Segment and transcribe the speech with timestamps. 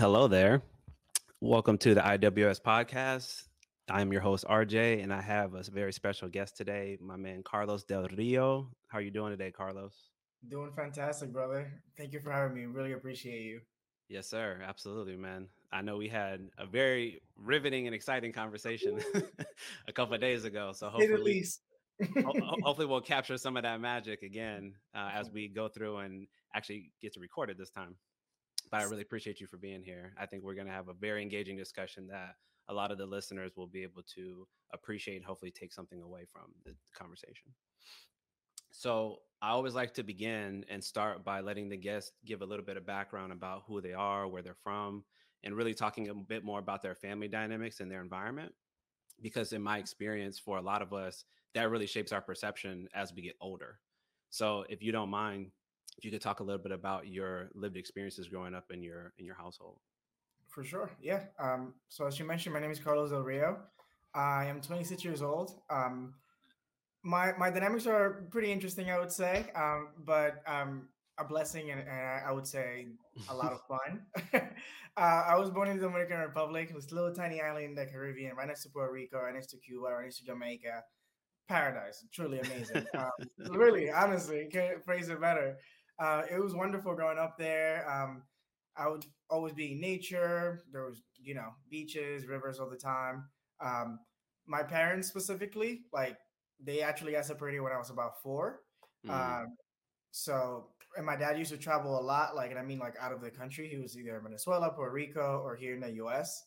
[0.00, 0.62] Hello there.
[1.42, 3.42] Welcome to the IWS podcast.
[3.90, 7.84] I'm your host RJ, and I have a very special guest today, my man Carlos
[7.84, 8.70] Del Rio.
[8.88, 9.92] How are you doing today, Carlos?
[10.48, 11.70] Doing fantastic, brother.
[11.98, 12.64] Thank you for having me.
[12.64, 13.60] Really appreciate you.
[14.08, 14.62] Yes, sir.
[14.66, 15.48] Absolutely, man.
[15.70, 19.00] I know we had a very riveting and exciting conversation
[19.86, 20.72] a couple of days ago.
[20.72, 21.44] So hopefully,
[22.62, 26.90] hopefully we'll capture some of that magic again uh, as we go through and actually
[27.02, 27.96] get to record it this time.
[28.70, 30.12] But I really appreciate you for being here.
[30.18, 32.36] I think we're going to have a very engaging discussion that
[32.68, 36.24] a lot of the listeners will be able to appreciate and hopefully take something away
[36.32, 37.52] from the conversation.
[38.70, 42.64] So I always like to begin and start by letting the guests give a little
[42.64, 45.02] bit of background about who they are, where they're from,
[45.42, 48.52] and really talking a bit more about their family dynamics and their environment.
[49.20, 49.80] Because in my mm-hmm.
[49.80, 53.80] experience, for a lot of us, that really shapes our perception as we get older.
[54.30, 55.50] So if you don't mind,
[55.98, 59.12] if you could talk a little bit about your lived experiences growing up in your
[59.18, 59.78] in your household.
[60.48, 61.24] For sure, yeah.
[61.38, 63.58] Um, so as you mentioned, my name is Carlos Del Rio.
[64.14, 65.60] I am 26 years old.
[65.70, 66.14] Um,
[67.02, 71.80] my my dynamics are pretty interesting, I would say, um, but um, a blessing and,
[71.80, 72.88] and, I would say
[73.28, 74.02] a lot of fun.
[74.96, 76.72] uh, I was born in the Dominican Republic.
[76.72, 79.58] A little tiny island in the Caribbean, right next to Puerto Rico, right next to
[79.58, 80.82] Cuba, right next to Jamaica.
[81.48, 82.86] Paradise, truly amazing.
[82.96, 83.10] um,
[83.50, 85.56] really, honestly, can't phrase it better.
[86.00, 87.88] Uh, it was wonderful growing up there.
[87.88, 88.22] Um,
[88.76, 90.62] I would always be in nature.
[90.72, 93.24] There was, you know, beaches, rivers all the time.
[93.60, 93.98] Um,
[94.46, 96.16] my parents specifically, like
[96.62, 98.60] they actually got separated when I was about 4
[99.06, 99.10] mm.
[99.10, 99.46] um,
[100.12, 103.12] so, and my dad used to travel a lot, like, and I mean, like out
[103.12, 103.68] of the country.
[103.68, 106.46] He was either in Venezuela, Puerto Rico, or here in the U.S.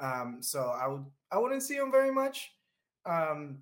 [0.00, 2.50] Um, so I would, I wouldn't see him very much.
[3.06, 3.58] Um,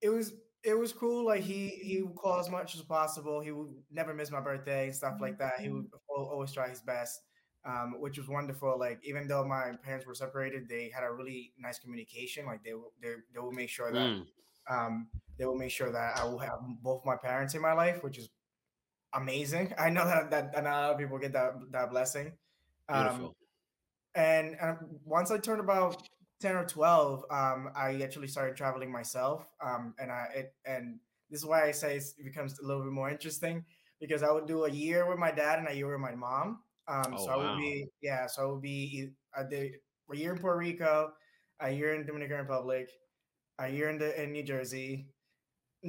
[0.00, 0.32] it was,
[0.66, 1.24] it was cool.
[1.24, 3.40] Like he, he would call as much as possible.
[3.40, 5.60] He would never miss my birthday and stuff like that.
[5.60, 6.32] He would mm-hmm.
[6.32, 7.22] always try his best.
[7.64, 8.78] Um, which was wonderful.
[8.78, 12.46] Like even though my parents were separated, they had a really nice communication.
[12.46, 12.72] Like they
[13.02, 14.24] they they would make sure that mm.
[14.70, 18.04] um, they will make sure that I will have both my parents in my life,
[18.04, 18.28] which is
[19.12, 19.74] amazing.
[19.78, 22.34] I know that that, not a lot of people get that that blessing.
[22.88, 23.32] Um,
[24.14, 26.08] and, and once I turned about
[26.40, 29.48] ten or twelve, um, I actually started traveling myself.
[29.60, 30.98] Um, and I it, and
[31.30, 33.64] this is why I say it becomes a little bit more interesting
[34.00, 36.60] because I would do a year with my dad and a year with my mom.
[36.88, 39.72] Um, oh, so I would be yeah, so I would be I did
[40.12, 41.12] a year in Puerto Rico,
[41.60, 42.90] a year in Dominican Republic,
[43.58, 45.08] a year in the in New Jersey,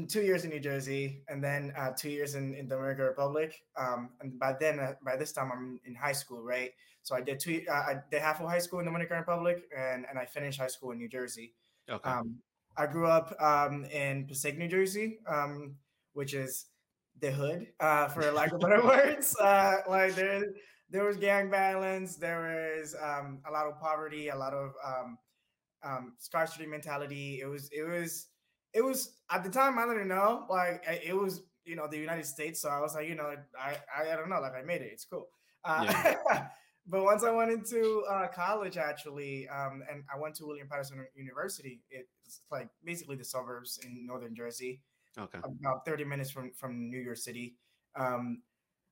[0.06, 3.56] two years in New Jersey, and then uh, two years in, in the Dominican Republic.
[3.76, 6.72] Um, and by then, uh, by this time, I'm in high school, right?
[7.02, 7.64] So I did two.
[7.70, 10.60] Uh, I did half of high school in the Dominican Republic, and and I finished
[10.60, 11.54] high school in New Jersey.
[11.90, 12.10] Okay.
[12.10, 12.40] Um,
[12.78, 15.78] I grew up um, in Passaic, New Jersey, um,
[16.14, 16.66] which is
[17.20, 19.36] the hood, uh, for lack of better words.
[19.40, 20.44] Uh, like there,
[20.90, 25.18] there was gang violence, there was um, a lot of poverty, a lot of um,
[25.84, 27.40] um, scarcity mentality.
[27.42, 28.28] It was, it was
[28.74, 30.46] it was at the time I didn't know.
[30.50, 32.62] Like it was, you know, the United States.
[32.62, 34.40] So I was like, you know, I I, I don't know.
[34.40, 34.90] Like I made it.
[34.92, 35.28] It's cool.
[35.64, 36.48] Uh, yeah.
[36.88, 41.06] but once I went into uh, college, actually, um, and I went to William Paterson
[41.16, 41.82] University.
[41.90, 44.82] It's like basically the suburbs in northern Jersey.
[45.18, 45.40] Okay.
[45.40, 47.56] About 30 minutes from from New York City.
[47.96, 48.42] Um,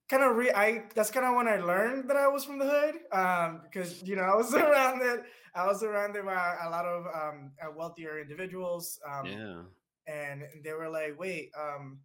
[0.09, 2.65] kind of re I that's kind of when I learned that I was from the
[2.65, 5.21] hood um because you know I was surrounded
[5.53, 9.61] I was surrounded by a lot of um uh, wealthier individuals um yeah.
[10.07, 11.99] and they were like wait um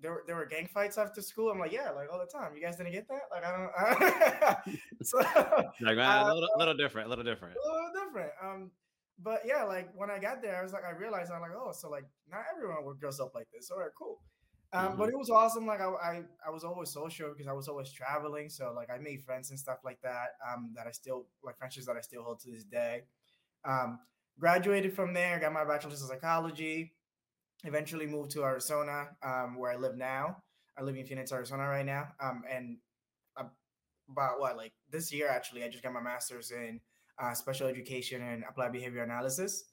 [0.00, 1.50] there were there were gang fights after school?
[1.50, 2.54] I'm like yeah like all the time.
[2.54, 3.22] You guys didn't get that?
[3.30, 7.56] Like I don't so like uh, a little, little different a little different.
[7.56, 8.70] A little different um
[9.20, 11.72] but yeah like when I got there I was like I realized I'm like oh
[11.72, 13.70] so like not everyone dress up like this.
[13.70, 14.20] All right cool
[14.72, 14.98] um, mm-hmm.
[14.98, 15.66] But it was awesome.
[15.66, 18.48] Like I, I, I was always social because I was always traveling.
[18.50, 20.36] So like I made friends and stuff like that.
[20.46, 23.04] Um, that I still like friendships that I still hold to this day.
[23.64, 23.98] Um,
[24.38, 26.94] graduated from there, got my bachelor's in psychology.
[27.64, 30.36] Eventually moved to Arizona, um, where I live now.
[30.78, 32.08] I live in Phoenix, Arizona right now.
[32.20, 32.76] Um, and
[34.10, 36.80] about what like this year actually, I just got my master's in
[37.18, 39.64] uh, special education and applied behavior analysis.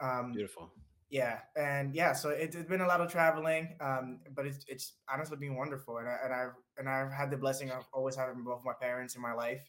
[0.00, 0.72] Um, Beautiful
[1.12, 4.94] yeah and yeah so it, has been a lot of traveling um, but it's, it's
[5.12, 8.42] honestly been wonderful and, I, and i've and i've had the blessing of always having
[8.42, 9.62] both my parents in my life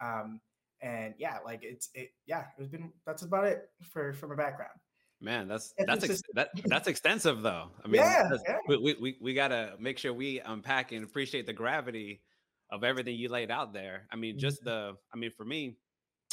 [0.00, 0.40] um,
[0.80, 4.70] and yeah like it's it yeah it's been that's about it for for my background
[5.20, 8.58] man that's that's ex- that, that's extensive though i mean yeah, yeah.
[8.68, 12.20] We, we we gotta make sure we unpack and appreciate the gravity
[12.70, 14.92] of everything you laid out there i mean just mm-hmm.
[14.92, 15.76] the i mean for me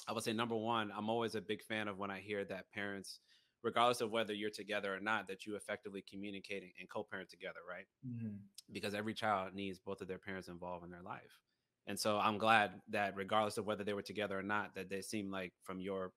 [0.08, 2.66] i would say number one i'm always a big fan of when i hear that
[2.74, 3.20] parents
[3.64, 7.86] regardless of whether you're together or not, that you effectively communicate and co-parent together, right?
[8.08, 8.36] Mm-hmm.
[8.72, 11.40] Because every child needs both of their parents involved in their life.
[11.88, 15.02] And so I'm glad that regardless of whether they were together or not, that they
[15.02, 16.12] seem like from your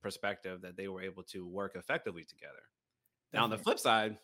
[0.00, 2.52] perspective that they were able to work effectively together.
[3.32, 3.38] Definitely.
[3.38, 4.18] Now on the flip side,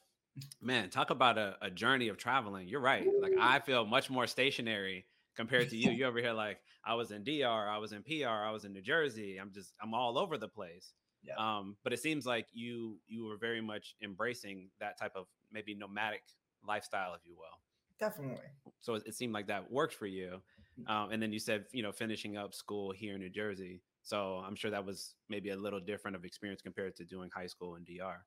[0.62, 2.68] man, talk about a, a journey of traveling.
[2.68, 3.06] You're right.
[3.20, 5.06] Like I feel much more stationary
[5.36, 5.90] compared to you.
[5.94, 8.72] You over here like I was in DR, I was in PR, I was in
[8.72, 9.38] New Jersey.
[9.38, 10.92] I'm just I'm all over the place.
[11.26, 11.34] Yeah.
[11.38, 15.74] Um, but it seems like you you were very much embracing that type of maybe
[15.74, 16.22] nomadic
[16.66, 17.58] lifestyle, if you will.
[17.98, 18.44] Definitely.
[18.80, 20.42] So it, it seemed like that worked for you.
[20.80, 20.90] Mm.
[20.90, 23.80] Um, and then you said, you know, finishing up school here in New Jersey.
[24.02, 27.46] So I'm sure that was maybe a little different of experience compared to doing high
[27.46, 28.24] school in DR.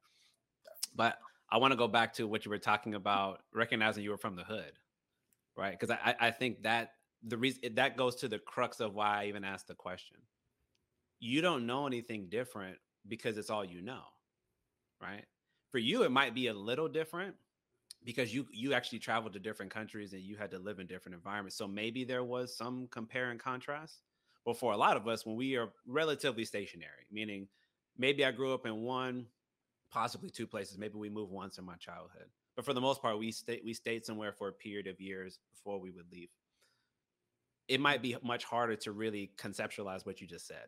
[0.95, 1.19] But
[1.51, 4.35] I want to go back to what you were talking about, recognizing you were from
[4.35, 4.71] the hood,
[5.55, 5.77] right?
[5.77, 6.91] Because I, I think that
[7.23, 10.17] the reason that goes to the crux of why I even asked the question.
[11.19, 12.77] You don't know anything different
[13.07, 14.01] because it's all you know,
[15.01, 15.25] right?
[15.71, 17.35] For you, it might be a little different
[18.03, 21.15] because you you actually traveled to different countries and you had to live in different
[21.15, 21.57] environments.
[21.57, 24.01] So maybe there was some compare and contrast.
[24.45, 27.49] But for a lot of us, when we are relatively stationary, meaning
[27.97, 29.25] maybe I grew up in one,
[29.91, 32.27] possibly two places, maybe we moved once in my childhood.
[32.55, 35.39] But for the most part, we stayed we stayed somewhere for a period of years
[35.53, 36.29] before we would leave.
[37.67, 40.67] It might be much harder to really conceptualize what you just said.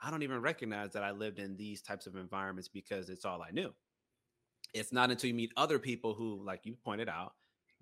[0.00, 3.42] I don't even recognize that I lived in these types of environments because it's all
[3.42, 3.72] I knew
[4.74, 7.34] it's not until you meet other people who, like you pointed out,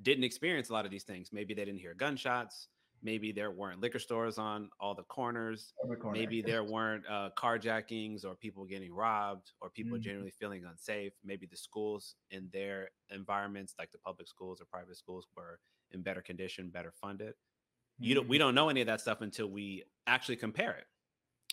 [0.03, 1.31] didn't experience a lot of these things.
[1.33, 2.69] Maybe they didn't hear gunshots.
[3.05, 5.73] Maybe there weren't liquor stores on all the corners.
[6.01, 6.17] Corner.
[6.17, 10.05] Maybe there weren't uh, carjackings or people getting robbed or people mm-hmm.
[10.05, 11.13] generally feeling unsafe.
[11.25, 15.59] Maybe the schools in their environments, like the public schools or private schools, were
[15.91, 17.31] in better condition, better funded.
[17.31, 18.05] Mm-hmm.
[18.05, 18.47] You don't, we mm-hmm.
[18.47, 20.87] don't know any of that stuff until we actually compare it.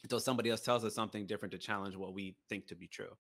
[0.03, 3.17] Until somebody else tells us something different to challenge what we think to be true.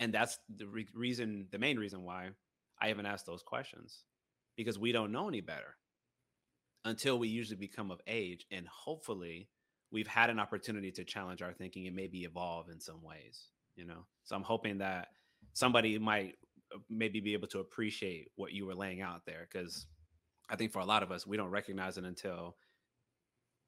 [0.00, 2.30] And that's the re- reason the main reason why
[2.80, 4.04] i haven't asked those questions
[4.56, 5.76] because we don't know any better
[6.84, 9.48] until we usually become of age and hopefully
[9.92, 13.84] we've had an opportunity to challenge our thinking and maybe evolve in some ways you
[13.84, 14.04] know?
[14.24, 15.08] So i'm hoping that
[15.52, 16.34] somebody might
[16.74, 19.86] uh, maybe be able to appreciate what you were laying out there because
[20.48, 22.56] i think for a lot of us we don't recognize it until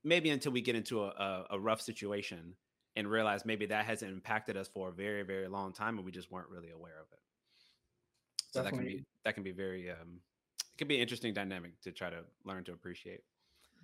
[0.04, 2.54] maybe until we get into a, a, a rough situation
[2.96, 6.12] and realize maybe that hasn't impacted us for a very very long time and we
[6.12, 7.18] just weren't really aware of it
[8.50, 8.78] so Definitely.
[8.78, 10.20] that can be that can be very um
[10.58, 13.20] it can be an interesting dynamic to try to learn to appreciate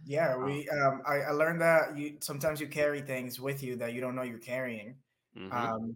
[0.05, 3.77] yeah um we um I, I learned that you sometimes you carry things with you
[3.77, 4.97] that you don't know you're carrying
[5.37, 5.53] mm-hmm.
[5.53, 5.95] um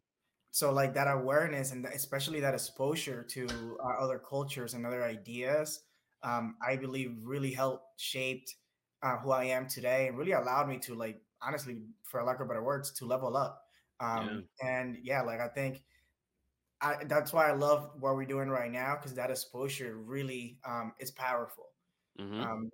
[0.51, 3.47] so like that awareness and especially that exposure to
[3.83, 5.83] uh, other cultures and other ideas
[6.23, 8.55] um i believe really helped shaped
[9.03, 12.49] uh, who i am today and really allowed me to like honestly, for lack of
[12.49, 13.65] better words, to level up.
[14.01, 14.69] Um, yeah.
[14.69, 15.83] And yeah, like I think
[16.81, 20.93] I, that's why I love what we're doing right now because that exposure really um,
[20.99, 21.69] is powerful.
[22.21, 22.41] Mm-hmm.
[22.41, 22.71] Um,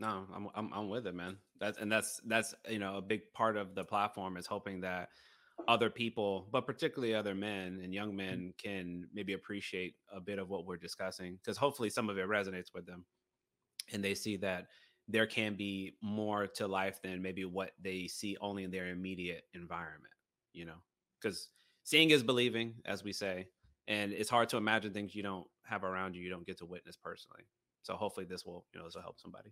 [0.00, 1.38] no, I'm, I'm I'm with it, man.
[1.58, 5.08] That's and that's that's you know a big part of the platform is hoping that
[5.66, 8.16] other people, but particularly other men and young mm-hmm.
[8.16, 12.28] men, can maybe appreciate a bit of what we're discussing because hopefully some of it
[12.28, 13.04] resonates with them,
[13.92, 14.66] and they see that
[15.08, 19.44] there can be more to life than maybe what they see only in their immediate
[19.54, 20.12] environment,
[20.52, 20.80] you know,
[21.20, 21.48] because
[21.82, 23.46] seeing is believing, as we say,
[23.86, 26.66] and it's hard to imagine things you don't have around you, you don't get to
[26.66, 27.44] witness personally.
[27.82, 29.50] So hopefully this will, you know, this will help somebody.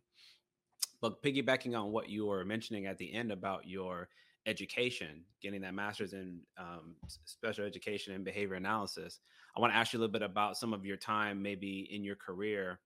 [1.00, 4.08] But piggybacking on what you were mentioning at the end about your
[4.44, 9.20] education, getting that master's in um, special education and behavior analysis,
[9.56, 12.04] I want to ask you a little bit about some of your time, maybe in
[12.04, 12.78] your career,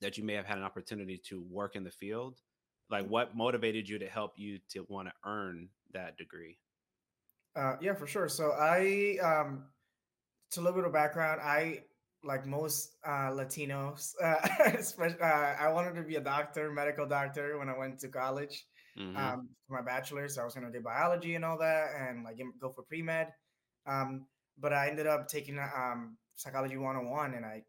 [0.00, 2.40] that you may have had an opportunity to work in the field
[2.90, 6.58] like what motivated you to help you to want to earn that degree?
[7.56, 8.28] Uh, yeah for sure.
[8.28, 9.64] So i um
[10.52, 11.80] to a little bit of background i
[12.22, 14.36] like most uh, latinos uh,
[14.78, 18.64] especially, uh, i wanted to be a doctor medical doctor when i went to college
[18.98, 19.16] mm-hmm.
[19.16, 20.34] um, for my bachelor's.
[20.34, 23.32] So i was going to do biology and all that and like go for pre-med
[23.86, 24.26] um,
[24.58, 27.62] but i ended up taking um, psychology 101 and i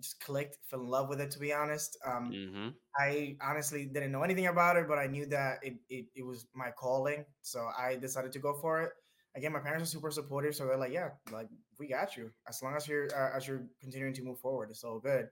[0.00, 1.30] just clicked, fell in love with it.
[1.32, 2.68] To be honest, um, mm-hmm.
[2.98, 6.46] I honestly didn't know anything about it, but I knew that it, it, it was
[6.54, 8.92] my calling, so I decided to go for it.
[9.36, 11.48] Again, my parents are super supportive, so they're like, "Yeah, like
[11.78, 12.30] we got you.
[12.48, 15.28] As long as you're uh, as you're continuing to move forward, it's all good."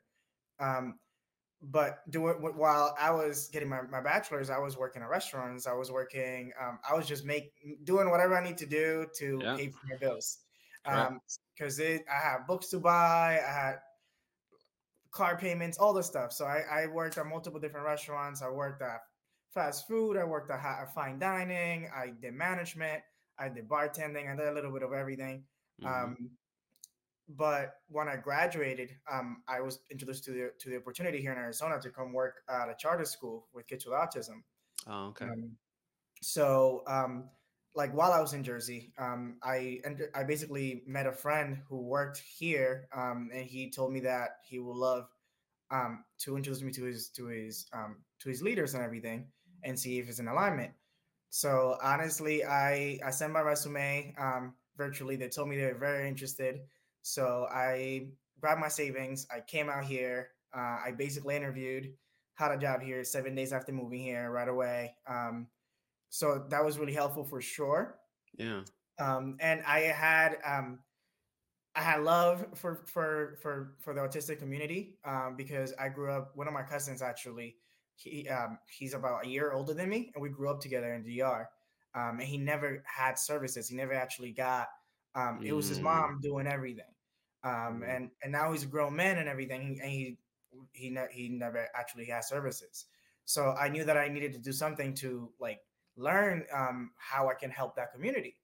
[0.59, 0.99] Um,
[1.63, 5.69] but do it while I was getting my, my bachelor's, I was working at restaurants.
[5.69, 6.51] I was working.
[6.61, 7.53] Um, I was just make
[7.85, 9.57] doing whatever I need to do to yeah.
[9.57, 10.39] pay for my bills.
[10.85, 11.21] Um,
[11.55, 13.39] because it I have books to buy.
[13.39, 13.75] I had
[15.13, 16.33] car payments, all the stuff.
[16.33, 18.43] So I, I worked at multiple different restaurants.
[18.43, 19.01] I worked at
[19.55, 20.17] fast food.
[20.17, 21.89] I worked at fine dining.
[21.95, 23.03] I did management.
[23.39, 24.33] I did bartending.
[24.33, 25.45] I did a little bit of everything.
[25.83, 26.05] Mm-hmm.
[26.05, 26.31] Um,
[27.29, 31.39] but when I graduated, um, I was introduced to the to the opportunity here in
[31.39, 34.43] Arizona to come work at a charter school with kids with autism.
[34.87, 35.27] Oh, okay.
[35.27, 35.53] Um,
[36.21, 37.31] so, um,
[37.75, 39.81] like while I was in Jersey, um, I
[40.15, 44.59] I basically met a friend who worked here, um, and he told me that he
[44.59, 45.07] would love
[45.71, 49.29] um, to introduce me to his to his um, to his leaders and everything,
[49.65, 50.73] and see if it's in alignment.
[51.31, 55.17] So honestly, I I sent my resume um, virtually.
[55.17, 56.61] They told me they were very interested.
[57.03, 58.09] So I
[58.41, 59.27] grabbed my savings.
[59.35, 60.29] I came out here.
[60.55, 61.95] Uh, I basically interviewed,
[62.35, 64.95] had a job here seven days after moving here right away.
[65.09, 65.47] Um,
[66.13, 67.97] so that was really helpful for sure.
[68.37, 68.61] Yeah.
[68.99, 70.81] Um, and I had um,
[71.75, 76.33] I had love for for for for the autistic community um, because I grew up.
[76.35, 77.57] One of my cousins actually
[77.97, 81.03] he um, he's about a year older than me, and we grew up together in
[81.03, 81.49] DR.
[81.95, 83.69] Um, and he never had services.
[83.69, 84.69] He never actually got.
[85.15, 85.85] Um, it was his mm.
[85.85, 86.85] mom doing everything.
[87.43, 87.97] Um, mm.
[87.97, 90.19] and and now he's a grown man and everything, and he
[90.73, 92.85] he ne- he never actually has services.
[93.25, 95.61] So I knew that I needed to do something to like
[95.97, 98.37] learn um, how I can help that community.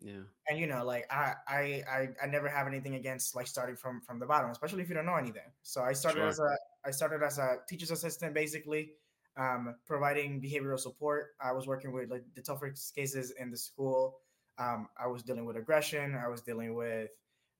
[0.00, 0.24] Yeah.
[0.48, 4.00] And you know, like I, I I I never have anything against like starting from
[4.02, 5.50] from the bottom, especially if you don't know anything.
[5.62, 6.28] So I started sure.
[6.28, 8.92] as a I started as a teacher's assistant basically
[9.36, 11.34] um, providing behavioral support.
[11.40, 14.18] I was working with like the toughest cases in the school.
[14.58, 16.14] Um, I was dealing with aggression.
[16.14, 17.10] I was dealing with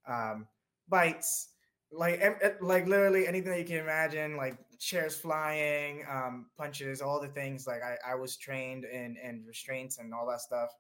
[0.09, 0.47] um,
[0.89, 1.49] bites,
[1.93, 2.23] like
[2.61, 7.67] like literally anything that you can imagine, like chairs flying, um, punches, all the things.
[7.67, 10.71] Like I, I was trained in in restraints and all that stuff.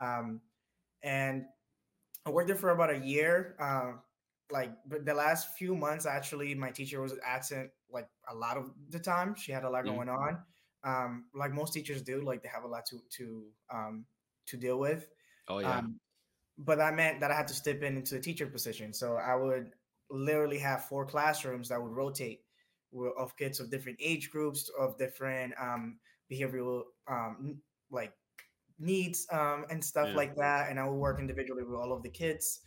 [0.00, 0.40] Um,
[1.02, 1.44] and
[2.26, 3.56] I worked there for about a year.
[3.60, 3.92] Uh,
[4.50, 8.98] like the last few months, actually, my teacher was absent like a lot of the
[8.98, 9.34] time.
[9.34, 9.94] She had a lot mm.
[9.94, 10.38] going on.
[10.84, 14.04] Um, like most teachers do, like they have a lot to to um
[14.46, 15.08] to deal with.
[15.48, 15.78] Oh yeah.
[15.78, 16.00] Um,
[16.58, 18.92] but that meant that I had to step in into a teacher position.
[18.92, 19.72] So I would
[20.10, 22.40] literally have four classrooms that would rotate
[23.18, 25.98] of kids of different age groups, of different um,
[26.30, 27.58] behavioral um,
[27.90, 28.12] like
[28.78, 30.16] needs um, and stuff yeah.
[30.16, 30.70] like that.
[30.70, 32.60] And I would work individually with all of the kids.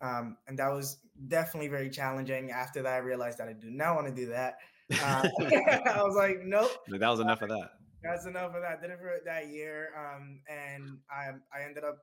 [0.00, 2.50] Um, and that was definitely very challenging.
[2.50, 4.56] After that, I realized that I do not want to do that.
[5.02, 6.70] Uh, I was like, nope.
[6.88, 7.70] That was enough of that.
[8.02, 8.80] That's enough of that.
[8.80, 11.98] Did it for that year, um, and I I ended up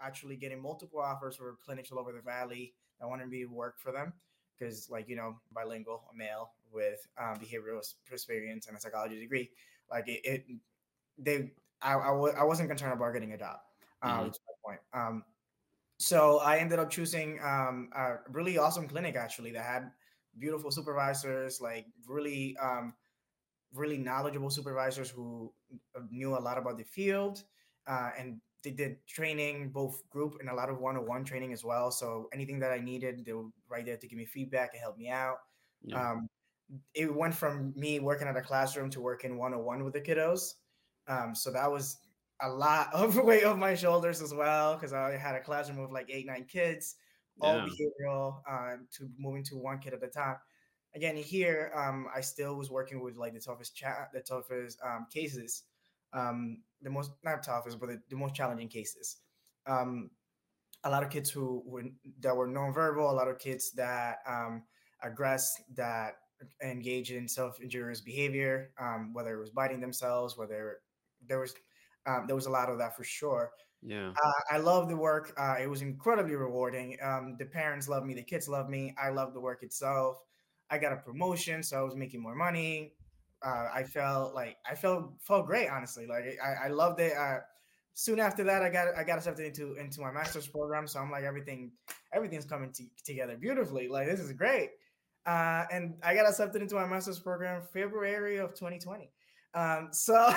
[0.00, 3.78] actually getting multiple offers for clinics all over the valley I wanted me to work
[3.78, 4.12] for them
[4.58, 9.50] because, like you know, bilingual, a male with um, behavioral experience and a psychology degree,
[9.90, 10.44] like it, it
[11.16, 13.58] they I I w- I wasn't concerned about getting a job.
[14.02, 14.30] Um, mm-hmm.
[14.64, 14.80] Point.
[14.92, 15.24] Um,
[15.98, 19.90] so I ended up choosing um, a really awesome clinic actually that had
[20.38, 22.94] beautiful supervisors, like really, um,
[23.72, 25.52] really knowledgeable supervisors who
[26.10, 27.44] knew a lot about the field,
[27.86, 31.90] uh, and they did training, both group and a lot of one-on-one training as well.
[31.90, 34.96] So anything that I needed, they were right there to give me feedback and help
[34.96, 35.38] me out.
[35.82, 36.12] Yeah.
[36.12, 36.28] Um,
[36.94, 40.54] it went from me working at a classroom to working one-on-one with the kiddos.
[41.06, 41.98] Um, so that was
[42.40, 45.92] a lot of weight off my shoulders as well because I had a classroom of
[45.92, 46.96] like eight, nine kids,
[47.40, 47.66] all yeah.
[47.66, 50.36] behavioral, uh, to moving to one kid at a time.
[50.94, 55.06] Again, here um, I still was working with like the toughest chat, the toughest um,
[55.12, 55.64] cases,
[56.12, 59.16] um, the most not toughest, but the, the most challenging cases.
[59.66, 60.10] Um,
[60.84, 61.82] a lot of kids who were
[62.20, 64.62] that were nonverbal, a lot of kids that um,
[65.04, 66.14] aggress, that
[66.62, 70.80] engage in self-injurious behavior, um, whether it was biting themselves, whether
[71.26, 71.54] there was
[72.06, 73.52] um, there was a lot of that for sure.
[73.82, 74.10] Yeah.
[74.10, 75.32] Uh, I love the work.
[75.36, 76.96] Uh, it was incredibly rewarding.
[77.02, 78.14] Um, the parents love me.
[78.14, 78.94] The kids love me.
[79.02, 80.18] I love the work itself.
[80.70, 82.94] I got a promotion, so I was making more money.
[83.44, 86.06] Uh, I felt like I felt felt great, honestly.
[86.06, 87.14] Like I, I loved it.
[87.16, 87.40] Uh,
[87.92, 90.86] soon after that, I got I got accepted into into my master's program.
[90.86, 91.70] So I'm like everything
[92.14, 93.88] everything's coming t- together beautifully.
[93.88, 94.70] Like this is great.
[95.26, 99.10] Uh, and I got accepted into my master's program February of 2020.
[99.54, 100.32] Um, so well,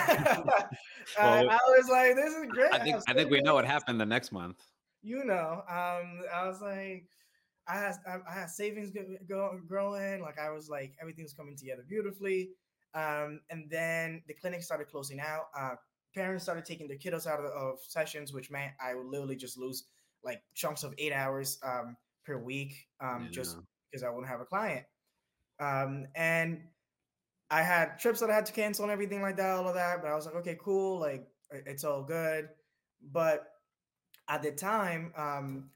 [1.17, 2.73] I was like, this is great.
[2.73, 4.63] I think I, I think we know what happened the next month.
[5.01, 7.07] You know, um, I was like,
[7.67, 10.21] I had I had savings go, go, growing.
[10.21, 12.51] Like I was like, everything's coming together beautifully.
[12.93, 15.47] Um, and then the clinic started closing out.
[15.57, 15.75] Uh,
[16.15, 19.57] parents started taking their kiddos out of, of, sessions, which meant I would literally just
[19.57, 19.83] lose
[20.23, 23.31] like chunks of eight hours um, per week um, yeah.
[23.31, 23.57] just
[23.89, 24.85] because I wouldn't have a client.
[25.59, 26.61] Um, and
[27.49, 30.01] I had trips that I had to cancel and everything like that, all of that.
[30.01, 32.49] But I was like, okay, cool, like it's all good.
[33.11, 33.47] But
[34.27, 35.69] at the time, um,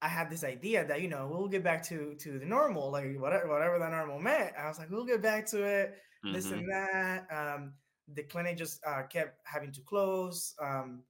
[0.00, 3.18] I had this idea that you know we'll get back to to the normal, like
[3.18, 4.52] whatever whatever that normal meant.
[4.58, 6.34] I was like, we'll get back to it, mm-hmm.
[6.34, 7.26] this and that.
[7.30, 7.72] Um,
[8.14, 11.02] the clinic just uh, kept having to close, um,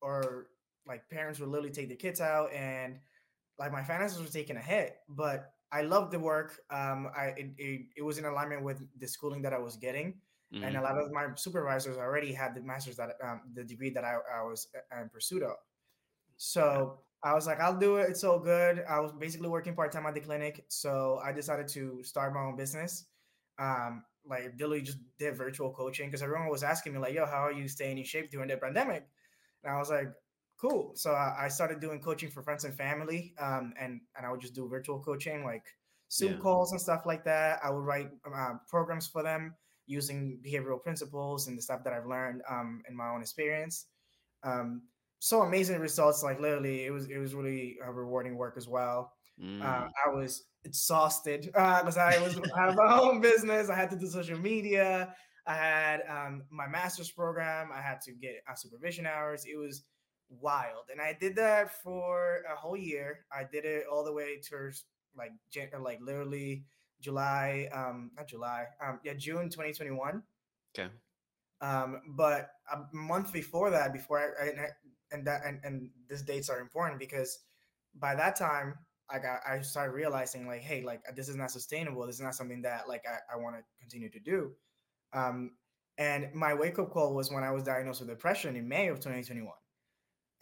[0.00, 0.48] or
[0.86, 2.98] like parents would literally take their kids out and
[3.58, 6.60] like my finances were taking a hit, but I loved the work.
[6.70, 10.14] Um, I it, it, it was in alignment with the schooling that I was getting,
[10.54, 10.64] mm-hmm.
[10.64, 14.04] and a lot of my supervisors already had the master's that um, the degree that
[14.04, 15.56] I, I was uh, in pursuit of.
[16.36, 18.10] So I was like, I'll do it.
[18.10, 18.84] It's so good.
[18.88, 22.40] I was basically working part time at the clinic, so I decided to start my
[22.40, 23.06] own business.
[23.58, 27.46] Um, like literally just did virtual coaching because everyone was asking me like, "Yo, how
[27.46, 29.06] are you staying in shape during the pandemic?"
[29.64, 30.08] And I was like,
[30.62, 34.30] "Cool." So I, I started doing coaching for friends and family, um, and and I
[34.30, 35.66] would just do virtual coaching like
[36.12, 36.38] Zoom yeah.
[36.38, 37.58] calls and stuff like that.
[37.64, 39.54] I would write uh, programs for them
[39.86, 43.86] using behavioral principles and the stuff that I've learned um, in my own experience.
[44.44, 44.82] Um,
[45.18, 46.22] so amazing results!
[46.22, 49.12] Like literally, it was it was really a rewarding work as well.
[49.40, 49.62] Uh, mm.
[49.62, 53.70] Uh, I was exhausted because uh, I was I have my own business.
[53.70, 55.14] I had to do social media.
[55.46, 57.70] I had um, my master's program.
[57.74, 59.44] I had to get uh, supervision hours.
[59.44, 59.82] It was
[60.40, 63.26] wild, and I did that for a whole year.
[63.32, 64.70] I did it all the way to
[65.16, 65.32] like
[65.80, 66.64] like literally
[67.00, 70.22] July, um, not July, um, yeah, June 2021.
[70.78, 70.88] Okay.
[71.60, 74.68] Um, but a month before that, before I, I
[75.12, 77.40] and that and, and these dates are important because
[77.94, 78.74] by that time
[79.10, 82.06] I got I started realizing like, hey, like this is not sustainable.
[82.06, 84.52] This is not something that like I, I want to continue to do.
[85.12, 85.52] Um,
[85.98, 88.98] and my wake up call was when I was diagnosed with depression in May of
[88.98, 89.52] 2021.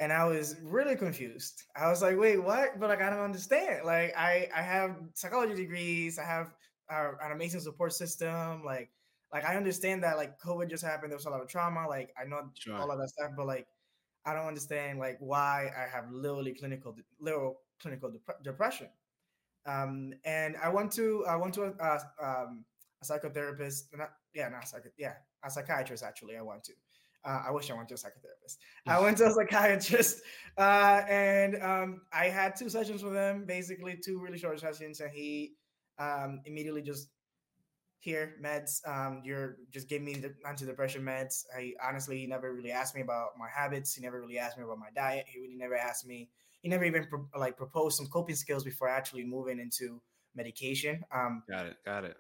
[0.01, 1.63] And I was really confused.
[1.77, 2.81] I was like, wait, what?
[2.81, 3.85] But like, I don't understand.
[3.85, 6.19] Like, I, I have psychology degrees.
[6.19, 6.55] I have
[6.91, 8.65] uh, an amazing support system.
[8.65, 8.91] Like,
[9.31, 11.13] like I understand that like COVID just happened.
[11.13, 11.87] There was a lot of trauma.
[11.87, 12.77] Like, I know sure.
[12.77, 13.67] all of that stuff, but like,
[14.25, 18.89] I don't understand like why I have literally clinical, literal clinical dep- depression.
[19.67, 21.95] Um, and I went to I went to a, a,
[22.27, 22.65] um,
[23.03, 23.85] a psychotherapist.
[23.97, 24.85] Not, yeah, not psych.
[24.99, 25.15] Yeah,
[25.45, 26.39] a psychiatrist actually.
[26.39, 26.73] I went to.
[27.25, 28.57] Uh, I wish I went to a psychotherapist.
[28.87, 30.23] I went to a psychiatrist,
[30.59, 33.45] uh, and um, I had two sessions with him.
[33.47, 35.55] Basically, two really short sessions, and he
[35.99, 37.09] um, immediately just
[37.99, 38.81] here meds.
[38.89, 41.45] Um, you're just give me the antidepressant meds.
[41.57, 43.95] I honestly, he never really asked me about my habits.
[43.95, 45.27] He never really asked me about my diet.
[45.29, 46.31] He really never asked me
[46.63, 50.01] he never even pro- like proposed some coping skills before actually moving into
[50.35, 51.03] medication.
[51.13, 52.17] Um, got it, got it.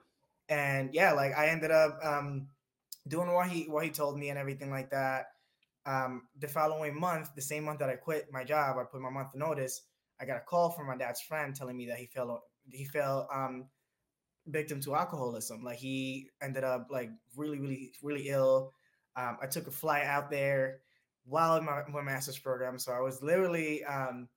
[0.48, 2.48] And yeah, like I ended up um,
[3.10, 5.26] doing what he what he told me and everything like that.
[5.84, 9.10] Um, the following month, the same month that I quit my job, I put my
[9.10, 9.82] month notice.
[10.20, 13.28] I got a call from my dad's friend telling me that he fell he fell
[13.32, 13.66] um,
[14.46, 15.62] victim to alcoholism.
[15.64, 18.72] Like he ended up like really, really, really ill.
[19.16, 20.80] Um, I took a flight out there
[21.24, 22.78] while in my, my master's program.
[22.78, 24.28] So I was literally um,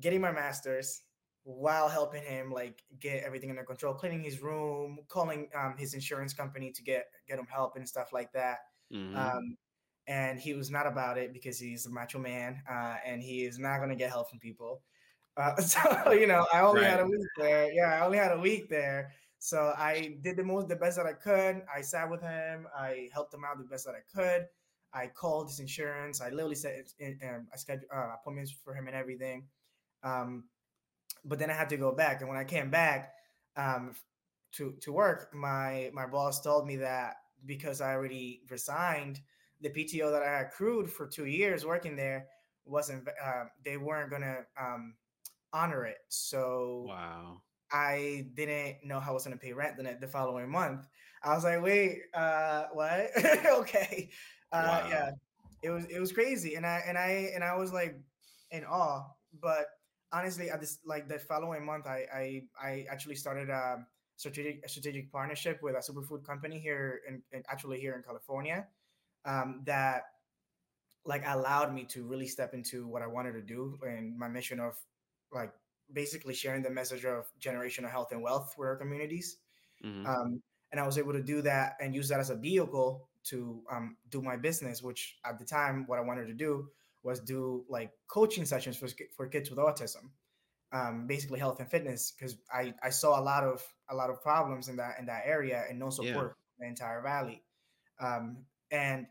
[0.00, 1.02] getting my master's
[1.46, 6.34] while helping him like get everything under control, cleaning his room, calling um, his insurance
[6.34, 8.58] company to get get him help and stuff like that.
[8.92, 9.16] Mm-hmm.
[9.16, 9.56] Um,
[10.08, 13.60] and he was not about it because he's a macho man uh, and he is
[13.60, 14.82] not going to get help from people.
[15.36, 16.90] Uh, so you know, I only right.
[16.90, 17.72] had a week there.
[17.72, 19.12] Yeah, I only had a week there.
[19.38, 21.62] So I did the most, the best that I could.
[21.72, 22.66] I sat with him.
[22.76, 24.46] I helped him out the best that I could.
[24.92, 26.20] I called his insurance.
[26.20, 26.74] I literally set
[27.22, 29.46] um, I scheduled uh, appointments for him and everything.
[30.02, 30.44] Um,
[31.24, 33.12] but then I had to go back, and when I came back
[33.56, 33.94] um,
[34.52, 39.20] to to work, my my boss told me that because I already resigned,
[39.60, 42.26] the PTO that I accrued for two years working there
[42.64, 43.08] wasn't.
[43.08, 44.94] Uh, they weren't gonna um,
[45.52, 45.98] honor it.
[46.08, 47.40] So wow.
[47.72, 50.86] I didn't know how I was going to pay rent the, the following month.
[51.22, 53.10] I was like, wait, uh, what?
[53.46, 54.10] okay.
[54.52, 54.88] Uh, wow.
[54.88, 55.10] Yeah,
[55.62, 57.98] it was it was crazy, and I and I and I was like
[58.50, 59.04] in awe.
[59.40, 59.66] But
[60.12, 64.68] honestly, at this like the following month, I I, I actually started a strategic a
[64.68, 68.66] strategic partnership with a superfood company here in, in actually here in California
[69.24, 70.02] um, that
[71.04, 74.58] like allowed me to really step into what I wanted to do and my mission
[74.58, 74.76] of
[75.32, 75.52] like
[75.92, 79.36] basically sharing the message of generational health and wealth with our communities.
[79.84, 80.06] Mm-hmm.
[80.06, 80.42] Um,
[80.72, 83.96] and I was able to do that and use that as a vehicle to um,
[84.10, 86.68] do my business, which at the time, what I wanted to do
[87.06, 90.10] was do like coaching sessions for, for kids with autism,
[90.72, 94.20] um, basically health and fitness, because I, I saw a lot of a lot of
[94.20, 96.66] problems in that in that area and no support yeah.
[96.66, 97.42] the entire valley,
[98.00, 99.06] um, and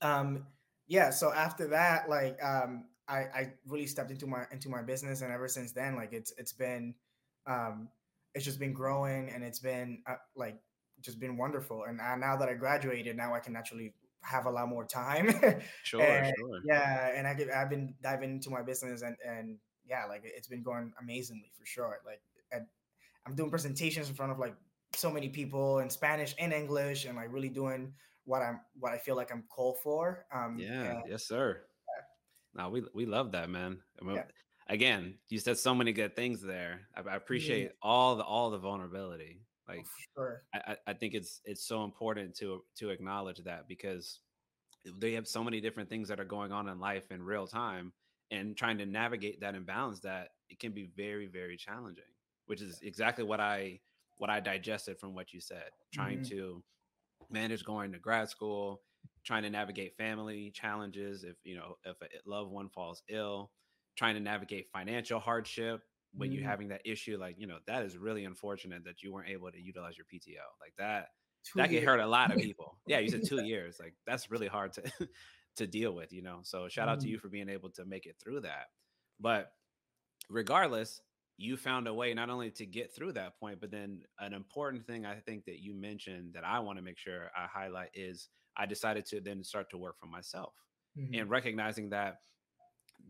[0.00, 0.46] um,
[0.88, 1.10] yeah.
[1.10, 5.30] So after that, like um, I, I really stepped into my into my business, and
[5.30, 6.94] ever since then, like it's it's been
[7.46, 7.88] um,
[8.34, 10.56] it's just been growing, and it's been uh, like
[11.02, 11.84] just been wonderful.
[11.84, 15.28] And uh, now that I graduated, now I can actually have a lot more time.
[15.82, 16.60] sure, and, sure.
[16.64, 19.56] Yeah, and I get, I've been diving into my business, and and
[19.88, 22.00] yeah, like it's been going amazingly for sure.
[22.04, 22.20] Like,
[22.52, 22.66] and
[23.26, 24.54] I'm doing presentations in front of like
[24.94, 27.92] so many people in Spanish and English, and like really doing
[28.24, 30.26] what I'm what I feel like I'm called for.
[30.32, 31.62] Um, yeah, and, yes, sir.
[31.96, 32.62] Yeah.
[32.62, 33.78] Now we we love that, man.
[34.00, 34.24] I, mean, yeah.
[34.68, 36.82] again, you said so many good things there.
[36.94, 37.68] I, I appreciate yeah.
[37.80, 39.40] all the all the vulnerability.
[39.68, 40.42] Like, oh, sure.
[40.54, 44.20] I, I think it's it's so important to to acknowledge that because
[45.00, 47.92] they have so many different things that are going on in life in real time,
[48.30, 52.04] and trying to navigate that and balance that it can be very very challenging.
[52.46, 53.80] Which is exactly what I
[54.18, 55.70] what I digested from what you said.
[55.92, 56.36] Trying mm-hmm.
[56.36, 56.62] to
[57.28, 58.82] manage going to grad school,
[59.24, 63.50] trying to navigate family challenges if you know if a loved one falls ill
[63.96, 65.82] trying to navigate financial hardship
[66.16, 66.38] when mm-hmm.
[66.38, 69.50] you're having that issue like you know that is really unfortunate that you weren't able
[69.50, 71.08] to utilize your pto like that
[71.44, 71.80] two that years.
[71.80, 74.72] can hurt a lot of people yeah you said two years like that's really hard
[74.72, 74.82] to
[75.56, 77.06] to deal with you know so shout out mm-hmm.
[77.06, 78.66] to you for being able to make it through that
[79.20, 79.52] but
[80.28, 81.00] regardless
[81.38, 84.86] you found a way not only to get through that point but then an important
[84.86, 88.28] thing i think that you mentioned that i want to make sure i highlight is
[88.56, 90.54] i decided to then start to work for myself
[90.98, 91.14] mm-hmm.
[91.14, 92.18] and recognizing that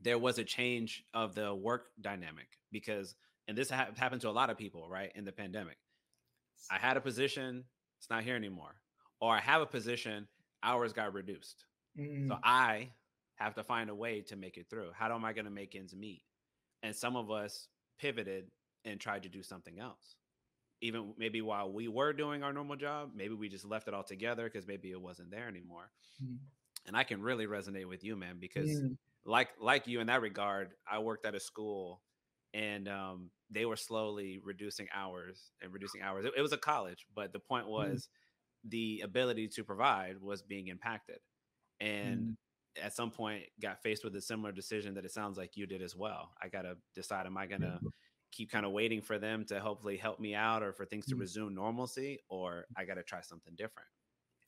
[0.06, 3.16] there was a change of the work dynamic because
[3.48, 5.76] and this ha- happened to a lot of people right in the pandemic.
[6.70, 7.64] I had a position
[7.98, 8.74] it's not here anymore
[9.20, 10.28] or i have a position
[10.62, 11.64] hours got reduced.
[11.98, 12.28] Mm.
[12.28, 12.90] so i
[13.36, 14.90] have to find a way to make it through.
[14.94, 16.22] How am i going to make ends meet?
[16.82, 18.46] And some of us pivoted
[18.84, 20.16] and tried to do something else.
[20.80, 24.04] Even maybe while we were doing our normal job maybe we just left it all
[24.04, 25.90] together because maybe it wasn't there anymore.
[26.22, 26.38] Mm.
[26.86, 28.96] And i can really resonate with you man because mm
[29.26, 32.00] like like you in that regard, I worked at a school
[32.54, 36.24] and um, they were slowly reducing hours and reducing hours.
[36.24, 37.70] It, it was a college, but the point mm.
[37.70, 38.70] was mm.
[38.70, 41.18] the ability to provide was being impacted.
[41.80, 42.36] And mm.
[42.82, 45.82] at some point got faced with a similar decision that it sounds like you did
[45.82, 46.30] as well.
[46.40, 47.80] I got to decide am I going to
[48.32, 51.16] keep kind of waiting for them to hopefully help me out or for things to
[51.16, 51.20] mm.
[51.20, 53.88] resume normalcy or I got to try something different.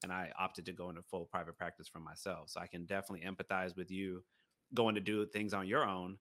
[0.03, 2.51] And I opted to go into full private practice for myself.
[2.51, 4.23] So I can definitely empathize with you
[4.75, 6.19] going to do things on your own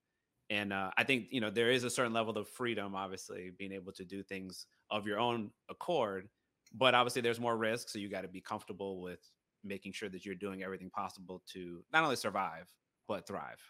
[0.50, 3.72] and uh, i think you know there is a certain level of freedom obviously being
[3.72, 6.30] able to do things of your own accord
[6.74, 9.20] but obviously there's more risk so you got to be comfortable with
[9.64, 12.74] making sure that you're doing everything possible to not only survive
[13.08, 13.62] but thrive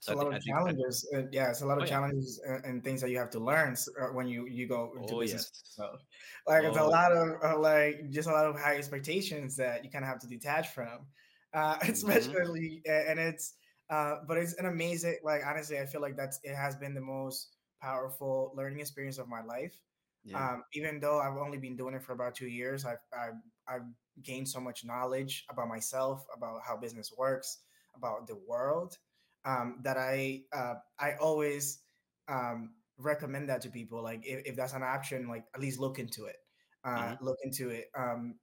[0.00, 2.84] so a lot of challenges uh, yeah it's a lot of oh, challenges and, and,
[2.84, 5.62] things that you have to learn uh, when you you go into oh, business yes.
[5.64, 5.96] so
[6.46, 6.68] like oh.
[6.68, 6.88] it's a oh.
[6.88, 10.20] lot of uh, like just a lot of high expectations that you kind of have
[10.20, 11.06] to detach from
[11.54, 11.92] uh mm-hmm.
[11.92, 13.54] especially and it's
[13.90, 17.00] uh, but it's an amazing, like honestly, I feel like that's it has been the
[17.00, 19.74] most powerful learning experience of my life.
[20.24, 20.52] Yeah.
[20.52, 23.86] Um, even though I've only been doing it for about two years, I've, I've I've
[24.22, 27.60] gained so much knowledge about myself, about how business works,
[27.96, 28.98] about the world,
[29.44, 31.80] um, that I uh, I always
[32.28, 34.02] um, recommend that to people.
[34.02, 36.36] Like if, if that's an option, like at least look into it.
[36.84, 37.24] Uh, mm-hmm.
[37.24, 37.86] Look into it.
[37.96, 38.36] Um,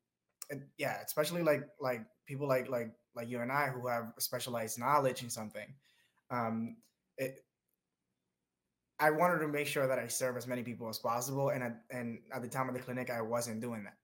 [0.78, 5.24] yeah, especially like like people like like like you and I who have specialized knowledge
[5.24, 5.68] in something.
[6.30, 6.78] Um,
[7.18, 7.40] it,
[9.00, 11.82] I wanted to make sure that I serve as many people as possible, and at,
[11.92, 13.98] and at the time of the clinic, I wasn't doing that.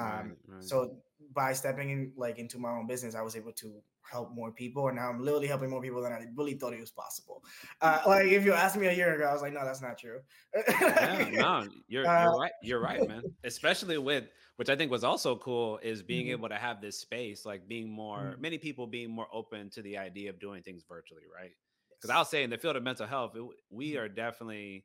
[0.00, 0.64] Um, right, right.
[0.64, 0.98] So
[1.34, 3.80] by stepping in like into my own business, I was able to
[4.10, 6.80] help more people, and now I'm literally helping more people than I really thought it
[6.80, 7.42] was possible.
[7.80, 9.98] Uh, like if you asked me a year ago, I was like, no, that's not
[9.98, 10.20] true.
[10.68, 12.52] yeah, no, you're you're uh, right.
[12.62, 13.22] You're right, man.
[13.44, 14.24] Especially with
[14.58, 16.32] which I think was also cool is being mm-hmm.
[16.32, 18.42] able to have this space, like being more, mm-hmm.
[18.42, 21.52] many people being more open to the idea of doing things virtually, right?
[21.90, 24.00] Because I'll say in the field of mental health, it, we mm-hmm.
[24.00, 24.84] are definitely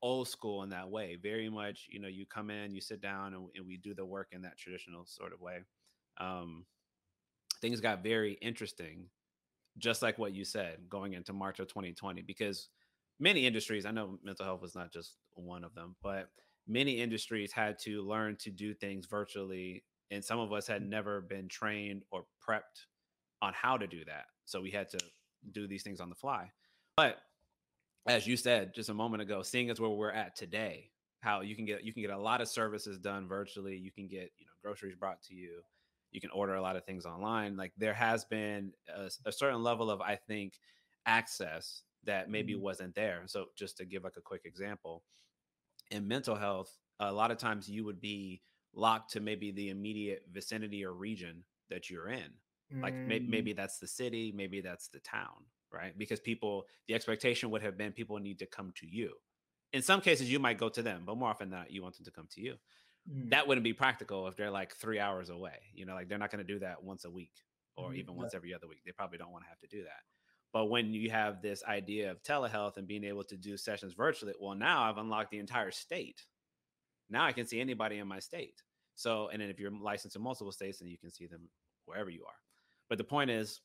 [0.00, 1.16] old school in that way.
[1.20, 4.04] Very much, you know, you come in, you sit down, and, and we do the
[4.04, 5.58] work in that traditional sort of way.
[6.18, 6.64] Um,
[7.60, 9.06] things got very interesting,
[9.78, 12.68] just like what you said, going into March of 2020, because
[13.18, 16.30] many industries, I know mental health was not just one of them, but
[16.66, 21.20] many industries had to learn to do things virtually and some of us had never
[21.20, 22.86] been trained or prepped
[23.42, 24.98] on how to do that so we had to
[25.52, 26.50] do these things on the fly.
[26.96, 27.18] But
[28.06, 31.54] as you said just a moment ago seeing as where we're at today how you
[31.54, 34.46] can get you can get a lot of services done virtually you can get you
[34.46, 35.60] know groceries brought to you
[36.12, 39.62] you can order a lot of things online like there has been a, a certain
[39.62, 40.54] level of i think
[41.06, 42.62] access that maybe mm-hmm.
[42.62, 45.02] wasn't there so just to give like a quick example
[45.90, 48.42] in mental health, a lot of times you would be
[48.74, 52.30] locked to maybe the immediate vicinity or region that you're in.
[52.80, 53.28] Like may- mm.
[53.28, 55.96] maybe that's the city, maybe that's the town, right?
[55.98, 59.14] Because people, the expectation would have been people need to come to you.
[59.72, 61.96] In some cases, you might go to them, but more often than not, you want
[61.96, 62.54] them to come to you.
[63.08, 63.30] Mm.
[63.30, 65.58] That wouldn't be practical if they're like three hours away.
[65.74, 67.32] You know, like they're not going to do that once a week
[67.76, 68.80] or mm, even once every other week.
[68.84, 70.02] They probably don't want to have to do that.
[70.52, 74.34] But when you have this idea of telehealth and being able to do sessions virtually,
[74.40, 76.24] well, now I've unlocked the entire state.
[77.08, 78.62] Now I can see anybody in my state.
[78.96, 81.48] So, and then if you're licensed in multiple states, then you can see them
[81.86, 82.34] wherever you are.
[82.88, 83.60] But the point is,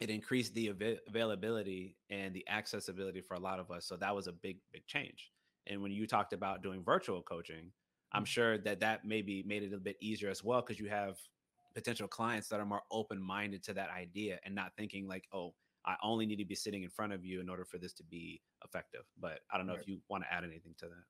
[0.00, 3.86] it increased the av- availability and the accessibility for a lot of us.
[3.86, 5.30] So that was a big, big change.
[5.66, 7.70] And when you talked about doing virtual coaching,
[8.12, 8.26] I'm mm-hmm.
[8.26, 11.16] sure that that maybe made it a bit easier as well because you have
[11.74, 15.54] potential clients that are more open minded to that idea and not thinking like, oh,
[15.84, 18.04] I only need to be sitting in front of you in order for this to
[18.04, 19.02] be effective.
[19.20, 19.82] But I don't know right.
[19.82, 21.04] if you want to add anything to that.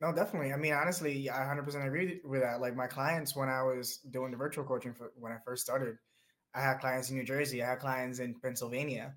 [0.00, 0.52] No, definitely.
[0.52, 2.60] I mean, honestly, I 100% agree with that.
[2.60, 5.96] Like my clients, when I was doing the virtual coaching for when I first started,
[6.54, 9.14] I had clients in New Jersey, I had clients in Pennsylvania,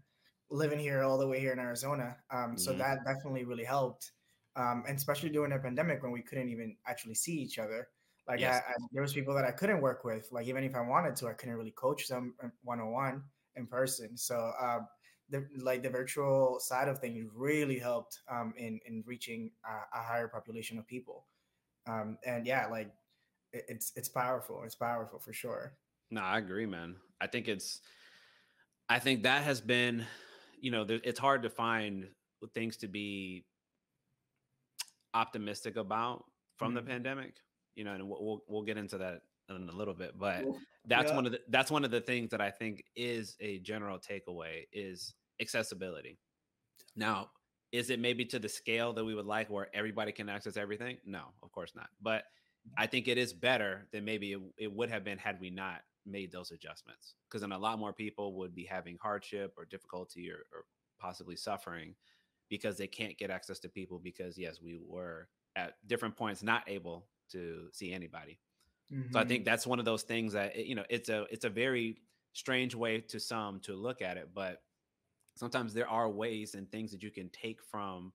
[0.50, 2.18] living here all the way here in Arizona.
[2.32, 2.58] Um, mm-hmm.
[2.58, 4.12] So that definitely really helped,
[4.56, 7.88] um, and especially during a pandemic when we couldn't even actually see each other.
[8.28, 8.62] Like yes.
[8.68, 10.28] I, I, there was people that I couldn't work with.
[10.32, 13.24] Like even if I wanted to, I couldn't really coach them one on one
[13.56, 14.16] in person.
[14.18, 14.80] So uh,
[15.30, 20.04] the like the virtual side of things really helped um, in in reaching a, a,
[20.04, 21.26] higher population of people.
[21.88, 22.92] Um, and yeah, like
[23.52, 24.62] it, it's it's powerful.
[24.64, 25.74] It's powerful for sure.
[26.12, 26.96] No, I agree, man.
[27.22, 27.82] I think it's,
[28.88, 30.06] I think that has been,
[30.60, 32.08] you know, it's hard to find
[32.54, 33.46] things to be
[35.14, 36.26] optimistic about
[36.58, 36.86] from mm-hmm.
[36.86, 37.36] the pandemic
[37.80, 40.44] you know, and we'll we'll get into that in a little bit, but
[40.86, 41.16] that's yeah.
[41.16, 44.66] one of the that's one of the things that I think is a general takeaway
[44.74, 46.20] is accessibility.
[46.98, 47.30] Now,
[47.72, 50.98] is it maybe to the scale that we would like where everybody can access everything?
[51.06, 51.88] No, of course not.
[52.02, 52.24] But
[52.78, 55.80] I think it is better than maybe it, it would have been had we not
[56.06, 57.16] made those adjustments.
[57.30, 60.66] Because then a lot more people would be having hardship or difficulty or, or
[61.00, 61.96] possibly suffering
[62.50, 66.64] because they can't get access to people because yes, we were at different points not
[66.68, 68.40] able to see anybody.
[68.92, 69.14] Mm-hmm.
[69.14, 69.52] So I think mm-hmm.
[69.52, 71.98] that's one of those things that you know it's a it's a very
[72.34, 74.62] strange way to some to look at it, but
[75.36, 78.12] sometimes there are ways and things that you can take from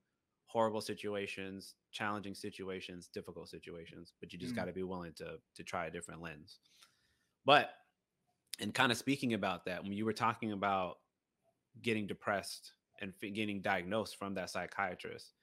[0.47, 4.61] horrible situations, challenging situations, difficult situations, but you just mm-hmm.
[4.61, 6.59] got to be willing to to try a different lens.
[7.45, 7.71] But
[8.59, 10.97] and kind of speaking about that, when you were talking about
[11.81, 15.33] getting depressed and getting diagnosed from that psychiatrist,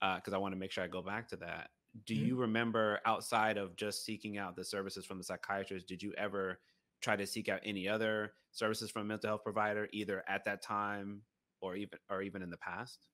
[0.00, 1.70] because uh, I want to make sure I go back to that.
[2.06, 2.26] Do mm-hmm.
[2.26, 6.58] you remember outside of just seeking out the services from the psychiatrist did you ever
[7.02, 10.62] try to seek out any other services from a mental health provider either at that
[10.62, 11.22] time
[11.60, 13.06] or even or even in the past?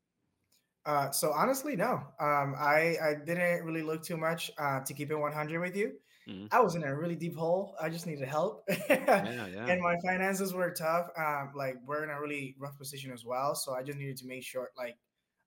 [0.86, 1.94] Uh, so honestly no.
[2.20, 5.92] Um, I, I didn't really look too much uh, to keep it 100 with you
[6.28, 6.46] mm-hmm.
[6.50, 9.66] i was in a really deep hole i just needed help yeah, yeah.
[9.66, 13.54] and my finances were tough um, like we're in a really rough position as well
[13.54, 14.96] so i just needed to make sure like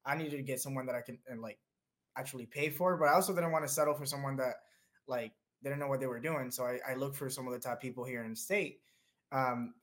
[0.06, 1.60] i needed to get someone that i can and like
[2.18, 2.98] actually pay for.
[2.98, 4.56] But I also didn't want to settle for someone that
[5.08, 6.52] like didn't know what they were doing.
[6.52, 8.80] So I, I looked for some of the top people here in the state.
[9.32, 9.76] Um,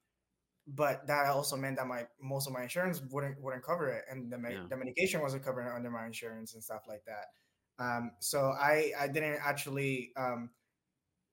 [0.66, 4.30] but that also meant that my most of my insurance wouldn't wouldn't cover it, and
[4.30, 4.64] the, yeah.
[4.68, 7.82] the medication wasn't covered under my insurance and stuff like that.
[7.82, 10.50] Um, so I I didn't actually um,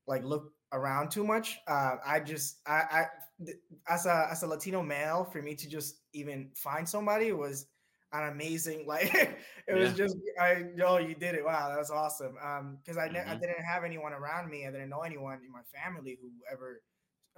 [0.07, 1.57] like look around too much.
[1.67, 3.05] Uh, I just I, I
[3.89, 7.67] as a as a Latino male, for me to just even find somebody was
[8.13, 9.37] an amazing like it
[9.67, 9.75] yeah.
[9.75, 13.29] was just I yo you did it wow that was awesome um because I, mm-hmm.
[13.29, 16.81] I didn't have anyone around me I didn't know anyone in my family who ever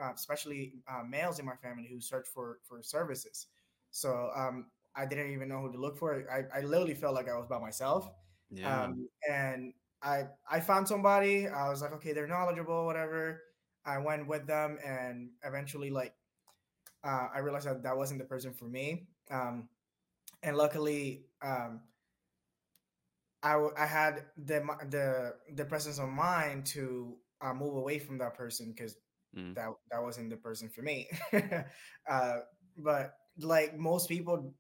[0.02, 3.48] uh, especially uh, males in my family who searched for for services
[3.92, 7.30] so um I didn't even know who to look for I, I literally felt like
[7.30, 8.10] I was by myself
[8.52, 8.84] yeah.
[8.84, 13.42] um and I I found somebody I was like okay they're knowledgeable whatever
[13.86, 16.14] I went with them and eventually like
[17.04, 19.70] uh, I realized that that wasn't the person for me um
[20.44, 21.82] and luckily um,
[23.44, 28.36] I, I had the the the presence of mind to uh, move away from that
[28.36, 28.96] person because
[29.38, 29.54] mm.
[29.56, 31.08] that that wasn't the person for me.
[32.10, 32.38] uh,
[32.78, 34.54] but like most people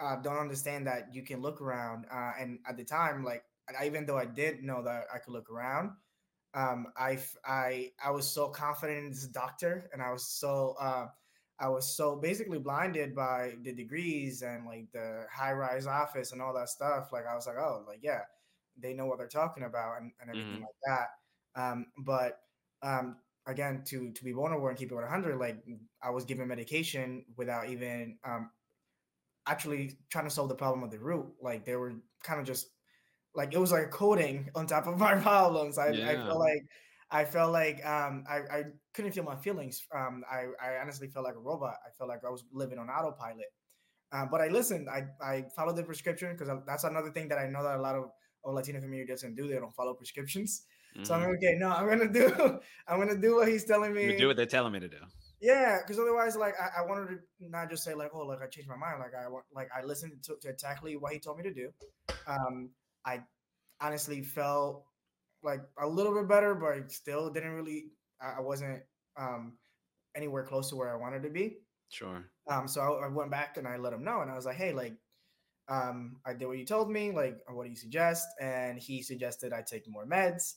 [0.00, 3.44] uh, don't understand that you can look around, uh, and at the time, like
[3.84, 5.90] even though I did know that I could look around,
[6.54, 11.06] um, I I I was so confident in this doctor, and I was so uh,
[11.58, 16.40] I was so basically blinded by the degrees and like the high rise office and
[16.40, 17.10] all that stuff.
[17.12, 18.20] Like I was like, oh, like yeah,
[18.80, 20.62] they know what they're talking about and, and everything mm-hmm.
[20.62, 21.00] like
[21.54, 21.60] that.
[21.60, 22.40] Um, but
[22.82, 25.62] um, again, to to be vulnerable and keep it 100, like
[26.02, 28.50] I was given medication without even um,
[29.46, 31.26] actually trying to solve the problem of the root.
[31.40, 32.68] Like they were kind of just
[33.36, 35.78] like it was like a coating on top of my problems.
[35.78, 36.10] I, yeah.
[36.10, 36.62] I feel like
[37.10, 39.86] I felt like um, I, I couldn't feel my feelings.
[39.94, 41.76] Um, I, I honestly felt like a robot.
[41.86, 43.52] I felt like I was living on autopilot.
[44.12, 44.88] Uh, but I listened.
[44.88, 47.94] I, I followed the prescription because that's another thing that I know that a lot
[47.94, 48.04] of,
[48.44, 49.46] of Latino community doesn't do.
[49.46, 50.62] They don't follow prescriptions.
[50.94, 51.04] Mm-hmm.
[51.04, 51.30] So I'm mm-hmm.
[51.32, 51.54] okay.
[51.58, 52.60] No, I'm gonna do.
[52.88, 54.16] I'm gonna do what he's telling me.
[54.16, 54.98] do what they're telling me to do.
[55.40, 58.46] Yeah, because otherwise, like I, I, wanted to not just say like, oh, like I
[58.46, 59.00] changed my mind.
[59.00, 61.70] Like I want, like I listened to, to exactly what he told me to do.
[62.26, 62.70] Um,
[63.06, 63.20] I
[63.80, 64.84] honestly felt
[65.42, 67.86] like a little bit better, but still didn't really.
[68.20, 68.82] I wasn't
[69.16, 69.58] um,
[70.16, 71.58] anywhere close to where I wanted to be.
[71.88, 72.24] Sure.
[72.48, 74.56] Um, so I, I went back and I let him know, and I was like,
[74.56, 74.96] hey, like,
[75.68, 77.12] um, I did what you told me.
[77.12, 78.26] Like, what do you suggest?
[78.40, 80.54] And he suggested I take more meds.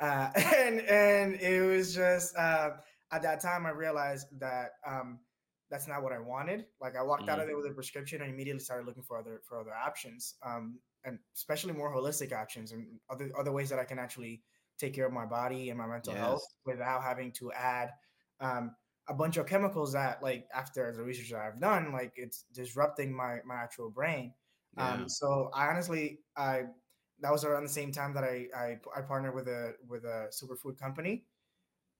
[0.00, 2.70] Uh, and and it was just uh,
[3.12, 5.18] at that time I realized that um,
[5.70, 6.66] that's not what I wanted.
[6.80, 7.30] Like I walked mm-hmm.
[7.30, 7.48] out of mm-hmm.
[7.48, 11.18] there with a prescription and immediately started looking for other for other options, um, and
[11.34, 14.42] especially more holistic options and other other ways that I can actually
[14.78, 16.22] take care of my body and my mental yes.
[16.22, 17.90] health without having to add
[18.40, 18.74] um,
[19.08, 23.14] a bunch of chemicals that, like, after the research that I've done, like it's disrupting
[23.14, 24.32] my my actual brain.
[24.76, 25.02] Um, yeah.
[25.02, 26.64] Um, so I honestly, I
[27.20, 30.28] that was around the same time that I I, I partnered with a with a
[30.32, 31.24] superfood company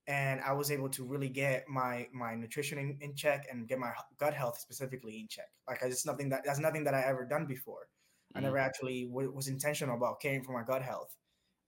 [0.07, 3.79] and I was able to really get my my nutrition in, in check and get
[3.79, 5.49] my gut health specifically in check.
[5.69, 7.89] Like it's nothing that that's nothing that I ever done before.
[8.31, 8.39] Mm-hmm.
[8.39, 8.65] I never mm.
[8.65, 11.15] actually w- was intentional about caring for my gut health.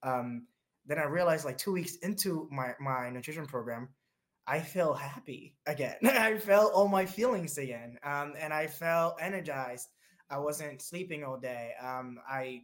[0.03, 0.47] Um,
[0.87, 3.89] then I realized like two weeks into my my nutrition program,
[4.47, 5.97] I felt happy again.
[6.05, 9.89] I felt all my feelings again, um, and I felt energized.
[10.31, 11.73] I wasn't sleeping all day.
[11.83, 12.63] Um, I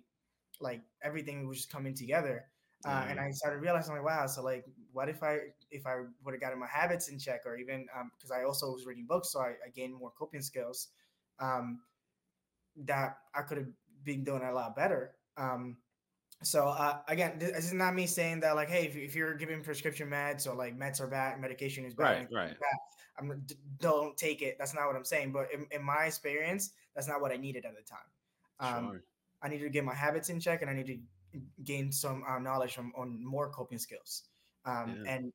[0.61, 2.47] like everything was just coming together.
[2.85, 3.11] Uh, mm-hmm.
[3.11, 5.39] and I started realizing like, wow, so like, what if I
[5.71, 8.73] if I would have gotten my habits in check, or even because um, I also
[8.73, 10.89] was reading books, so I, I gained more coping skills
[11.41, 11.81] um,
[12.85, 13.67] that I could have
[14.05, 15.15] been doing a lot better.
[15.37, 15.77] Um,
[16.43, 19.63] so uh, again, this is not me saying that like, hey, if, if you're giving
[19.63, 22.61] prescription meds or like meds are bad, medication is bad, right, right.
[22.61, 22.79] Bad,
[23.19, 23.43] I'm
[23.81, 24.57] don't take it.
[24.59, 25.33] That's not what I'm saying.
[25.33, 27.99] But in, in my experience, that's not what I needed at the time.
[28.61, 29.03] Um, sure.
[29.43, 32.39] I needed to get my habits in check, and I need to gain some uh,
[32.39, 34.25] knowledge from, on more coping skills.
[34.65, 35.15] Um, yeah.
[35.15, 35.33] And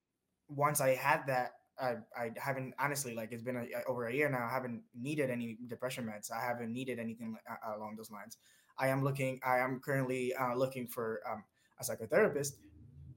[0.48, 4.30] once I had that, I, I haven't honestly like it's been a, over a year
[4.30, 4.48] now.
[4.50, 6.32] I haven't needed any depression meds.
[6.32, 7.36] I haven't needed anything
[7.76, 8.38] along those lines.
[8.78, 9.40] I am looking.
[9.46, 11.44] I am currently uh, looking for um,
[11.80, 12.54] a psychotherapist,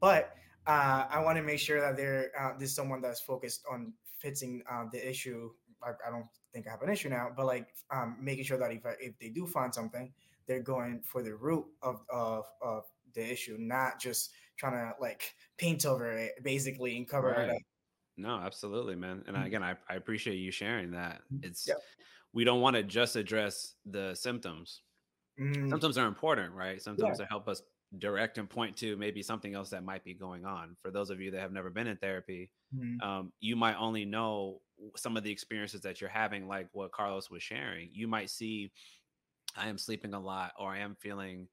[0.01, 0.35] but
[0.66, 4.62] uh, I want to make sure that there uh, there's someone that's focused on fixing
[4.71, 5.51] uh, the issue.
[5.83, 8.73] I, I, don't think I have an issue now, but like um, making sure that
[8.73, 10.12] if I, if they do find something,
[10.47, 15.35] they're going for the root of, of, of the issue, not just trying to like
[15.59, 17.49] paint over it basically and cover right.
[17.49, 17.62] it up.
[18.16, 19.22] No, absolutely, man.
[19.26, 19.46] And mm-hmm.
[19.46, 21.22] again, I, I appreciate you sharing that.
[21.33, 21.46] Mm-hmm.
[21.46, 21.79] It's yep.
[22.33, 24.83] we don't want to just address the symptoms.
[25.40, 25.68] Mm-hmm.
[25.68, 26.81] Symptoms are important, right?
[26.81, 27.24] Symptoms yeah.
[27.24, 27.62] that help us
[27.98, 30.76] direct and point to maybe something else that might be going on.
[30.81, 33.07] For those of you that have never been in therapy, mm-hmm.
[33.07, 34.61] um, you might only know
[34.96, 37.90] some of the experiences that you're having, like what Carlos was sharing.
[37.92, 38.72] You might see
[39.57, 41.48] I am sleeping a lot or I am feeling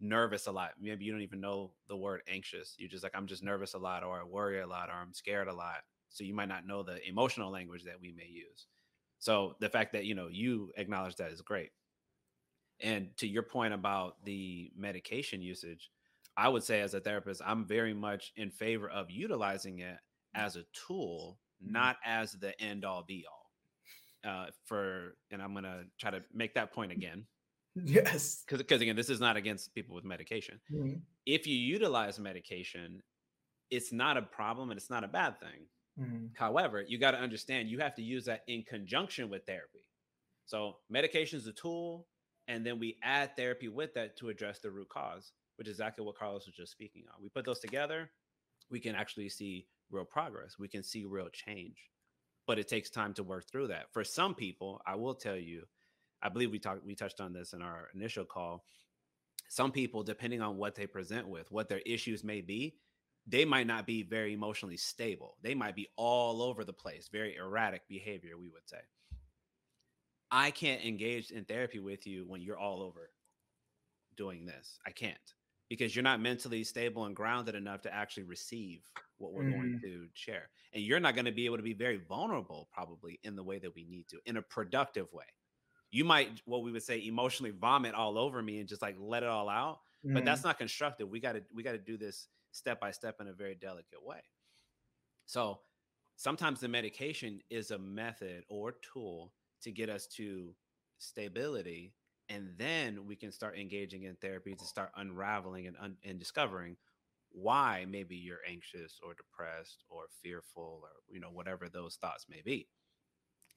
[0.00, 0.70] nervous a lot.
[0.80, 2.74] Maybe you don't even know the word anxious.
[2.78, 5.12] You're just like, I'm just nervous a lot or I worry a lot or I'm
[5.12, 5.78] scared a lot.
[6.10, 8.66] So you might not know the emotional language that we may use.
[9.18, 11.70] So the fact that, you know, you acknowledge that is great.
[12.82, 15.90] And to your point about the medication usage,
[16.36, 19.98] I would say as a therapist, I'm very much in favor of utilizing it
[20.34, 21.72] as a tool, mm-hmm.
[21.72, 23.36] not as the end all be all.
[24.22, 27.24] Uh, for and I'm gonna try to make that point again
[27.84, 28.42] Yes.
[28.46, 30.60] Because because again, this is not against people with medication.
[30.72, 30.98] Mm-hmm.
[31.26, 33.02] If you utilize medication,
[33.70, 35.66] it's not a problem and it's not a bad thing.
[35.98, 36.26] Mm-hmm.
[36.34, 39.86] However, you got to understand you have to use that in conjunction with therapy.
[40.46, 42.06] So medication is a tool,
[42.48, 46.04] and then we add therapy with that to address the root cause, which is exactly
[46.04, 47.22] what Carlos was just speaking on.
[47.22, 48.10] We put those together,
[48.70, 50.58] we can actually see real progress.
[50.58, 51.76] We can see real change.
[52.46, 53.92] But it takes time to work through that.
[53.92, 55.64] For some people, I will tell you,
[56.22, 58.64] I believe we talked we touched on this in our initial call.
[59.48, 62.76] Some people, depending on what they present with, what their issues may be,
[63.26, 65.36] they might not be very emotionally stable.
[65.42, 68.80] They might be all over the place, very erratic behavior, we would say.
[70.30, 73.10] I can't engage in therapy with you when you're all over
[74.16, 74.78] doing this.
[74.86, 75.18] I can't
[75.68, 78.80] because you're not mentally stable and grounded enough to actually receive
[79.18, 79.52] what we're mm.
[79.52, 80.50] going to share.
[80.72, 83.58] And you're not going to be able to be very vulnerable, probably, in the way
[83.58, 85.26] that we need to, in a productive way
[85.90, 89.22] you might what we would say emotionally vomit all over me and just like let
[89.22, 90.14] it all out mm-hmm.
[90.14, 93.20] but that's not constructive we got to we got to do this step by step
[93.20, 94.20] in a very delicate way.
[95.26, 95.60] So
[96.16, 100.54] sometimes the medication is a method or tool to get us to
[100.98, 101.94] stability
[102.30, 106.76] and then we can start engaging in therapy to start unraveling and, un- and discovering
[107.32, 112.40] why maybe you're anxious or depressed or fearful or you know whatever those thoughts may
[112.44, 112.68] be.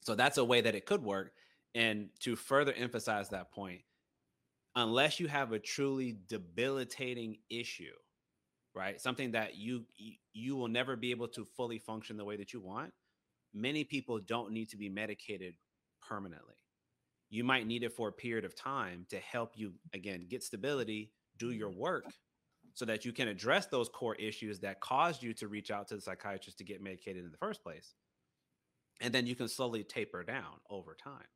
[0.02, 1.34] So that's a way that it could work.
[1.76, 3.82] And to further emphasize that point,
[4.76, 7.94] unless you have a truly debilitating issue,
[8.76, 9.00] right?
[9.00, 9.86] Something that you
[10.34, 12.94] you will never be able to fully function the way that you want,
[13.54, 15.56] many people don't need to be medicated
[16.08, 16.56] permanently.
[17.30, 21.12] You might need it for a period of time to help you again get stability,
[21.38, 21.80] do your mm-hmm.
[21.80, 22.06] work
[22.76, 25.96] so that you can address those core issues that caused you to reach out to
[25.96, 27.94] the psychiatrist to get medicated in the first place.
[29.02, 31.28] and then you can slowly taper down over time.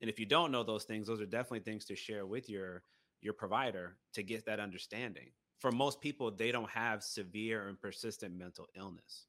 [0.00, 2.82] And if you don't know those things, those are definitely things to share with your
[3.22, 5.30] your provider to get that understanding.
[5.60, 9.26] For most people, they don't have severe and persistent mental illness.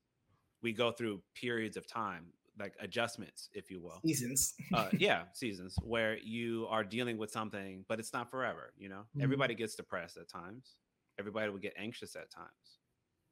[0.61, 2.25] We go through periods of time,
[2.59, 3.99] like adjustments, if you will.
[4.05, 4.55] Seasons.
[4.73, 8.73] uh, yeah, seasons where you are dealing with something, but it's not forever.
[8.77, 9.21] You know, mm-hmm.
[9.21, 10.75] everybody gets depressed at times.
[11.19, 12.79] Everybody will get anxious at times,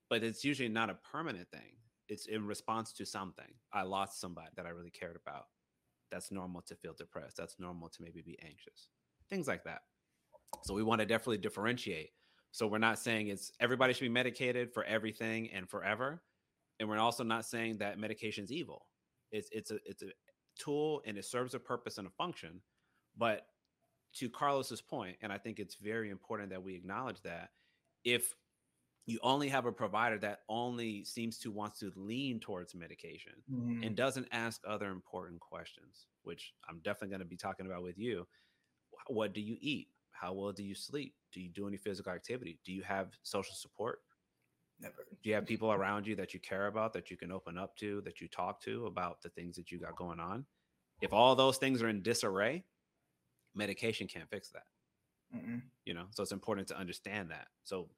[0.09, 1.75] but it's usually not a permanent thing.
[2.07, 3.53] It's in response to something.
[3.73, 5.45] I lost somebody that I really cared about.
[6.11, 7.37] That's normal to feel depressed.
[7.37, 8.89] That's normal to maybe be anxious.
[9.29, 9.81] Things like that.
[10.63, 12.11] So we want to definitely differentiate.
[12.53, 16.21] So we're not saying it's everybody should be medicated for everything and forever.
[16.79, 18.85] And we're also not saying that medication is evil.
[19.31, 20.11] It's it's a it's a
[20.57, 22.61] tool and it serves a purpose and a function.
[23.17, 23.47] But
[24.17, 27.49] to Carlos's point, and I think it's very important that we acknowledge that
[28.05, 28.35] if
[29.07, 33.81] you only have a provider that only seems to wants to lean towards medication mm-hmm.
[33.81, 37.97] and doesn't ask other important questions, which I'm definitely going to be talking about with
[37.97, 38.27] you.
[39.07, 39.87] What do you eat?
[40.23, 41.15] How well do you sleep?
[41.33, 42.57] Do you do any physical activity?
[42.63, 43.99] Do you have social support?
[44.79, 45.05] Never.
[45.21, 47.75] Do you have people around you that you care about, that you can open up
[47.77, 50.45] to, that you talk to about the things that you got going on?
[51.01, 52.63] If all those things are in disarray,
[53.53, 54.63] medication can't fix that.
[55.35, 55.61] Mm-mm.
[55.83, 57.47] You know, so it's important to understand that.
[57.65, 57.89] So,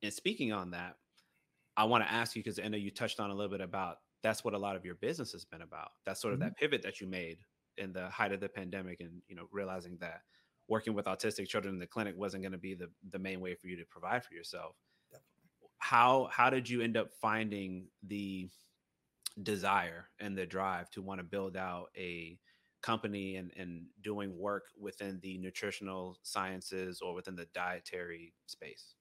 [0.00, 0.96] in speaking on that,
[1.76, 3.98] I want to ask you because I know you touched on a little bit about
[4.22, 5.90] that's what a lot of your business has been about.
[6.06, 6.48] That's sort of mm-hmm.
[6.48, 7.38] that pivot that you made
[7.76, 10.22] in the height of the pandemic, and you know, realizing that
[10.68, 13.54] working with autistic children in the clinic wasn't going to be the, the main way
[13.54, 14.76] for you to provide for yourself.
[15.10, 15.68] Definitely.
[15.78, 18.48] How how did you end up finding the
[19.42, 22.38] desire and the drive to want to build out a
[22.82, 28.94] company and, and doing work within the nutritional sciences or within the dietary space?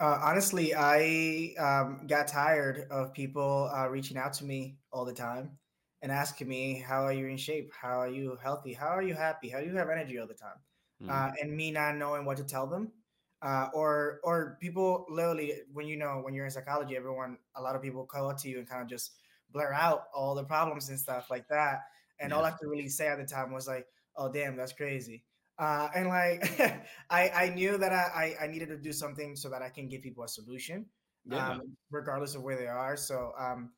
[0.00, 5.12] Uh, honestly, I um, got tired of people uh, reaching out to me all the
[5.12, 5.58] time
[6.04, 7.72] and asking me, "How are you in shape?
[7.72, 8.74] How are you healthy?
[8.74, 9.48] How are you happy?
[9.48, 10.60] How do you have energy all the time?"
[11.02, 11.10] Mm.
[11.10, 12.92] Uh, and me not knowing what to tell them,
[13.40, 17.74] uh, or or people literally when you know when you're in psychology, everyone a lot
[17.74, 19.12] of people come up to you and kind of just
[19.50, 21.80] blur out all the problems and stuff like that.
[22.20, 22.36] And yeah.
[22.36, 25.24] all I could really say at the time was like, "Oh damn, that's crazy."
[25.58, 26.60] Uh, and like
[27.10, 30.02] I I knew that I, I needed to do something so that I can give
[30.02, 30.84] people a solution,
[31.24, 31.52] yeah.
[31.52, 32.94] um, regardless of where they are.
[32.94, 33.70] So um,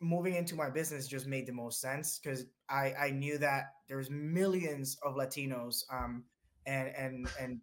[0.00, 4.10] moving into my business just made the most sense because I, I knew that there's
[4.10, 6.24] millions of Latinos um,
[6.66, 7.60] and and and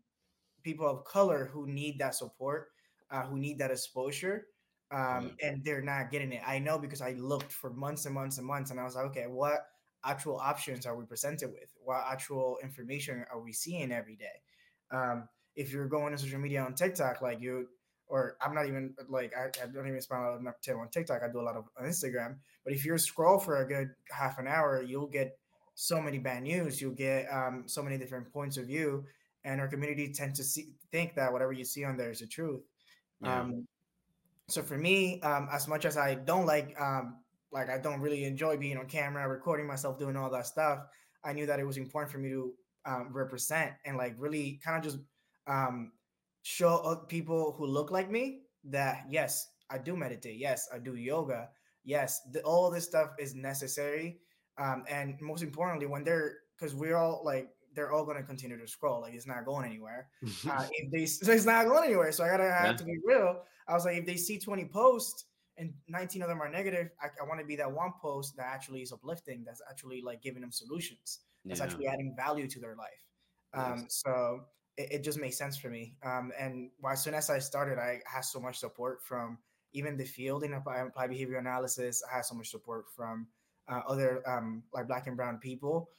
[0.63, 2.67] people of color who need that support,
[3.09, 4.47] uh, who need that exposure,
[4.91, 6.41] um, and they're not getting it.
[6.45, 9.05] I know because I looked for months and months and months, and I was like,
[9.05, 9.59] okay, what
[10.05, 11.73] actual options are we presented with?
[11.83, 14.41] What actual information are we seeing every day?
[14.91, 17.67] Um, if you're going to social media on TikTok, like you
[18.11, 20.89] or I'm not even like I, I don't even spend a lot of time on
[20.89, 21.21] TikTok.
[21.23, 22.35] I do a lot of on Instagram.
[22.65, 25.39] But if you scroll for a good half an hour, you'll get
[25.75, 26.81] so many bad news.
[26.81, 29.05] You'll get um, so many different points of view,
[29.45, 32.27] and our community tends to see, think that whatever you see on there is the
[32.27, 32.61] truth.
[33.21, 33.39] Yeah.
[33.39, 33.65] Um,
[34.49, 37.15] so for me, um, as much as I don't like, um,
[37.53, 40.79] like I don't really enjoy being on camera, recording myself, doing all that stuff,
[41.23, 42.53] I knew that it was important for me to
[42.85, 45.01] um, represent and like really kind of just
[45.47, 45.93] um,
[46.43, 50.37] show people who look like me that yes, I do meditate.
[50.37, 51.49] Yes, I do yoga.
[51.83, 54.19] Yes, the, all this stuff is necessary.
[54.57, 58.57] Um, and most importantly, when they're because we're all like they're all going to continue
[58.57, 59.01] to scroll.
[59.01, 60.09] Like it's not going anywhere.
[60.49, 62.11] Uh, if they so it's not going anywhere.
[62.11, 62.73] So I gotta have yeah.
[62.73, 63.43] to be real.
[63.67, 65.25] I was like, if they see 20 posts
[65.57, 68.47] and 19 of them are negative, I, I want to be that one post that
[68.47, 69.43] actually is uplifting.
[69.45, 71.19] That's actually like giving them solutions.
[71.45, 71.65] That's yeah.
[71.65, 72.89] actually adding value to their life.
[73.53, 73.85] Um.
[73.89, 74.41] So
[74.81, 75.95] it, it just makes sense for me.
[76.03, 79.37] Um, and as soon as I started, I had so much support from
[79.73, 82.03] even the field in applied, behavior analysis.
[82.11, 83.27] I had so much support from
[83.71, 85.89] uh, other um, like black and brown people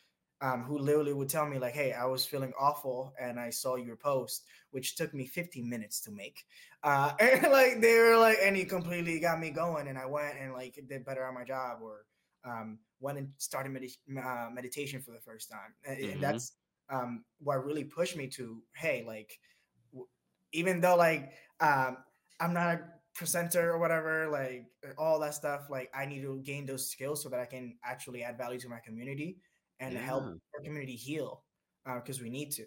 [0.43, 3.77] um, who literally would tell me like, "Hey, I was feeling awful, and I saw
[3.77, 6.45] your post, which took me 15 minutes to make."
[6.83, 10.39] Uh, and like they were like, and he completely got me going, and I went
[10.39, 12.05] and like did better on my job, or
[12.45, 16.13] um, went and started med- uh, meditation for the first time, and, mm-hmm.
[16.13, 16.53] and that's
[16.91, 19.39] um, what really pushed me to hey like
[19.93, 20.09] w-
[20.53, 21.99] even though like um,
[22.41, 22.81] i'm not a
[23.15, 24.65] presenter or whatever like
[24.99, 28.23] all that stuff like i need to gain those skills so that i can actually
[28.23, 29.37] add value to my community
[29.81, 30.01] and yeah.
[30.01, 31.43] help our community heal
[31.85, 32.65] because uh, we need to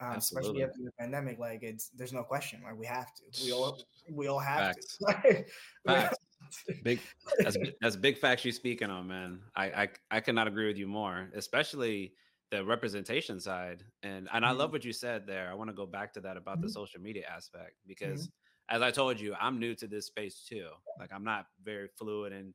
[0.00, 3.52] um, especially after the pandemic like it's there's no question like we have to we
[3.52, 3.78] all
[4.10, 4.98] we all have facts.
[4.98, 5.44] to
[5.86, 6.18] facts.
[6.84, 7.00] big
[7.38, 10.86] that's that's big facts you're speaking on man I, I i cannot agree with you
[10.86, 12.12] more especially
[12.50, 14.44] the representation side and and mm-hmm.
[14.44, 15.50] I love what you said there.
[15.50, 16.66] I want to go back to that about mm-hmm.
[16.66, 18.76] the social media aspect because mm-hmm.
[18.76, 20.68] as I told you, I'm new to this space too.
[20.98, 22.54] Like I'm not very fluid in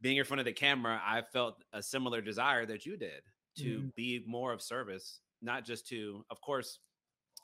[0.00, 3.22] being in front of the camera, I felt a similar desire that you did
[3.58, 3.94] to mm.
[3.94, 6.78] be more of service, not just to, of course,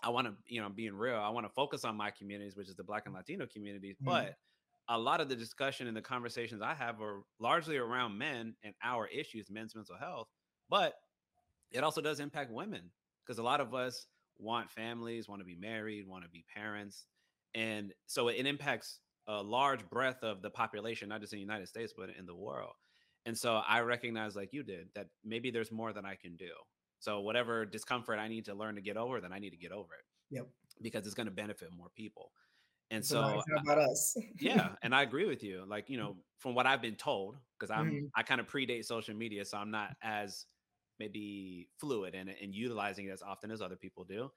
[0.03, 2.69] I want to, you know, being real, I want to focus on my communities, which
[2.69, 3.97] is the Black and Latino communities.
[4.03, 4.07] Mm.
[4.07, 4.35] But
[4.89, 8.73] a lot of the discussion and the conversations I have are largely around men and
[8.83, 10.29] our issues, men's mental health.
[10.71, 10.95] But
[11.73, 12.91] it also does impact women
[13.25, 14.07] because a lot of us
[14.39, 17.07] want families, want to be married, want to be parents.
[17.55, 21.69] And so it impacts a large breadth of the population, not just in the United
[21.69, 22.73] States, but in the world.
[23.25, 26.51] And so I recognize, like you did, that maybe there's more than I can do.
[27.01, 29.73] So whatever discomfort I need to learn to get over, then I need to get
[29.73, 30.35] over it.
[30.35, 30.47] Yep.
[30.81, 32.31] Because it's going to benefit more people.
[32.91, 34.17] And so, so about us.
[34.39, 35.65] yeah, and I agree with you.
[35.67, 38.07] Like you know, from what I've been told, because I'm mm-hmm.
[38.15, 40.47] I kind of predate social media, so I'm not as
[40.99, 44.31] maybe fluid and and utilizing it as often as other people do.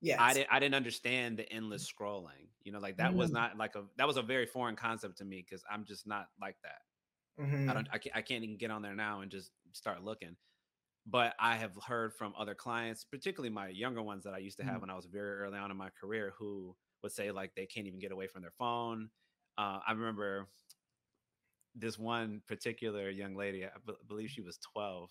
[0.00, 2.48] Yeah, I didn't I didn't understand the endless scrolling.
[2.62, 3.18] You know, like that mm-hmm.
[3.18, 6.06] was not like a that was a very foreign concept to me because I'm just
[6.06, 7.42] not like that.
[7.42, 7.70] Mm-hmm.
[7.70, 10.36] I don't I can't, I can't even get on there now and just start looking.
[11.06, 14.64] But I have heard from other clients, particularly my younger ones that I used to
[14.64, 14.82] have mm-hmm.
[14.82, 17.86] when I was very early on in my career, who would say like they can't
[17.86, 19.08] even get away from their phone.
[19.56, 20.48] Uh, I remember
[21.74, 25.10] this one particular young lady, I b- believe she was 12.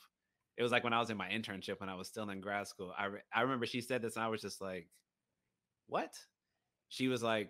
[0.60, 2.68] It was like when I was in my internship when I was still in grad
[2.68, 2.93] school.
[2.97, 4.89] I, re- I remember she said this and I was just like,
[5.88, 6.14] what?
[6.89, 7.49] She was like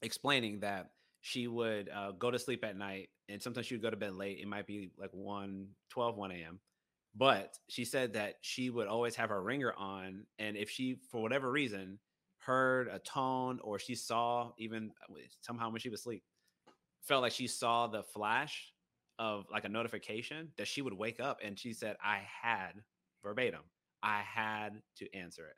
[0.00, 0.90] explaining that
[1.22, 4.14] she would uh, go to sleep at night and sometimes she would go to bed
[4.14, 4.38] late.
[4.40, 6.60] It might be like 1, 12, 1 a.m.
[7.16, 10.24] But she said that she would always have her ringer on.
[10.38, 11.98] And if she, for whatever reason,
[12.38, 16.22] heard a tone or she saw even uh, somehow when she was asleep
[17.02, 18.69] felt like she saw the flash
[19.20, 22.72] of like a notification that she would wake up and she said i had
[23.22, 23.60] verbatim
[24.02, 25.56] i had to answer it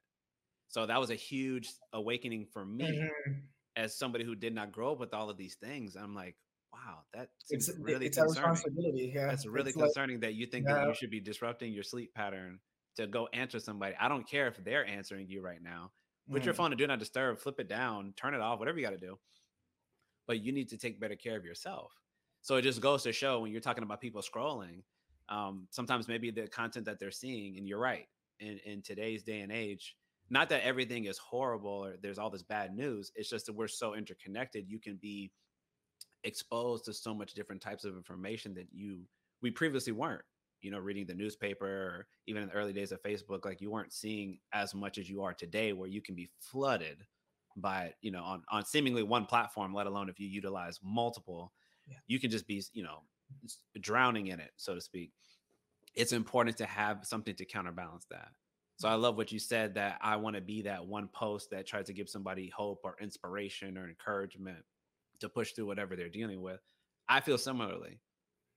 [0.69, 3.33] so that was a huge awakening for me mm-hmm.
[3.77, 6.37] as somebody who did not grow up with all of these things i'm like
[6.75, 8.45] wow that it's really it's concerning.
[8.45, 10.75] a responsibility yeah that's really it's concerning like, that you think yeah.
[10.75, 12.59] that you should be disrupting your sleep pattern
[12.97, 15.91] to go answer somebody i don't care if they're answering you right now
[16.31, 16.45] Put mm.
[16.45, 18.93] your phone to do not disturb, flip it down, turn it off, whatever you got
[18.93, 19.19] to do.
[20.27, 21.93] But you need to take better care of yourself.
[22.43, 24.83] So it just goes to show when you're talking about people scrolling,
[25.29, 28.07] um, sometimes maybe the content that they're seeing, and you're right,
[28.41, 29.97] in, in today's day and age,
[30.29, 33.13] not that everything is horrible or there's all this bad news.
[33.15, 34.69] It's just that we're so interconnected.
[34.69, 35.31] You can be
[36.25, 39.01] exposed to so much different types of information that you
[39.41, 40.23] we previously weren't
[40.61, 43.71] you know reading the newspaper or even in the early days of facebook like you
[43.71, 47.05] weren't seeing as much as you are today where you can be flooded
[47.57, 51.53] by you know on on seemingly one platform let alone if you utilize multiple
[51.89, 51.97] yeah.
[52.07, 53.03] you can just be you know
[53.81, 55.11] drowning in it so to speak
[55.95, 58.29] it's important to have something to counterbalance that
[58.77, 61.67] so i love what you said that i want to be that one post that
[61.67, 64.59] tries to give somebody hope or inspiration or encouragement
[65.19, 66.61] to push through whatever they're dealing with
[67.09, 67.99] i feel similarly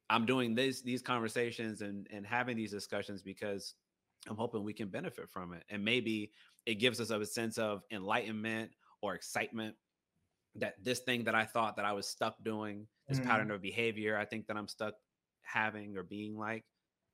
[0.10, 3.74] I'm doing this these conversations and and having these discussions because
[4.28, 5.64] I'm hoping we can benefit from it.
[5.70, 6.32] And maybe
[6.66, 8.72] it gives us a sense of enlightenment
[9.02, 9.76] or excitement
[10.56, 13.26] that this thing that I thought that I was stuck doing, this mm.
[13.26, 14.93] pattern of behavior, I think that I'm stuck
[15.41, 16.64] having or being like,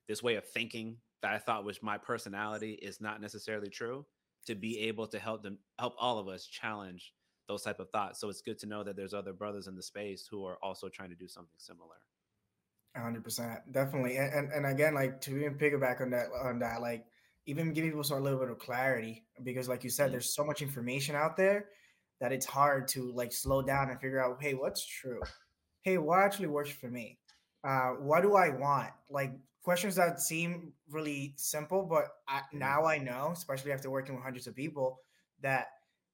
[0.08, 4.06] this way of thinking that I thought was my personality is not necessarily true.
[4.48, 7.14] To be able to help them help all of us challenge
[7.48, 8.20] those type of thoughts.
[8.20, 10.90] So it's good to know that there's other brothers in the space who are also
[10.90, 11.98] trying to do something similar
[13.00, 16.82] hundred percent, definitely, and, and and again, like to even piggyback on that on that,
[16.82, 17.06] like
[17.46, 20.14] even giving people a little bit of clarity because, like you said, mm-hmm.
[20.14, 21.66] there's so much information out there
[22.20, 25.22] that it's hard to like slow down and figure out, hey, what's true?
[25.84, 27.18] Hey, what actually works for me?
[27.64, 28.90] Uh, what do I want?
[29.10, 32.60] Like questions that seem really simple, but I, mm-hmm.
[32.60, 35.00] now I know, especially after working with hundreds of people,
[35.42, 35.68] that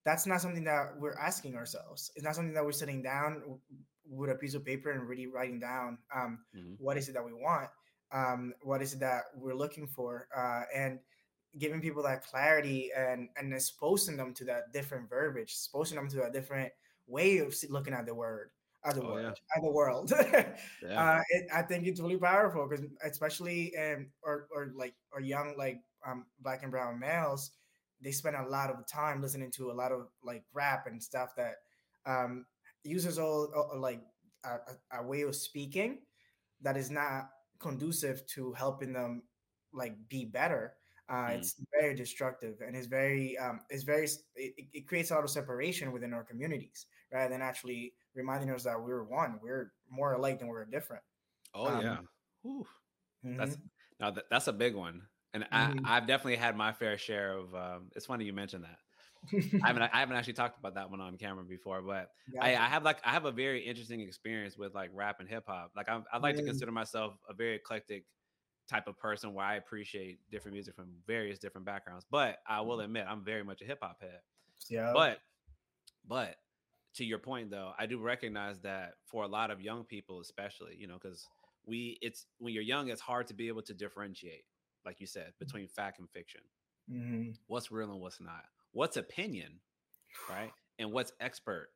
[0.06, 2.12] that's not something that we're asking ourselves.
[2.16, 3.60] It's not something that we're sitting down
[4.10, 6.74] with a piece of paper and really writing down um, mm-hmm.
[6.78, 7.70] what is it that we want,
[8.14, 11.00] um, what is it that we're looking for, uh, and
[11.60, 16.24] giving people that clarity and and exposing them to that different verbiage, exposing them to
[16.24, 16.72] a different
[17.08, 18.52] way of looking at the word,
[18.94, 19.62] the oh, word, yeah.
[19.62, 20.12] the world.
[20.84, 21.18] yeah.
[21.18, 25.56] uh, it, I think it's really powerful because especially um, or or like or young
[25.58, 27.52] like um, black and brown males,
[28.02, 31.36] they spend a lot of time listening to a lot of like rap and stuff
[31.36, 31.56] that
[32.06, 32.46] um,
[32.84, 34.02] uses all, all like
[34.46, 36.00] a, a, way of speaking
[36.62, 37.30] that is not
[37.60, 39.24] conducive to helping them
[39.74, 40.74] like be better.
[41.10, 41.38] Uh, mm.
[41.38, 45.30] It's very destructive and it's very um, it's very it, it creates a lot of
[45.30, 49.40] separation within our communities rather than actually reminding us that we're one.
[49.42, 51.04] We're more alike than we're different.
[51.54, 51.98] Oh um, yeah,
[52.46, 53.38] mm-hmm.
[53.38, 53.58] that's
[54.00, 55.04] now that, that's a big one,
[55.34, 55.86] and mm-hmm.
[55.86, 57.56] I, I've definitely had my fair share of.
[57.56, 58.78] Um, it's funny you mentioned that
[59.34, 62.42] I haven't I haven't actually talked about that one on camera before, but yeah.
[62.44, 65.44] I, I, have like I have a very interesting experience with like rap and hip
[65.48, 65.72] hop.
[65.76, 66.40] Like I like mm.
[66.40, 68.06] to consider myself a very eclectic
[68.70, 72.06] type of person where I appreciate different music from various different backgrounds.
[72.10, 72.86] But I will mm.
[72.86, 74.20] admit I'm very much a hip hop head.
[74.70, 74.92] Yeah.
[74.94, 75.20] But
[76.08, 76.36] but
[76.96, 80.76] to your point though, I do recognize that for a lot of young people, especially,
[80.78, 81.28] you know, because
[81.66, 84.46] we it's when you're young, it's hard to be able to differentiate,
[84.86, 85.40] like you said, mm.
[85.40, 86.42] between fact and fiction.
[86.92, 87.32] Mm-hmm.
[87.48, 88.46] What's real and what's not.
[88.72, 89.60] What's opinion,
[90.30, 90.52] right?
[90.80, 91.70] And what's expert.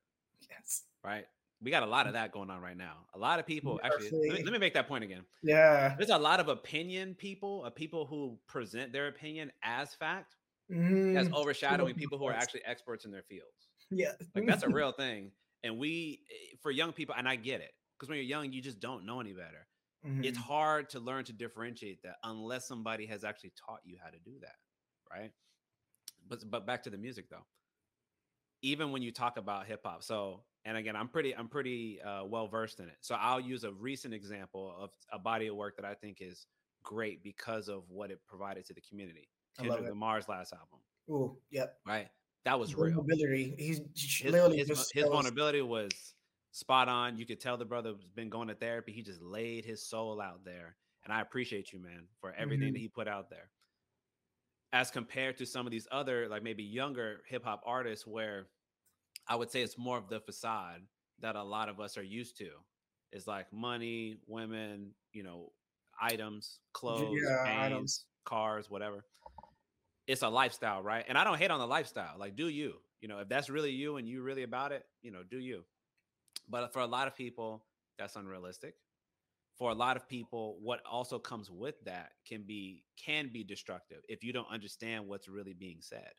[0.48, 0.84] Yes.
[1.04, 1.26] Right.
[1.60, 2.98] We got a lot of that going on right now.
[3.16, 4.12] A lot of people actually.
[4.30, 5.24] Let me, let me, make that point again.
[5.42, 5.96] Yeah.
[5.98, 10.36] There's a lot of opinion people, of people who present their opinion as fact,
[10.72, 13.71] mm, as overshadowing people who are actually experts in their fields.
[13.92, 14.14] Yeah.
[14.36, 15.32] Like that's a real thing.
[15.64, 18.62] And we, eh, for young people, and I get it, because when you're young, you
[18.62, 19.68] just don't know any better.
[20.06, 20.24] Mm-hmm.
[20.24, 24.18] It's hard to learn to differentiate that unless somebody has actually taught you how to
[24.26, 24.56] do that,
[25.12, 25.32] right?
[26.28, 27.46] But but back to the music though.
[28.64, 32.26] Even when you talk about hip hop, so and again, I'm pretty I'm pretty uh,
[32.26, 32.98] well versed in it.
[33.02, 36.48] So I'll use a recent example of a body of work that I think is
[36.84, 39.28] great because of what it provided to the community.
[39.60, 40.80] Kendrick Lamar's last album.
[41.12, 41.78] Oh, yep.
[41.86, 42.08] Right.
[42.46, 43.06] That was real.
[43.58, 45.92] He's his, literally his, his vulnerability was
[46.52, 47.18] spot on.
[47.18, 48.92] You could tell the brother's been going to therapy.
[48.92, 50.76] He just laid his soul out there.
[51.04, 52.74] And I appreciate you, man, for everything mm-hmm.
[52.74, 53.50] that he put out there.
[54.74, 58.48] As compared to some of these other, like maybe younger hip hop artists, where
[59.28, 60.82] I would say it's more of the facade
[61.20, 62.50] that a lot of us are used to.
[63.12, 65.52] It's like money, women, you know,
[66.02, 68.06] items, clothes, yeah, items.
[68.26, 69.04] cars, whatever.
[70.08, 71.06] It's a lifestyle, right?
[71.08, 72.16] And I don't hate on the lifestyle.
[72.18, 72.76] Like, do you?
[73.02, 75.64] You know, if that's really you and you really about it, you know, do you?
[76.50, 77.66] But for a lot of people,
[77.98, 78.76] that's unrealistic.
[79.58, 84.00] For a lot of people, what also comes with that can be can be destructive
[84.08, 86.12] if you don't understand what's really being said.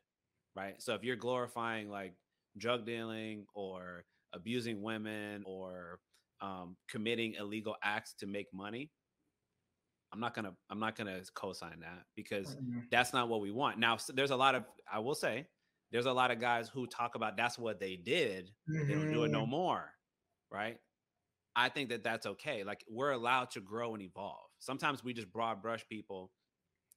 [0.54, 0.80] Right.
[0.80, 2.14] So if you're glorifying like
[2.58, 6.00] drug dealing or abusing women or
[6.40, 8.90] um, committing illegal acts to make money,
[10.12, 12.80] I'm not gonna I'm not gonna co-sign that because mm-hmm.
[12.90, 13.78] that's not what we want.
[13.78, 15.46] Now, there's a lot of I will say
[15.90, 18.50] there's a lot of guys who talk about that's what they did.
[18.70, 18.88] Mm-hmm.
[18.88, 19.50] They don't do it no mm-hmm.
[19.50, 19.92] more
[20.52, 20.76] right?
[21.56, 22.62] I think that that's okay.
[22.62, 24.48] Like we're allowed to grow and evolve.
[24.58, 26.30] Sometimes we just broad brush people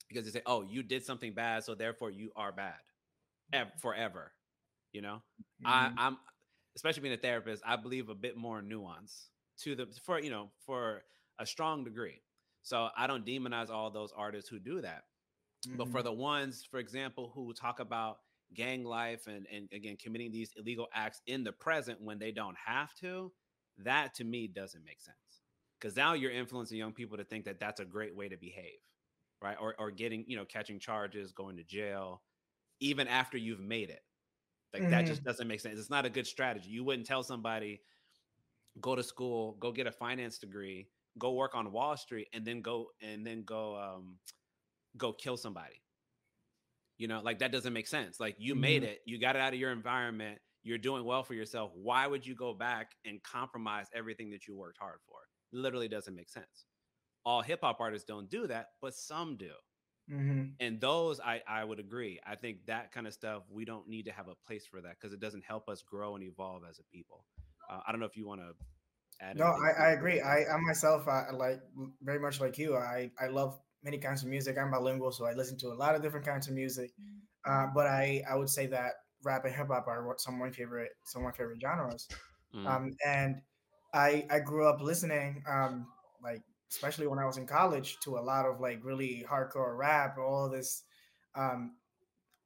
[0.10, 2.76] because they say, "Oh, you did something bad, so therefore you are bad
[3.82, 4.32] forever."
[4.92, 5.22] You know,
[5.66, 5.68] mm-hmm.
[5.68, 6.18] I, I'm
[6.76, 7.64] especially being a therapist.
[7.66, 9.30] I believe a bit more nuance
[9.64, 11.02] to the for you know for
[11.40, 12.22] a strong degree.
[12.66, 15.04] So I don't demonize all those artists who do that,
[15.66, 15.78] mm-hmm.
[15.78, 16.06] but for mm-hmm.
[16.06, 18.18] the ones, for example, who talk about
[18.54, 22.56] gang life and and again committing these illegal acts in the present when they don't
[22.64, 23.32] have to
[23.80, 25.18] that to me doesn't make sense
[25.80, 28.80] because now you're influencing young people to think that that's a great way to behave,
[29.42, 29.58] right?
[29.60, 32.22] Or or getting you know catching charges, going to jail,
[32.80, 34.02] even after you've made it.
[34.74, 34.92] Like mm-hmm.
[34.92, 35.30] that just mm-hmm.
[35.30, 35.80] doesn't make sense.
[35.80, 36.70] It's not a good strategy.
[36.70, 37.82] You wouldn't tell somebody
[38.82, 40.88] go to school, go get a finance degree,
[41.18, 44.18] go work on Wall Street, and then go and then go um
[44.98, 45.82] go kill somebody.
[46.98, 48.20] You know, like that doesn't make sense.
[48.20, 48.62] Like you mm-hmm.
[48.62, 51.72] made it, you got it out of your environment, you're doing well for yourself.
[51.76, 55.18] Why would you go back and compromise everything that you worked hard for?
[55.52, 56.66] Literally doesn't make sense.
[57.26, 59.52] All hip hop artists don't do that, but some do.
[60.12, 60.44] Mm-hmm.
[60.60, 62.20] And those, I, I would agree.
[62.26, 64.96] I think that kind of stuff, we don't need to have a place for that
[65.00, 67.26] because it doesn't help us grow and evolve as a people.
[67.70, 68.54] Uh, I don't know if you want to
[69.36, 70.22] No, I, I agree.
[70.22, 71.60] I, I myself, I like
[72.02, 72.76] very much like you.
[72.76, 74.58] I, I love many kinds of music.
[74.58, 76.92] I'm bilingual, so I listen to a lot of different kinds of music.
[77.46, 78.94] Uh, but I, I would say that
[79.24, 82.08] rap and hip hop are some of my favorite some of my favorite genres.
[82.54, 82.68] Mm.
[82.68, 83.42] Um, and
[83.94, 85.88] I I grew up listening um,
[86.24, 86.42] like
[86.72, 90.46] especially when I was in college to a lot of like really hardcore rap, all
[90.46, 90.84] of this
[91.36, 91.76] um,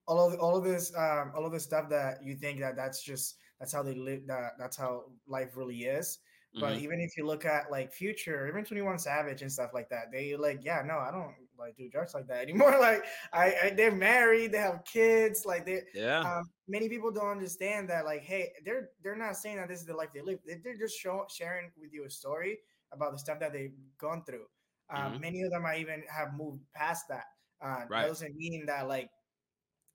[0.08, 3.04] all of all of this um, all of this stuff that you think that that's
[3.04, 6.20] just that's how they live that that's how life really is.
[6.54, 6.84] But mm-hmm.
[6.84, 10.12] even if you look at like Future, even Twenty One Savage and stuff like that,
[10.12, 12.76] they like, yeah, no, I don't like do drugs like that anymore.
[12.80, 15.46] Like, I, I they're married, they have kids.
[15.46, 16.22] Like, they, yeah.
[16.22, 18.06] Um, many people don't understand that.
[18.06, 20.40] Like, hey, they're they're not saying that this is the life they live.
[20.64, 22.58] They're just show, sharing with you a story
[22.92, 24.46] about the stuff that they've gone through.
[24.90, 25.22] Um, mm-hmm.
[25.22, 27.26] Many of them I even have moved past that.
[27.62, 28.08] Uh, right.
[28.08, 29.10] Doesn't mean that like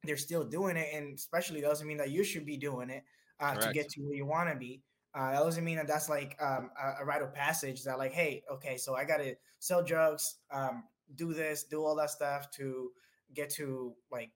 [0.05, 3.02] they're still doing it, and especially doesn't mean that you should be doing it
[3.40, 4.82] uh, to get to where you want to be.
[5.15, 8.12] Uh, that doesn't mean that that's like um, a, a, rite of passage that like,
[8.12, 10.83] hey, okay, so I got to sell drugs, um,
[11.15, 12.91] do this, do all that stuff to
[13.33, 14.33] get to like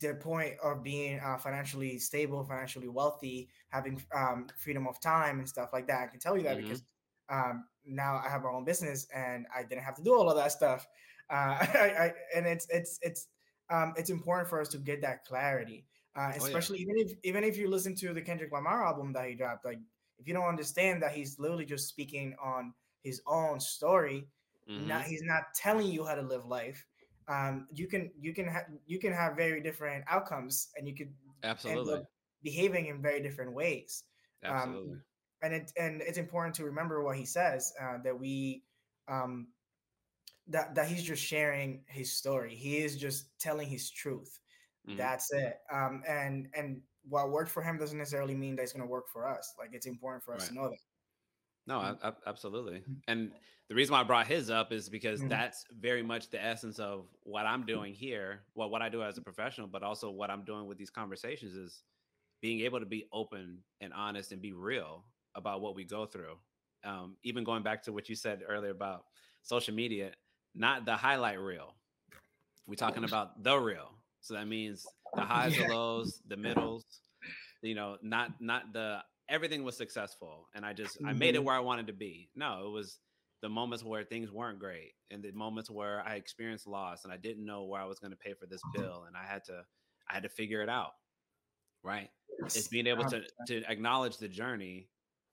[0.00, 5.48] the point of being uh, financially stable, financially wealthy, having um, freedom of time and
[5.48, 6.02] stuff like that.
[6.02, 6.68] I can tell you that mm-hmm.
[6.68, 6.82] because
[7.28, 10.36] um, now I have my own business and I didn't have to do all of
[10.36, 10.86] that stuff.
[11.28, 13.28] Uh, I, I, and it's it's it's
[13.70, 15.84] um, it's important for us to get that clarity
[16.16, 17.02] uh, especially oh, yeah.
[17.02, 19.78] even if even if you listen to the Kendrick Lamar album that he dropped, like
[20.18, 24.26] if you don't understand that he's literally just speaking on his own story,
[24.70, 24.88] mm-hmm.
[24.88, 26.84] not he's not telling you how to live life.
[27.26, 31.12] Um, you can you can have you can have very different outcomes, and you could
[31.42, 32.02] absolutely
[32.42, 34.04] behaving in very different ways.
[34.44, 34.92] Um, absolutely.
[34.92, 35.02] Um,
[35.42, 38.62] and it and it's important to remember what he says uh, that we
[39.08, 39.48] um,
[40.48, 42.54] that that he's just sharing his story.
[42.54, 44.38] He is just telling his truth.
[44.88, 44.98] Mm-hmm.
[44.98, 45.58] That's it.
[45.72, 49.08] Um, and and what worked for him doesn't necessarily mean that it's going to work
[49.12, 49.54] for us.
[49.58, 50.48] Like it's important for us right.
[50.48, 50.78] to know that.
[51.66, 52.78] No, I, I, absolutely.
[52.80, 52.92] Mm-hmm.
[53.08, 53.30] And
[53.68, 55.30] the reason why I brought his up is because mm-hmm.
[55.30, 58.42] that's very much the essence of what I'm doing here.
[58.54, 61.54] Well, what I do as a professional, but also what I'm doing with these conversations
[61.54, 61.82] is
[62.42, 65.04] being able to be open and honest and be real
[65.34, 66.36] about what we go through.
[66.84, 69.04] Um, even going back to what you said earlier about
[69.42, 70.10] social media,
[70.54, 71.74] not the highlight reel.
[72.66, 73.92] We're talking about the real.
[74.24, 75.68] So that means the highs, yeah.
[75.68, 76.84] the lows, the middles.
[77.62, 78.98] You know, not not the
[79.28, 81.08] everything was successful and I just mm-hmm.
[81.08, 81.46] I made it mm-hmm.
[81.46, 82.28] where I wanted to be.
[82.34, 82.98] No, it was
[83.42, 87.16] the moments where things weren't great and the moments where I experienced loss and I
[87.16, 89.62] didn't know where I was going to pay for this bill and I had to
[90.10, 90.92] I had to figure it out.
[91.82, 92.08] Right?
[92.44, 94.88] It's being able to to acknowledge the journey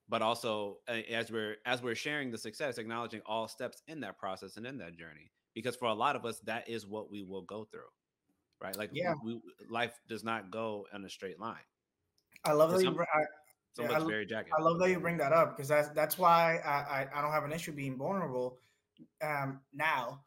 [0.09, 0.77] but also
[1.09, 4.77] as we're as we're sharing the success acknowledging all steps in that process and in
[4.77, 7.89] that journey because for a lot of us that is what we will go through
[8.61, 8.75] right?
[8.77, 9.13] Like yeah.
[9.23, 9.39] we,
[9.69, 11.55] life does not go in a straight line.
[12.45, 12.95] I love that you
[13.73, 16.59] so yeah, very jacket i love that you bring that up because that's that's why
[16.65, 18.57] I, I, I don't have an issue being vulnerable
[19.23, 20.25] um now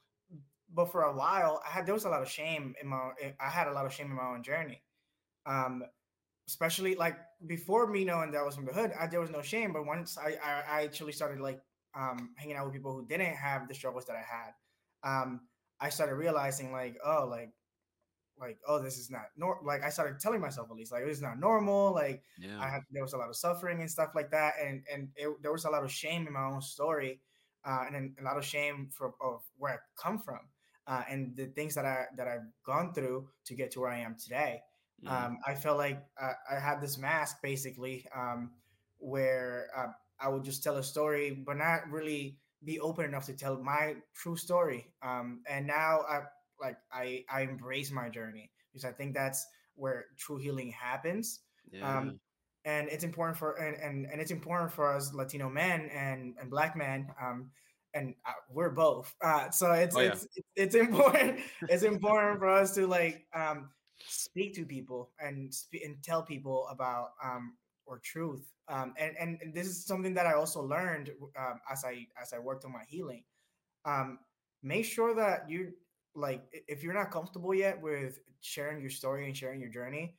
[0.72, 3.50] but for a while i had there was a lot of shame in my i
[3.50, 4.80] had a lot of shame in my own journey
[5.44, 5.82] um
[6.48, 7.16] especially like
[7.46, 9.72] before me knowing that I was from the hood, I, there was no shame.
[9.72, 11.60] But once I, I, I actually started like
[11.94, 14.52] um, hanging out with people who didn't have the struggles that I had,
[15.02, 15.40] um,
[15.80, 17.50] I started realizing like, oh, like,
[18.38, 21.20] like, oh, this is not nor like I started telling myself at least like it's
[21.20, 21.92] not normal.
[21.92, 22.60] Like, yeah.
[22.60, 25.28] I had there was a lot of suffering and stuff like that, and and it,
[25.42, 27.20] there was a lot of shame in my own story,
[27.64, 30.40] uh, and then a lot of shame from of where I come from,
[30.86, 34.00] uh, and the things that I that I've gone through to get to where I
[34.00, 34.60] am today.
[35.04, 35.26] Mm-hmm.
[35.26, 38.52] Um, I felt like I, I, had this mask basically um,
[38.98, 39.88] where uh,
[40.20, 43.96] I would just tell a story, but not really be open enough to tell my
[44.14, 44.86] true story.
[45.02, 46.20] Um, and now I
[46.64, 51.40] like I I embrace my journey because I think that's where true healing happens.
[51.82, 52.20] Um,
[52.64, 56.50] and it's important for and, and and it's important for us Latino men and and
[56.50, 57.50] black men um,
[57.94, 59.14] and uh, we're both.
[59.22, 60.08] Uh, so it's, oh, yeah.
[60.08, 61.40] it's it's important.
[61.68, 63.70] it's important for us to like um,
[64.06, 67.54] speak to people and speak and tell people about um,
[67.86, 68.50] or truth.
[68.68, 72.32] Um, and, and, and this is something that I also learned um, as I as
[72.32, 73.24] I worked on my healing.
[73.84, 74.18] Um,
[74.62, 75.72] make sure that you
[76.14, 80.14] like if you're not comfortable yet with sharing your story and sharing your journey.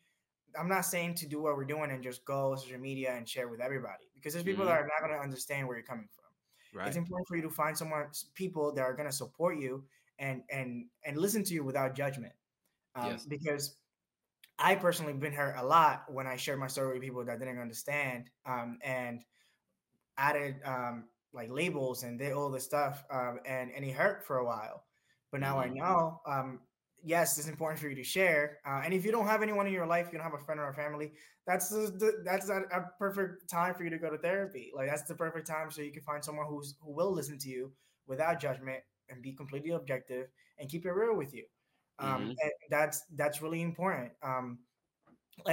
[0.59, 3.49] I'm not saying to do what we're doing and just go social media and share
[3.49, 4.73] with everybody because there's people mm-hmm.
[4.73, 6.79] that are not going to understand where you're coming from.
[6.79, 6.87] Right.
[6.87, 9.83] It's important for you to find someone, people that are going to support you
[10.17, 12.33] and and and listen to you without judgment
[12.95, 13.25] um, yes.
[13.25, 13.75] because
[14.57, 17.59] I personally been hurt a lot when I shared my story with people that didn't
[17.59, 19.23] understand um, and
[20.17, 24.37] added um, like labels and did all this stuff um, and and it hurt for
[24.37, 24.84] a while.
[25.35, 25.71] But now mm-hmm.
[25.71, 26.59] I know, um,
[27.03, 28.59] yes, it's important for you to share.
[28.65, 30.61] Uh, and if you don't have anyone in your life, you don't have a friend
[30.61, 31.11] or a family,
[31.45, 34.71] that's the, that's a, a, perfect time for you to go to therapy.
[34.73, 37.49] Like that's the perfect time so you can find someone who's who will listen to
[37.49, 37.73] you
[38.07, 38.79] without judgment
[39.09, 40.27] and be completely objective
[40.57, 41.43] and keep it real with you
[41.99, 42.29] um, mm-hmm.
[42.29, 44.59] and that's that's really important um,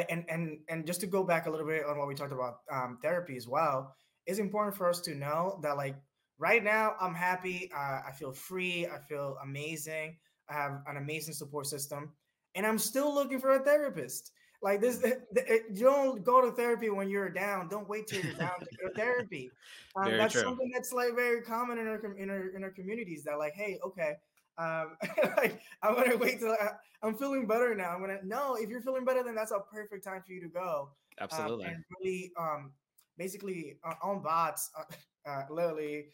[0.09, 2.59] and and and just to go back a little bit on what we talked about
[2.70, 5.97] um, therapy as well it's important for us to know that like
[6.43, 10.16] right now i'm happy uh, i feel free i feel amazing
[10.51, 12.11] i have an amazing support system
[12.57, 15.05] and i'm still looking for a therapist like this
[15.72, 18.88] you don't go to therapy when you're down don't wait till you're down to go
[18.88, 19.53] to therapy
[19.95, 20.43] um, that's true.
[20.43, 23.78] something that's like very common in our, in our in our communities that like hey
[23.84, 24.14] okay
[24.59, 24.97] um,
[25.36, 27.88] like I'm gonna wait till I, am feeling better now.
[27.88, 28.55] I'm gonna no.
[28.55, 30.90] If you're feeling better, then that's a perfect time for you to go.
[31.18, 31.64] Um, Absolutely.
[31.64, 32.72] Um, and really, um,
[33.16, 36.07] basically uh, on bots, uh, uh, literally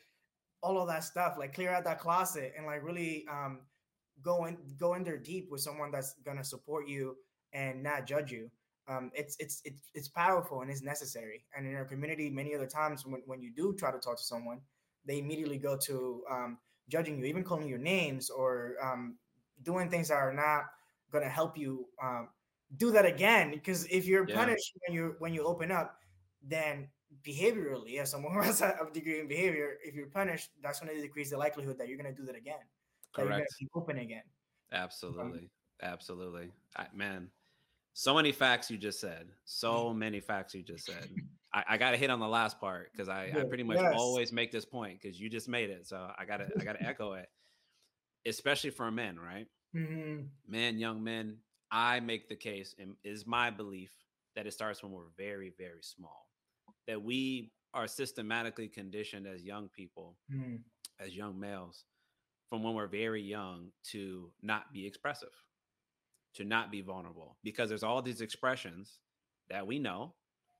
[0.63, 1.37] all of that stuff.
[1.39, 3.61] Like clear out that closet and like really um
[4.23, 7.17] go in go in there deep with someone that's gonna support you
[7.53, 8.51] and not judge you.
[8.89, 11.45] Um, it's it's it's it's powerful and it's necessary.
[11.57, 14.25] And in our community, many other times when when you do try to talk to
[14.25, 14.61] someone,
[15.05, 19.17] they immediately go to um judging you, even calling you names or um,
[19.63, 20.65] doing things that are not
[21.13, 22.29] going to help you um,
[22.77, 23.51] do that again.
[23.51, 24.35] Because if you're yeah.
[24.35, 25.99] punished when you when you open up,
[26.43, 26.89] then
[27.27, 31.01] behaviorally, as someone who has a degree in behavior, if you're punished, that's going to
[31.01, 32.61] decrease the likelihood that you're going to do that again.
[33.15, 33.47] Correct.
[33.61, 34.23] That open again.
[34.73, 35.51] Absolutely, um,
[35.83, 37.31] absolutely, I, man.
[37.95, 39.27] So many facts you just said.
[39.45, 41.09] So many facts you just said.
[41.53, 43.95] I, I got to hit on the last part because I, I, pretty much yes.
[43.97, 45.87] always make this point because you just made it.
[45.87, 47.29] So I gotta I gotta echo it,
[48.27, 49.47] especially for men, right?
[49.75, 50.27] Mm-hmm.
[50.47, 51.39] Men, young men.
[51.71, 53.91] I make the case, and is my belief
[54.35, 56.28] that it starts when we're very very small,
[56.89, 60.59] that we are systematically conditioned as young people, mm.
[60.99, 61.85] as young males,
[62.49, 65.29] from when we're very young to not be expressive,
[66.35, 68.99] to not be vulnerable, because there's all these expressions
[69.51, 70.15] that we know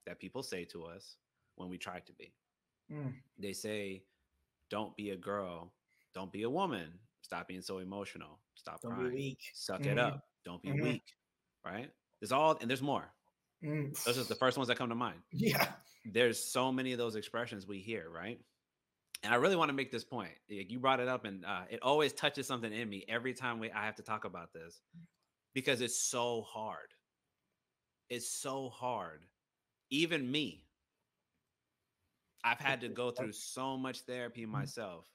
[0.05, 1.17] that people say to us
[1.55, 2.31] when we try to be.
[2.91, 3.13] Mm.
[3.37, 4.03] They say,
[4.69, 5.73] don't be a girl,
[6.13, 9.91] don't be a woman, stop being so emotional, stop don't crying, suck mm-hmm.
[9.91, 10.83] it up, don't be mm-hmm.
[10.83, 11.03] weak,
[11.65, 11.89] right?
[12.21, 13.11] There's all, and there's more.
[13.63, 14.03] Mm.
[14.03, 15.19] Those are the first ones that come to mind.
[15.31, 15.67] Yeah.
[16.05, 18.39] There's so many of those expressions we hear, right?
[19.23, 20.31] And I really want to make this point.
[20.47, 23.69] You brought it up, and uh, it always touches something in me every time we
[23.71, 24.79] I have to talk about this
[25.53, 26.93] because it's so hard.
[28.09, 29.21] It's so hard
[29.89, 30.65] even me,
[32.43, 34.51] I've had to go through so much therapy mm-hmm.
[34.51, 35.05] myself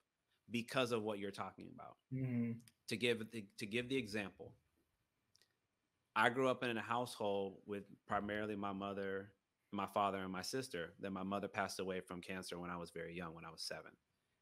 [0.50, 1.96] because of what you're talking about.
[2.12, 2.52] Mm-hmm.
[2.88, 4.52] To give the, to give the example,
[6.14, 9.30] I grew up in a household with primarily my mother,
[9.74, 10.92] my father, and my sister.
[11.00, 13.62] Then my mother passed away from cancer when I was very young, when I was
[13.62, 13.92] seven.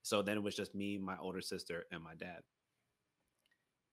[0.02, 2.42] So then it was just me, my older sister, and my dad.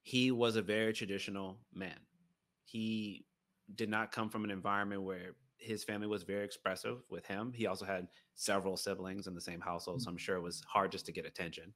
[0.02, 2.00] He was a very traditional man.
[2.64, 3.26] He
[3.76, 7.52] did not come from an environment where his family was very expressive with him.
[7.54, 10.92] He also had several siblings in the same household, so I'm sure it was hard
[10.92, 11.74] just to get attention.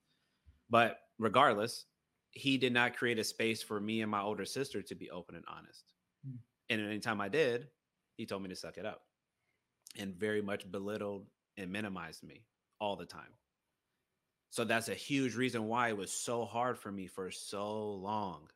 [0.69, 1.85] But regardless,
[2.31, 5.35] he did not create a space for me and my older sister to be open
[5.35, 5.93] and honest.
[6.27, 6.37] Mm.
[6.69, 7.67] And anytime I did,
[8.15, 9.01] he told me to suck it up
[9.97, 11.25] and very much belittled
[11.57, 12.45] and minimized me
[12.79, 13.21] all the time.
[14.49, 18.49] So that's a huge reason why it was so hard for me for so long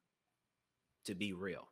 [1.05, 1.67] to be real.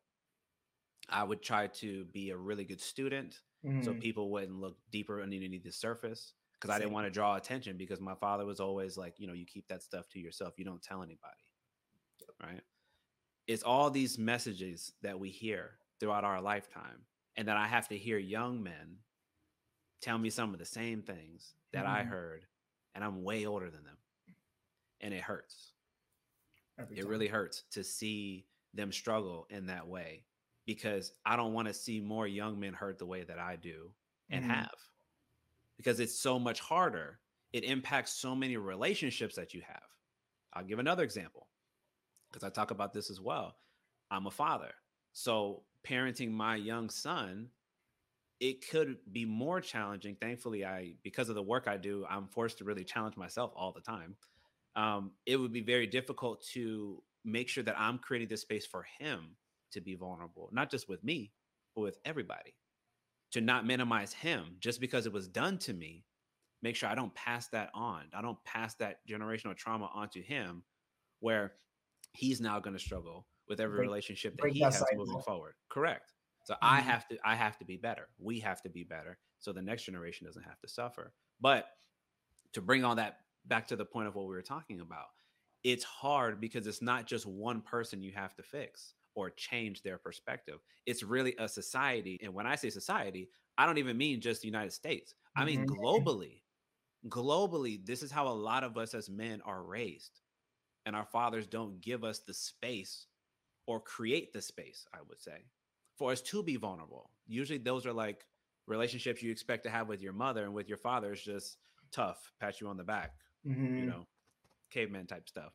[1.09, 3.83] I would try to be a really good student mm-hmm.
[3.83, 7.77] so people wouldn't look deeper underneath the surface because I didn't want to draw attention
[7.77, 10.65] because my father was always like, you know, you keep that stuff to yourself, you
[10.65, 11.35] don't tell anybody.
[12.41, 12.61] Right?
[13.47, 17.05] It's all these messages that we hear throughout our lifetime
[17.37, 18.97] and that I have to hear young men
[20.01, 21.95] tell me some of the same things that mm-hmm.
[21.95, 22.45] I heard
[22.93, 23.97] and I'm way older than them.
[25.01, 25.73] And it hurts.
[26.91, 30.23] it really hurts to see them struggle in that way
[30.65, 33.91] because I don't want to see more young men hurt the way that I do
[34.29, 34.53] and mm-hmm.
[34.53, 34.75] have
[35.77, 37.19] because it's so much harder.
[37.53, 39.83] It impacts so many relationships that you have.
[40.53, 41.47] I'll give another example
[42.31, 43.55] because I talk about this as well.
[44.11, 44.73] I'm a father.
[45.13, 47.49] So, parenting my young son,
[48.39, 50.15] it could be more challenging.
[50.19, 53.71] Thankfully, I, because of the work I do, I'm forced to really challenge myself all
[53.71, 54.15] the time.
[54.75, 58.85] Um, it would be very difficult to make sure that I'm creating this space for
[58.99, 59.35] him
[59.71, 61.31] to be vulnerable, not just with me,
[61.75, 62.55] but with everybody.
[63.31, 66.05] To not minimize him just because it was done to me,
[66.61, 68.03] make sure I don't pass that on.
[68.13, 70.63] I don't pass that generational trauma onto him
[71.19, 71.53] where
[72.13, 75.05] he's now going to struggle with every break, relationship that he has cycle.
[75.05, 75.55] moving forward.
[75.69, 76.13] Correct.
[76.45, 76.75] So mm-hmm.
[76.75, 78.07] I have to I have to be better.
[78.17, 81.11] We have to be better so the next generation doesn't have to suffer.
[81.41, 81.65] But
[82.53, 85.07] to bring all that back to the point of what we were talking about,
[85.63, 89.97] it's hard because it's not just one person you have to fix or change their
[89.97, 90.59] perspective.
[90.85, 92.19] It's really a society.
[92.23, 95.13] And when I say society, I don't even mean just the United States.
[95.35, 95.79] I mean mm-hmm.
[95.79, 96.41] globally.
[97.09, 100.21] Globally, this is how a lot of us as men are raised.
[100.85, 103.07] And our fathers don't give us the space
[103.67, 105.45] or create the space, I would say,
[105.97, 107.09] for us to be vulnerable.
[107.27, 108.25] Usually those are like
[108.67, 111.57] relationships you expect to have with your mother and with your father is just
[111.91, 113.13] tough, pat you on the back,
[113.47, 113.77] mm-hmm.
[113.77, 114.05] you know,
[114.71, 115.53] caveman type stuff.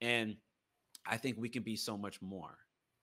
[0.00, 0.36] And
[1.06, 2.56] I think we can be so much more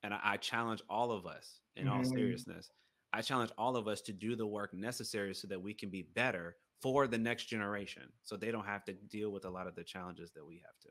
[0.03, 1.97] and I, I challenge all of us in mm-hmm.
[1.97, 2.71] all seriousness
[3.13, 6.03] i challenge all of us to do the work necessary so that we can be
[6.13, 9.75] better for the next generation so they don't have to deal with a lot of
[9.75, 10.89] the challenges that we have to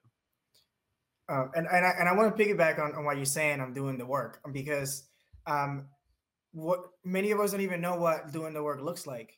[1.30, 3.72] uh, and and I, and I want to piggyback on, on what you're saying i'm
[3.72, 5.04] doing the work because
[5.48, 5.88] um,
[6.52, 9.36] what many of us don't even know what doing the work looks like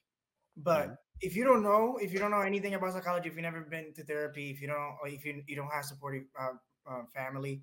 [0.57, 3.63] but if you don't know if you don't know anything about psychology if you've never
[3.63, 6.53] been to therapy if you don't or if you, you don't have supportive uh,
[6.91, 7.63] uh, family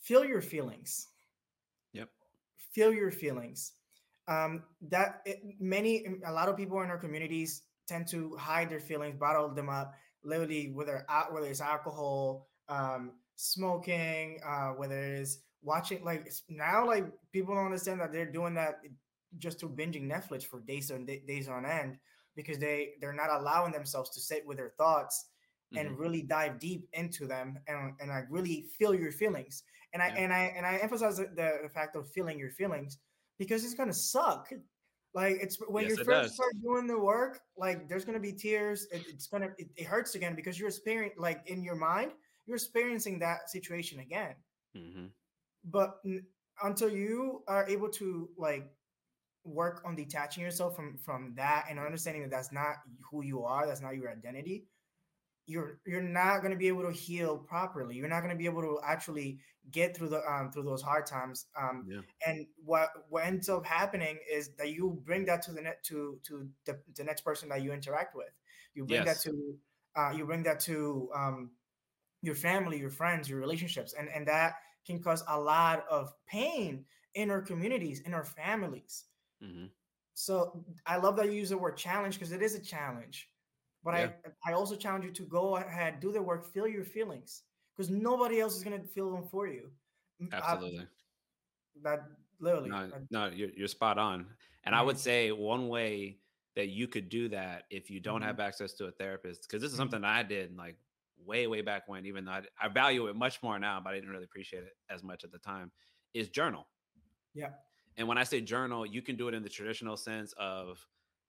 [0.00, 1.06] feel your feelings.
[1.92, 2.08] Yep.
[2.72, 3.72] Feel your feelings.
[4.28, 8.80] Um, that it, many, a lot of people in our communities tend to hide their
[8.80, 16.04] feelings, bottle them up, literally whether whether it's alcohol, um, smoking, uh, whether it's watching.
[16.04, 18.80] Like now, like people don't understand that they're doing that
[19.38, 21.96] just through binging Netflix for days on days on end
[22.36, 25.26] because they they're not allowing themselves to sit with their thoughts
[25.76, 26.00] and mm-hmm.
[26.00, 30.14] really dive deep into them and, and like really feel your feelings and i yeah.
[30.14, 31.28] and i and i emphasize the,
[31.62, 32.98] the fact of feeling your feelings
[33.40, 34.52] because it's gonna suck.
[35.12, 36.34] Like it's when yes, you first does.
[36.34, 38.86] start doing the work, like there's gonna be tears.
[38.92, 42.12] It, it's gonna it, it, hurts again because you're experiencing like in your mind,
[42.46, 44.34] you're experiencing that situation again.
[44.76, 45.06] Mm-hmm.
[45.64, 46.00] But
[46.62, 48.70] until you are able to like
[49.44, 52.76] work on detaching yourself from from that and understanding that that's not
[53.10, 54.66] who you are, that's not your identity,
[55.46, 57.96] you're you're not going to be able to heal properly.
[57.96, 59.40] You're not going to be able to actually
[59.70, 61.46] get through the um, through those hard times.
[61.60, 62.00] Um, yeah.
[62.26, 66.18] And what what ends up happening is that you bring that to the net to
[66.28, 68.30] to the, the next person that you interact with.
[68.74, 69.24] You bring yes.
[69.24, 69.54] that to
[69.96, 71.50] uh, you bring that to um,
[72.22, 74.54] your family, your friends, your relationships, and and that
[74.90, 76.84] can cause a lot of pain
[77.14, 79.04] in our communities, in our families.
[79.42, 79.66] Mm-hmm.
[80.14, 83.28] So I love that you use the word challenge because it is a challenge.
[83.82, 84.08] But yeah.
[84.44, 87.42] I, I also challenge you to go ahead, do the work, feel your feelings,
[87.74, 89.70] because nobody else is gonna feel them for you.
[90.32, 90.80] Absolutely.
[90.80, 90.84] I,
[91.82, 92.00] that
[92.40, 92.68] literally.
[92.68, 94.26] No, no, you're you're spot on.
[94.64, 94.74] And mm-hmm.
[94.74, 96.18] I would say one way
[96.56, 98.26] that you could do that if you don't mm-hmm.
[98.26, 99.90] have access to a therapist, because this is mm-hmm.
[99.90, 100.76] something I did like
[101.24, 103.96] way, way back when, even though I, I value it much more now, but I
[103.96, 105.70] didn't really appreciate it as much at the time,
[106.14, 106.66] is journal.
[107.34, 107.50] Yeah.
[107.96, 110.84] And when I say journal, you can do it in the traditional sense of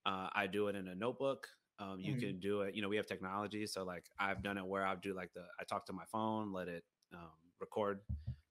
[0.06, 1.48] uh, I do it in a notebook.
[1.80, 2.22] Um, you mm-hmm.
[2.22, 2.76] can do it.
[2.76, 5.42] You know, we have technology, so like I've done it where I do like the
[5.60, 6.84] I talk to my phone, let it
[7.14, 8.00] um, record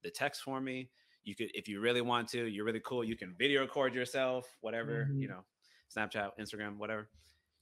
[0.03, 0.89] the text for me.
[1.23, 3.03] You could, if you really want to, you're really cool.
[3.03, 5.21] You can video record yourself, whatever mm-hmm.
[5.21, 5.45] you know,
[5.95, 7.09] Snapchat, Instagram, whatever.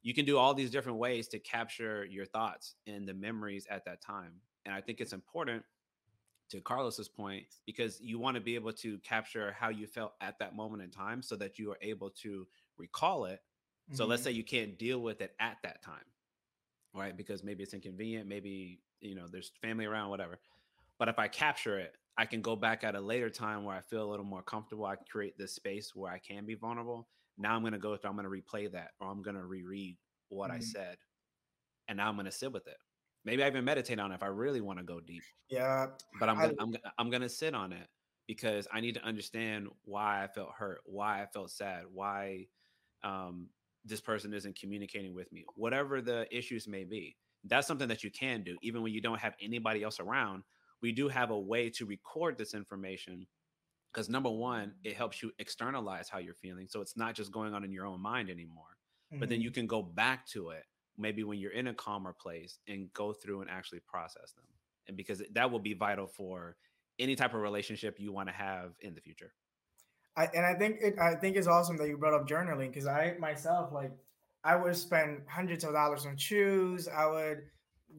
[0.02, 3.86] You can do all these different ways to capture your thoughts and the memories at
[3.86, 4.34] that time.
[4.66, 5.64] And I think it's important
[6.50, 10.40] to Carlos's point because you want to be able to capture how you felt at
[10.40, 12.48] that moment in time so that you are able to
[12.78, 13.42] recall it
[13.94, 14.12] so mm-hmm.
[14.12, 16.06] let's say you can't deal with it at that time,
[16.94, 17.16] right?
[17.16, 20.40] Because maybe it's inconvenient, maybe you know there's family around, whatever.
[21.00, 23.82] But if I capture it, I can go back at a later time where I
[23.82, 24.86] feel a little more comfortable.
[24.86, 27.08] I create this space where I can be vulnerable.
[27.40, 29.46] Now I'm going to go through, I'm going to replay that, or I'm going to
[29.46, 30.58] reread what mm-hmm.
[30.58, 30.98] I said,
[31.88, 32.78] and now I'm going to sit with it.
[33.26, 35.24] Maybe I even meditate on it if I really want to go deep.
[35.50, 35.88] Yeah,
[36.20, 37.88] but I'm gonna, I, am I'm, I'm going to sit on it
[38.28, 42.46] because I need to understand why I felt hurt, why I felt sad, why
[43.04, 43.48] um,
[43.86, 47.16] this person isn't communicating with me, whatever the issues may be.
[47.46, 50.44] That's something that you can do, even when you don't have anybody else around.
[50.82, 53.26] We do have a way to record this information
[53.94, 56.68] because number one, it helps you externalize how you're feeling.
[56.70, 58.78] So it's not just going on in your own mind anymore,
[59.12, 59.20] mm-hmm.
[59.20, 59.62] but then you mm-hmm.
[59.62, 60.64] can go back to it
[60.98, 64.46] maybe when you're in a calmer place and go through and actually process them.
[64.88, 66.58] And because that will be vital for
[67.00, 69.32] any type of relationship you want to have in the future.
[70.18, 72.88] I, and I think it, I think it's awesome that you brought up journaling because
[72.88, 73.92] I myself like
[74.44, 76.88] I would spend hundreds of dollars on shoes.
[76.88, 77.38] I would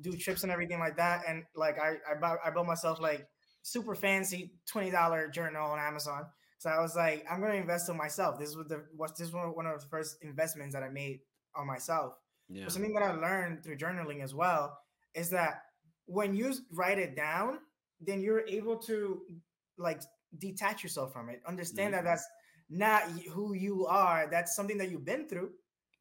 [0.02, 1.22] do trips and everything like that.
[1.26, 3.26] And like I I bought I bought myself like
[3.62, 6.26] super fancy twenty dollar journal on Amazon.
[6.58, 8.38] So I was like, I'm gonna invest in myself.
[8.38, 11.20] This was the was this one one of the first investments that I made
[11.54, 12.14] on myself.
[12.48, 12.64] Yeah.
[12.64, 14.78] But something that I learned through journaling as well
[15.14, 15.62] is that
[16.06, 17.58] when you write it down,
[18.00, 19.22] then you're able to
[19.78, 20.02] like
[20.38, 21.40] detach yourself from it.
[21.46, 22.04] Understand mm-hmm.
[22.04, 22.26] that that's
[22.68, 23.02] not
[23.32, 24.28] who you are.
[24.30, 25.50] That's something that you've been through.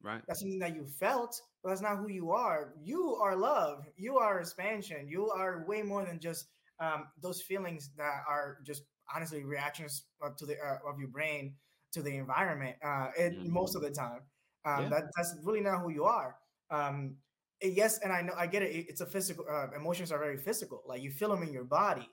[0.02, 0.22] Right.
[0.26, 2.74] That's something that you felt, but that's not who you are.
[2.82, 3.86] You are love.
[3.96, 5.08] You are expansion.
[5.08, 6.46] You are way more than just
[6.80, 8.82] um, those feelings that are just
[9.14, 10.04] honestly reactions
[10.36, 11.54] to the uh, of your brain
[11.92, 12.76] to the environment.
[12.84, 13.52] Uh, it, mm-hmm.
[13.52, 14.20] Most of the time,
[14.64, 14.88] um, yeah.
[14.88, 16.36] that, that's really not who you are.
[16.70, 17.16] Um,
[17.62, 18.86] yes, and I know I get it.
[18.88, 19.44] It's a physical.
[19.50, 20.82] Uh, emotions are very physical.
[20.86, 22.08] Like you feel them in your body.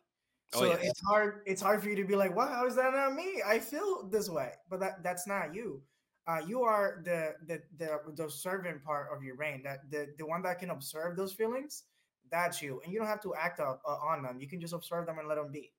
[0.53, 0.79] Oh, so oh, yes.
[0.83, 1.41] it's hard.
[1.45, 3.41] It's hard for you to be like, "Wow, how is that not me?
[3.45, 5.81] I feel this way," but that that's not you.
[6.27, 9.61] Uh, you are the the the the observant part of your brain.
[9.63, 11.83] That the the one that can observe those feelings.
[12.31, 14.39] That's you, and you don't have to act up, uh, on them.
[14.39, 15.71] You can just observe them and let them be.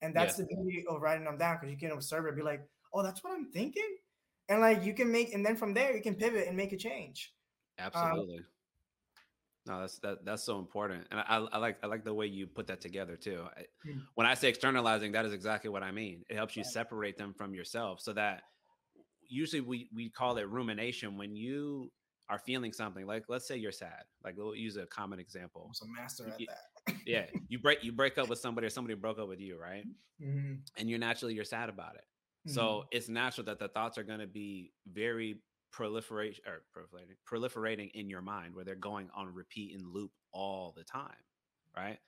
[0.00, 2.60] And that's the beauty of writing them down because you can observe it, be like,
[2.92, 3.96] "Oh, that's what I'm thinking,"
[4.48, 6.76] and like you can make, and then from there you can pivot and make a
[6.76, 7.34] change.
[7.78, 8.38] Um, Absolutely.
[8.38, 8.44] Um,
[9.66, 12.46] no, that's that that's so important, and I, I like I like the way you
[12.46, 13.44] put that together too.
[13.56, 14.00] I, mm.
[14.14, 16.24] When I say externalizing, that is exactly what I mean.
[16.30, 18.42] It helps you separate them from yourself, so that
[19.28, 21.92] usually we we call it rumination when you
[22.28, 23.06] are feeling something.
[23.06, 24.04] Like let's say you're sad.
[24.24, 25.70] Like we'll use a common example.
[25.82, 26.96] I'm a master at that.
[27.06, 29.84] yeah, you break you break up with somebody, or somebody broke up with you, right?
[30.22, 30.54] Mm-hmm.
[30.76, 32.04] And you're naturally you're sad about it.
[32.48, 32.54] Mm-hmm.
[32.54, 37.90] So it's natural that the thoughts are going to be very proliferation or proliferating, proliferating
[37.94, 41.10] in your mind where they're going on repeat and loop all the time
[41.76, 41.98] right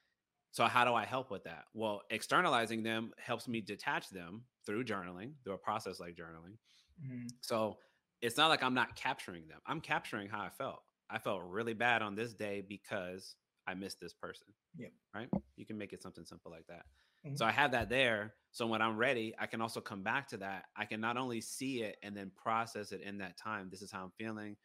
[0.50, 4.84] so how do i help with that well externalizing them helps me detach them through
[4.84, 6.56] journaling through a process like journaling
[7.04, 7.26] mm-hmm.
[7.40, 7.76] so
[8.22, 11.74] it's not like i'm not capturing them i'm capturing how i felt i felt really
[11.74, 14.46] bad on this day because i missed this person
[14.78, 16.84] yeah right you can make it something simple like that
[17.26, 17.36] Mm-hmm.
[17.36, 18.34] So I have that there.
[18.52, 20.64] So when I'm ready, I can also come back to that.
[20.76, 23.68] I can not only see it and then process it in that time.
[23.70, 24.56] This is how I'm feeling.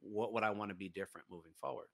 [0.00, 1.86] What would I want to be different moving forward?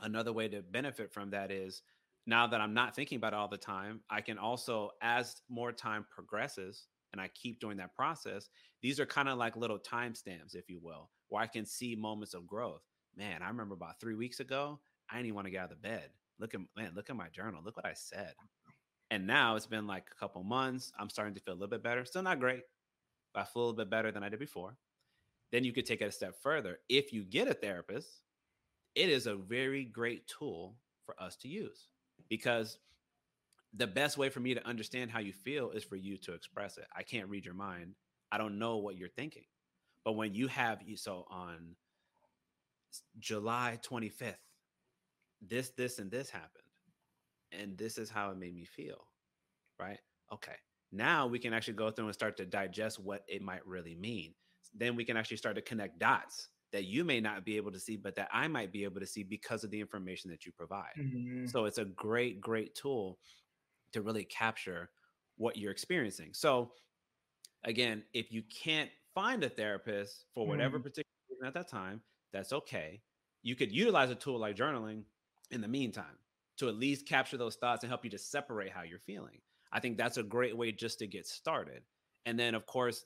[0.00, 1.82] Another way to benefit from that is
[2.26, 5.72] now that I'm not thinking about it all the time, I can also, as more
[5.72, 8.48] time progresses and I keep doing that process,
[8.82, 12.34] these are kind of like little timestamps, if you will, where I can see moments
[12.34, 12.82] of growth.
[13.16, 14.78] Man, I remember about three weeks ago,
[15.10, 16.10] I didn't even want to get out of bed.
[16.38, 17.62] Look at man, look at my journal.
[17.64, 18.34] Look what I said.
[19.10, 20.92] And now it's been like a couple months.
[20.98, 22.04] I'm starting to feel a little bit better.
[22.04, 22.62] Still not great,
[23.32, 24.76] but I feel a little bit better than I did before.
[25.50, 26.78] Then you could take it a step further.
[26.88, 28.22] If you get a therapist,
[28.94, 31.88] it is a very great tool for us to use
[32.28, 32.78] because
[33.78, 36.76] the best way for me to understand how you feel is for you to express
[36.76, 36.86] it.
[36.94, 37.94] I can't read your mind.
[38.30, 39.44] I don't know what you're thinking.
[40.04, 41.76] But when you have you so on
[43.18, 44.34] July 25th,
[45.40, 46.64] this, this, and this happened.
[47.52, 48.98] And this is how it made me feel.
[49.78, 50.00] Right.
[50.32, 50.56] Okay.
[50.90, 54.34] Now we can actually go through and start to digest what it might really mean.
[54.74, 57.80] Then we can actually start to connect dots that you may not be able to
[57.80, 60.52] see, but that I might be able to see because of the information that you
[60.52, 60.92] provide.
[60.98, 61.46] Mm-hmm.
[61.46, 63.18] So it's a great, great tool
[63.92, 64.90] to really capture
[65.36, 66.30] what you're experiencing.
[66.32, 66.72] So
[67.64, 70.84] again, if you can't find a therapist for whatever mm-hmm.
[70.84, 72.00] particular reason at that time,
[72.32, 73.00] that's okay.
[73.42, 75.02] You could utilize a tool like journaling
[75.50, 76.18] in the meantime
[76.58, 79.40] to at least capture those thoughts and help you to separate how you're feeling.
[79.72, 81.82] I think that's a great way just to get started.
[82.26, 83.04] And then, of course,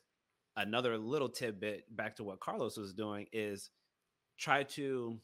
[0.57, 3.71] another little tidbit back to what Carlos was doing is
[4.39, 5.19] try to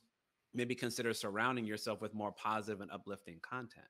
[0.54, 3.86] maybe consider surrounding yourself with more positive and uplifting content.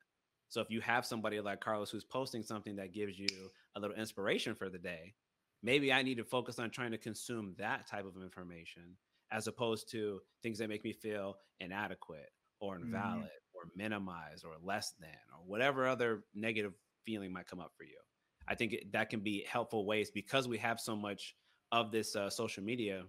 [0.49, 3.29] So if you have somebody like Carlos who's posting something that gives you
[3.77, 5.15] a little inspiration for the day,
[5.63, 8.97] maybe I need to focus on trying to consume that type of information
[9.31, 12.31] as opposed to things that make me feel inadequate
[12.61, 13.55] or invalid mm-hmm.
[13.55, 16.73] or minimized or less than or whatever other negative
[17.05, 17.99] feeling might come up for you.
[18.49, 21.35] I think it, that can be helpful ways because we have so much
[21.71, 23.05] of this uh, social media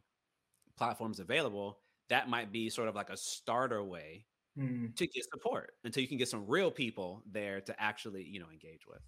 [0.77, 1.79] platforms available.
[2.09, 4.25] That might be sort of like a starter way
[4.59, 4.95] mm.
[4.95, 8.49] to get support until you can get some real people there to actually you know
[8.51, 9.01] engage with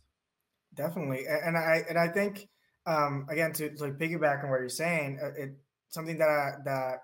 [0.73, 2.47] definitely and i and i think
[2.85, 5.57] um again to, to like piggyback on what you're saying uh, it
[5.89, 6.99] something that I, that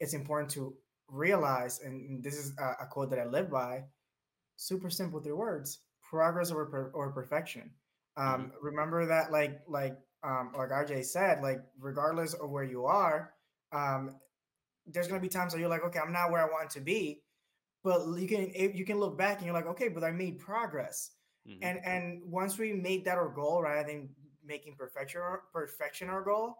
[0.00, 0.74] it's important to
[1.08, 3.84] realize and this is a, a quote that i live by
[4.56, 7.70] super simple three words progress over or perfection
[8.16, 8.48] um mm-hmm.
[8.60, 13.32] remember that like like um like rj said like regardless of where you are
[13.72, 14.16] um
[14.86, 16.80] there's going to be times where you're like okay i'm not where i want to
[16.80, 17.20] be
[17.84, 21.12] but you can you can look back and you're like okay but i made progress
[21.46, 21.58] mm-hmm.
[21.62, 24.10] and and once we made that our goal right i think
[24.44, 25.20] making perfection
[25.52, 26.56] perfection our goal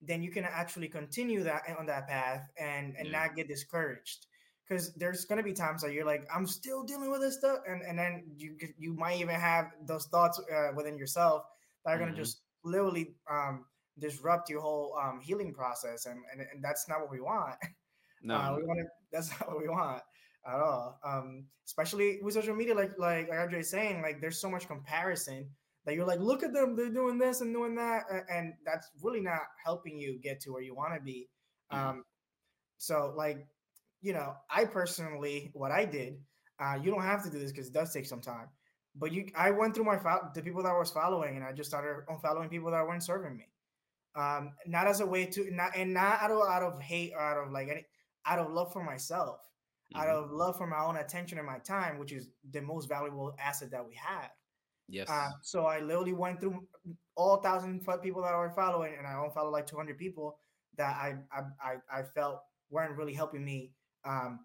[0.00, 3.26] then you can actually continue that on that path and and yeah.
[3.26, 4.26] not get discouraged
[4.68, 7.58] because there's going to be times that you're like i'm still dealing with this stuff
[7.68, 11.44] and and then you you might even have those thoughts uh, within yourself
[11.84, 12.22] that are going to mm-hmm.
[12.22, 13.64] just literally um,
[13.98, 17.56] disrupt your whole um, healing process and, and and that's not what we want
[18.22, 18.80] no uh, we want
[19.12, 20.02] that's not what we want
[20.46, 20.98] at all.
[21.04, 25.48] Um, especially with social media, like like like Andre saying, like there's so much comparison
[25.84, 29.20] that you're like, look at them, they're doing this and doing that, and that's really
[29.20, 31.28] not helping you get to where you want to be.
[31.72, 31.88] Mm-hmm.
[31.88, 32.04] Um,
[32.78, 33.46] so like,
[34.00, 36.18] you know, I personally, what I did,
[36.60, 38.48] uh, you don't have to do this because it does take some time.
[38.94, 41.52] But you, I went through my fo- the people that I was following, and I
[41.52, 43.48] just started unfollowing people that weren't serving me.
[44.14, 47.20] Um, not as a way to not and not out of out of hate or
[47.20, 47.86] out of like any
[48.26, 49.40] out of love for myself
[49.92, 50.00] mm-hmm.
[50.00, 53.34] out of love for my own attention and my time, which is the most valuable
[53.38, 54.30] asset that we have.
[54.88, 55.08] Yes.
[55.08, 56.66] Uh, so I literally went through
[57.16, 60.38] all thousand people that I were following, and I only follow like 200 people
[60.76, 63.72] that I I I felt weren't really helping me
[64.04, 64.40] um,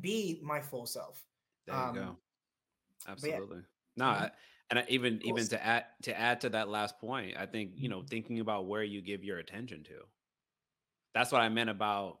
[0.00, 1.24] be my full self.
[1.66, 2.16] There you um, go.
[3.08, 3.58] Absolutely.
[3.58, 3.62] Yeah.
[3.96, 4.24] No, mm-hmm.
[4.24, 4.30] I,
[4.70, 5.30] and I, even cool.
[5.30, 8.06] even to add to add to that last point, I think you know mm-hmm.
[8.06, 10.00] thinking about where you give your attention to.
[11.14, 12.18] That's what I meant about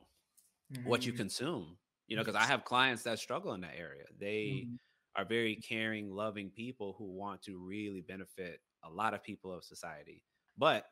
[0.72, 0.88] mm-hmm.
[0.88, 1.22] what you mm-hmm.
[1.22, 1.76] consume
[2.08, 4.04] you know because i have clients that struggle in that area.
[4.18, 4.74] They mm-hmm.
[5.16, 9.64] are very caring loving people who want to really benefit a lot of people of
[9.64, 10.22] society
[10.58, 10.86] but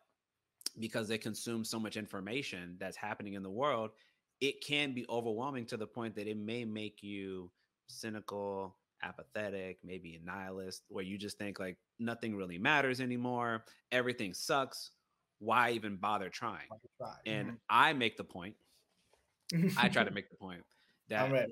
[0.78, 3.90] because they consume so much information that's happening in the world
[4.40, 7.50] it can be overwhelming to the point that it may make you
[7.88, 13.64] cynical apathetic maybe a nihilist where you just think like nothing really matters anymore.
[13.92, 14.90] Everything sucks.
[15.38, 16.68] Why even bother trying?
[17.26, 17.56] And mm-hmm.
[17.68, 18.56] i make the point.
[19.78, 20.62] I try to make the point
[21.10, 21.48] that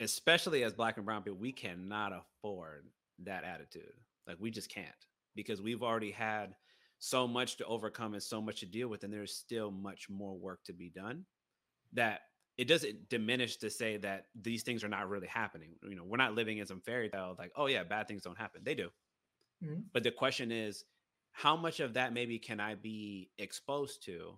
[0.00, 2.86] especially as black and brown people, we cannot afford
[3.24, 3.92] that attitude.
[4.26, 4.88] Like we just can't
[5.36, 6.54] because we've already had
[6.98, 10.34] so much to overcome and so much to deal with, and there's still much more
[10.34, 11.24] work to be done.
[11.92, 12.20] That
[12.56, 15.70] it doesn't diminish to say that these things are not really happening.
[15.82, 18.38] You know, we're not living in some fairy tale like, oh yeah, bad things don't
[18.38, 18.62] happen.
[18.64, 18.90] They do.
[19.64, 19.80] Mm-hmm.
[19.92, 20.84] But the question is,
[21.32, 24.34] how much of that maybe can I be exposed to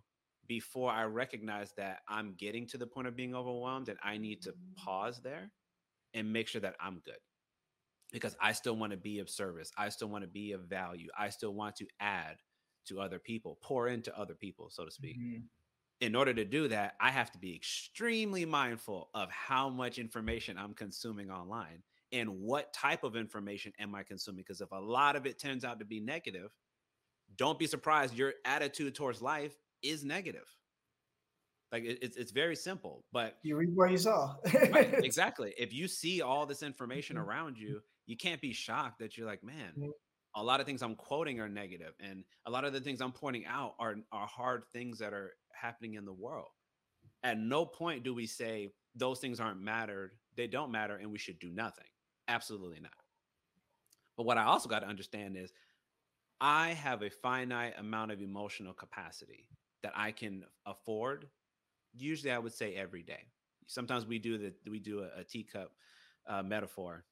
[0.46, 4.42] before I recognize that I'm getting to the point of being overwhelmed and I need
[4.42, 5.50] to pause there
[6.14, 7.18] and make sure that I'm good?
[8.12, 9.70] Because I still want to be of service.
[9.78, 11.08] I still want to be of value.
[11.18, 12.36] I still want to add
[12.88, 15.18] to other people, pour into other people, so to speak.
[15.18, 15.42] Mm-hmm.
[16.00, 20.58] In order to do that, I have to be extremely mindful of how much information
[20.58, 24.42] I'm consuming online and what type of information am I consuming.
[24.46, 26.50] Because if a lot of it turns out to be negative,
[27.36, 30.46] don't be surprised your attitude towards life is negative.
[31.72, 34.34] Like it, it's it's very simple, but you read what you saw.
[34.70, 35.54] right, exactly.
[35.56, 37.28] If you see all this information mm-hmm.
[37.28, 39.90] around you, you can't be shocked that you're like, man, mm-hmm.
[40.36, 43.12] a lot of things I'm quoting are negative, and a lot of the things I'm
[43.12, 46.50] pointing out are are hard things that are happening in the world.
[47.24, 51.18] At no point do we say those things aren't mattered; they don't matter, and we
[51.18, 51.86] should do nothing.
[52.28, 52.92] Absolutely not.
[54.18, 55.54] But what I also got to understand is
[56.38, 59.48] I have a finite amount of emotional capacity
[59.82, 61.28] that I can afford.
[61.94, 63.26] Usually, I would say every day.
[63.66, 65.72] Sometimes we do the we do a, a teacup
[66.26, 67.04] uh, metaphor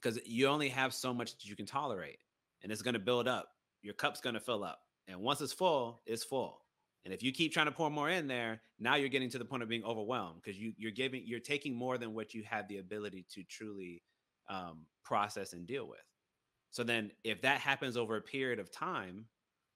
[0.00, 2.18] because you only have so much that you can tolerate,
[2.62, 3.48] and it's going to build up.
[3.82, 6.60] Your cup's going to fill up, and once it's full, it's full.
[7.04, 9.44] And if you keep trying to pour more in there, now you're getting to the
[9.44, 12.68] point of being overwhelmed because you you're giving you're taking more than what you have
[12.68, 14.02] the ability to truly
[14.48, 16.04] um, process and deal with.
[16.70, 19.26] So then, if that happens over a period of time,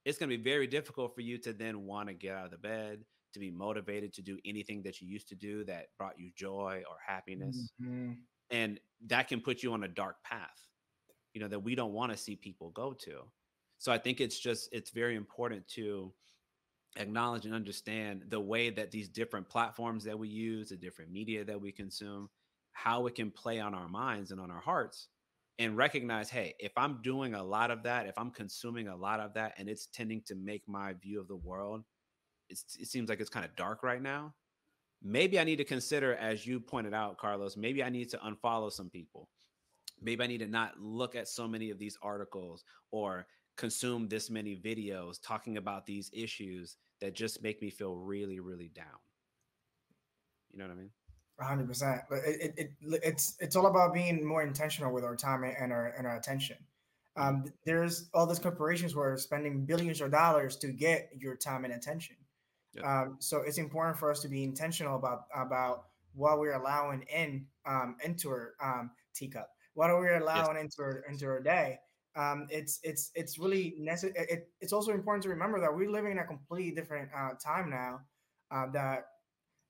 [0.07, 2.53] it's going to be very difficult for you to then want to get out of
[2.53, 3.01] the bed,
[3.35, 6.83] to be motivated to do anything that you used to do that brought you joy
[6.89, 7.73] or happiness.
[7.83, 8.13] Mm-hmm.
[8.51, 10.63] And that can put you on a dark path,
[11.35, 13.25] you know, that we don't want to see people go to.
[13.79, 16.13] So I think it's just, it's very important to
[16.97, 21.45] acknowledge and understand the way that these different platforms that we use, the different media
[21.45, 22.31] that we consume,
[22.71, 25.09] how it can play on our minds and on our hearts
[25.59, 29.21] and recognize hey if i'm doing a lot of that if i'm consuming a lot
[29.21, 31.83] of that and it's tending to make my view of the world
[32.49, 34.33] it seems like it's kind of dark right now
[35.03, 38.71] maybe i need to consider as you pointed out carlos maybe i need to unfollow
[38.71, 39.29] some people.
[40.01, 43.27] Maybe i need to not look at so many of these articles or
[43.57, 48.69] consume this many videos talking about these issues that just make me feel really really
[48.69, 49.01] down.
[50.53, 50.91] You know what i mean
[51.45, 52.03] hundred percent.
[52.09, 55.73] But it, it, it, it's it's all about being more intentional with our time and
[55.73, 56.57] our and our attention.
[57.17, 61.65] Um, there's all these corporations who are spending billions of dollars to get your time
[61.65, 62.17] and attention.
[62.85, 65.85] Um, so it's important for us to be intentional about about
[66.15, 69.49] what we're allowing in um, into our um, teacup.
[69.75, 70.65] What are we allowing yes.
[70.65, 71.79] into our into our day?
[72.17, 74.27] Um, it's it's it's really necessary.
[74.29, 77.71] It, it's also important to remember that we're living in a completely different uh, time
[77.71, 78.01] now.
[78.51, 79.07] Uh, that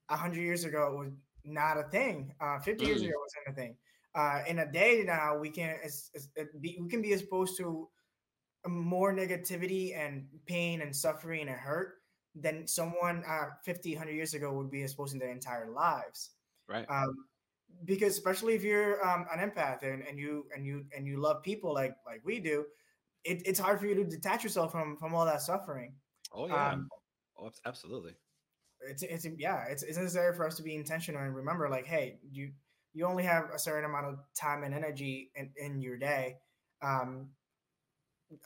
[0.09, 1.13] a hundred years ago was
[1.47, 2.35] not a thing.
[2.41, 2.89] Uh, 50 mm.
[2.89, 3.77] years ago wasn't a thing.
[4.15, 7.57] Uh, in a day now, we can it's, it's, it be, we can be exposed
[7.59, 7.89] to
[8.67, 11.95] more negativity and pain and suffering and hurt
[12.35, 16.31] than someone uh, 50, 100 years ago would be exposed in their entire lives.
[16.69, 16.87] Right.
[16.89, 17.15] Um,
[17.85, 21.43] because especially if you're um, an empath and, and you and you and you love
[21.43, 22.65] people like like we do,
[23.25, 25.93] it, it's hard for you to detach yourself from from all that suffering.
[26.33, 26.71] Oh yeah.
[26.71, 26.89] Um,
[27.39, 28.15] oh, absolutely
[28.89, 32.19] it's it's yeah, it's it's necessary for us to be intentional and remember like, hey,
[32.31, 32.53] you
[32.95, 36.37] you only have a certain amount of time and energy in, in your day.
[36.83, 37.29] Um,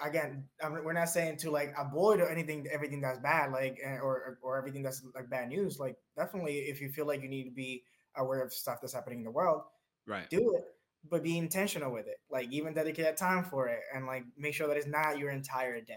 [0.04, 3.98] again, I mean, we're not saying to like avoid anything, everything that's bad, like eh,
[3.98, 5.78] or or everything that's like bad news.
[5.78, 7.84] Like definitely, if you feel like you need to be
[8.16, 9.62] aware of stuff that's happening in the world,
[10.06, 10.64] right, do it,
[11.08, 12.18] but be intentional with it.
[12.30, 15.80] Like even dedicate time for it, and like make sure that it's not your entire
[15.80, 15.94] day.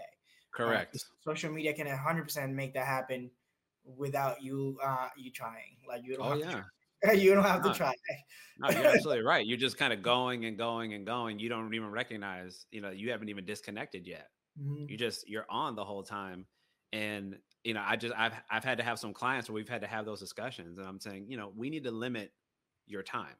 [0.54, 0.96] Correct.
[1.24, 3.28] social media can 100% make that happen
[3.84, 5.76] without you uh you trying.
[5.86, 6.26] Like you don't.
[6.26, 6.62] Oh yeah.
[7.14, 7.92] you don't have to try.
[8.58, 9.46] no, you're absolutely right.
[9.46, 11.38] You're just kind of going and going and going.
[11.38, 14.28] You don't even recognize, you know, you haven't even disconnected yet.
[14.60, 14.86] Mm-hmm.
[14.88, 16.46] You just you're on the whole time.
[16.92, 19.82] And you know, I just I've I've had to have some clients where we've had
[19.82, 20.78] to have those discussions.
[20.78, 22.32] And I'm saying, you know, we need to limit
[22.86, 23.36] your time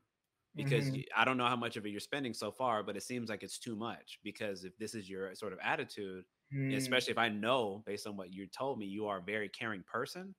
[0.54, 1.00] because mm-hmm.
[1.16, 3.42] I don't know how much of it you're spending so far, but it seems like
[3.42, 6.76] it's too much because if this is your sort of attitude, mm.
[6.76, 9.82] especially if I know based on what you told me, you are a very caring
[9.82, 10.34] person,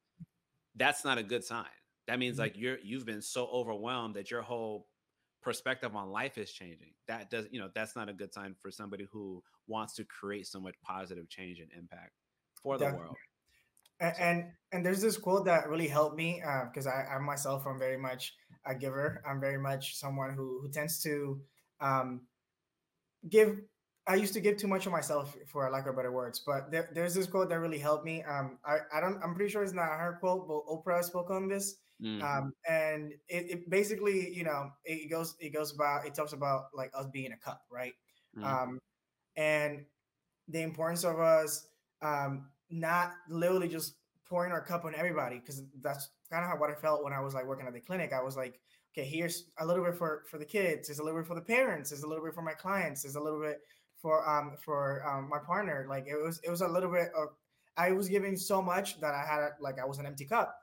[0.76, 1.66] that's not a good sign.
[2.08, 2.40] That means mm.
[2.40, 4.88] like you're you've been so overwhelmed that your whole
[5.42, 6.94] perspective on life is changing.
[7.08, 10.48] That does, you know, that's not a good sign for somebody who wants to create
[10.48, 12.12] so much positive change and impact
[12.62, 13.06] for the Definitely.
[13.06, 13.18] world.
[14.00, 17.66] And, and, and there's this quote that really helped me because uh, I, I myself
[17.66, 18.34] am very much
[18.66, 19.24] a giver.
[19.26, 21.40] I'm very much someone who who tends to
[21.80, 22.22] um,
[23.30, 23.60] give
[24.08, 26.90] I used to give too much of myself for lack of better words, but there,
[26.94, 28.24] there's this quote that really helped me.
[28.24, 31.48] Um, I, I don't, I'm pretty sure it's not her quote, but Oprah spoke on
[31.48, 31.78] this.
[32.02, 32.24] Mm-hmm.
[32.24, 36.66] Um, and it, it, basically, you know, it goes, it goes about, it talks about
[36.74, 37.94] like us being a cup, right?
[38.38, 38.46] Mm-hmm.
[38.46, 38.80] Um,
[39.38, 39.86] and
[40.48, 41.68] the importance of us
[42.02, 43.96] um, not literally just
[44.28, 47.22] pouring our cup on everybody because that's kind of how what I felt when I
[47.22, 48.12] was like working at the clinic.
[48.14, 48.60] I was like,
[48.94, 51.42] okay, here's a little bit for for the kids, there's a little bit for the
[51.42, 53.62] parents, there's a little bit for my clients, there's a little bit
[54.06, 55.88] for um for um my partner.
[55.90, 57.30] Like it was it was a little bit of
[57.76, 60.56] I was giving so much that I had like I was an empty cup.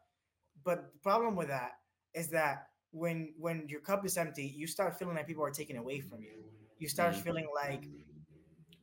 [0.63, 1.73] But the problem with that
[2.15, 5.77] is that when when your cup is empty, you start feeling like people are taking
[5.77, 6.45] away from you.
[6.79, 7.23] You start mm-hmm.
[7.23, 7.83] feeling like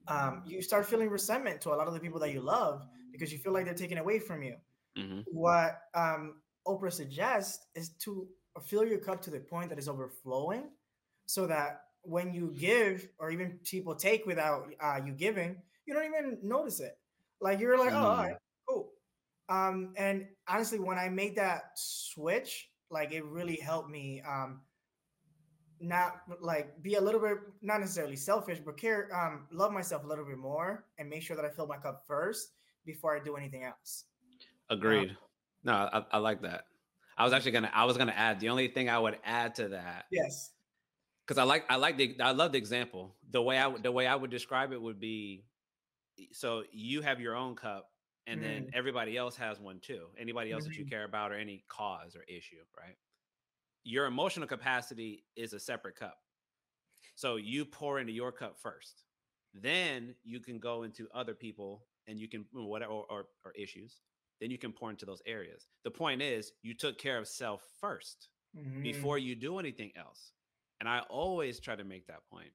[0.09, 3.31] um, you start feeling resentment to a lot of the people that you love because
[3.31, 4.55] you feel like they're taken away from you.
[4.97, 5.21] Mm-hmm.
[5.31, 8.27] What um, Oprah suggests is to
[8.65, 10.63] fill your cup to the point that is overflowing,
[11.27, 15.55] so that when you give or even people take without uh, you giving,
[15.85, 16.97] you don't even notice it.
[17.39, 18.03] Like you're like, mm-hmm.
[18.03, 18.35] oh, all right,
[18.67, 18.89] cool.
[19.47, 24.61] Um, and honestly, when I made that switch, like it really helped me um,
[25.79, 30.07] not like be a little bit not necessarily selfish, but care um, love myself a
[30.07, 32.51] little bit more and make sure that I fill my cup first
[32.85, 34.05] before I do anything else.
[34.69, 35.11] Agreed.
[35.11, 35.17] Um,
[35.63, 36.65] no, I, I like that.
[37.17, 39.69] I was actually gonna I was gonna add the only thing I would add to
[39.69, 40.05] that.
[40.11, 40.51] Yes.
[41.29, 43.15] Because I like I like the I love the example.
[43.29, 45.43] The way I would the way I would describe it would be
[46.31, 47.91] so you have your own cup
[48.25, 48.49] and mm-hmm.
[48.49, 50.07] then everybody else has one too.
[50.19, 50.71] Anybody else mm-hmm.
[50.71, 50.89] that you mm-hmm.
[50.89, 52.95] care about or any cause or issue, right?
[53.83, 56.17] Your emotional capacity is a separate cup.
[57.13, 59.03] So you pour into your cup first.
[59.53, 64.01] Then you can go into other people and you can whatever or, or, or issues.
[64.41, 65.67] Then you can pour into those areas.
[65.83, 68.15] The point is you took care of self 1st
[68.57, 68.81] mm-hmm.
[68.81, 70.31] before you do anything else.
[70.79, 72.51] And I always try to make that point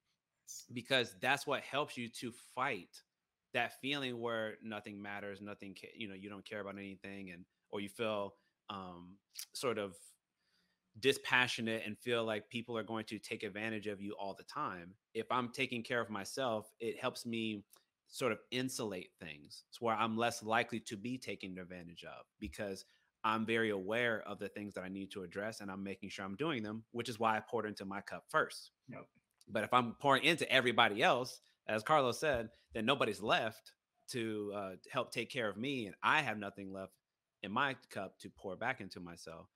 [0.72, 3.02] because that's what helps you to fight
[3.52, 7.80] that feeling where nothing matters, nothing, you know, you don't care about anything, and or
[7.80, 8.34] you feel
[8.68, 9.16] um,
[9.52, 9.94] sort of
[11.00, 14.92] dispassionate and feel like people are going to take advantage of you all the time.
[15.14, 17.64] If I'm taking care of myself, it helps me
[18.08, 19.64] sort of insulate things.
[19.68, 22.84] It's where I'm less likely to be taken advantage of because
[23.24, 26.24] I'm very aware of the things that I need to address and I'm making sure
[26.24, 28.70] I'm doing them, which is why I poured into my cup first.
[28.88, 29.06] Yep.
[29.48, 33.72] But if I'm pouring into everybody else, as Carlos said, then nobody's left
[34.10, 36.92] to uh, help take care of me, and I have nothing left
[37.42, 39.46] in my cup to pour back into myself.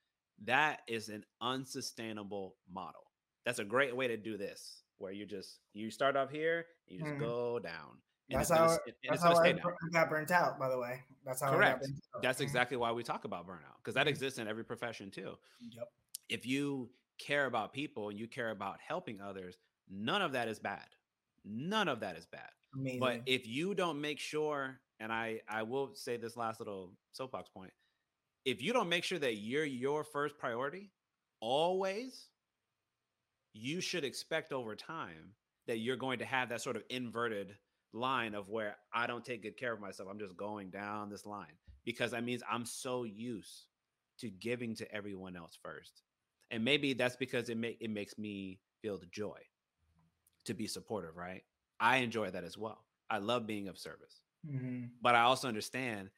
[0.44, 3.02] That is an unsustainable model.
[3.44, 6.98] That's a great way to do this, where you just you start off here, you
[6.98, 7.20] just mm-hmm.
[7.20, 7.98] go down.
[8.30, 8.78] That's how, gonna,
[9.08, 9.54] that's how I
[9.92, 11.00] got burnt out, by the way.
[11.24, 11.86] That's how correct.
[12.22, 12.44] That's mm-hmm.
[12.44, 14.08] exactly why we talk about burnout because that mm-hmm.
[14.08, 15.34] exists in every profession too.
[15.70, 15.88] Yep.
[16.28, 19.56] If you care about people and you care about helping others,
[19.90, 20.86] none of that is bad.
[21.44, 22.50] None of that is bad.
[22.74, 23.00] Amazing.
[23.00, 27.48] But if you don't make sure, and I I will say this last little soapbox
[27.48, 27.72] point,
[28.44, 30.90] if you don't make sure that you're your first priority,
[31.40, 32.28] always,
[33.54, 35.32] you should expect over time
[35.66, 37.56] that you're going to have that sort of inverted
[37.92, 40.08] line of where I don't take good care of myself.
[40.10, 43.66] I'm just going down this line because that means I'm so used
[44.20, 46.02] to giving to everyone else first.
[46.50, 49.38] And maybe that's because it make it makes me feel the joy
[50.44, 51.42] to be supportive, right?
[51.80, 52.84] I enjoy that as well.
[53.10, 54.20] I love being of service.
[54.46, 54.86] Mm-hmm.
[55.02, 56.10] But I also understand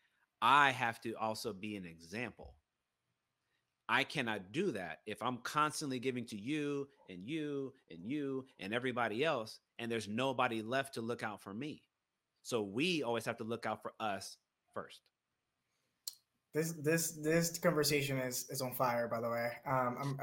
[0.42, 2.55] I have to also be an example.
[3.90, 8.72] I cannot do that if I'm constantly giving to you and you and you and
[8.72, 11.82] everybody else, and there's nobody left to look out for me.
[12.44, 14.36] So we always have to look out for us
[14.72, 15.00] first.
[16.54, 19.08] This this this conversation is is on fire.
[19.08, 20.20] By the way, um, I'm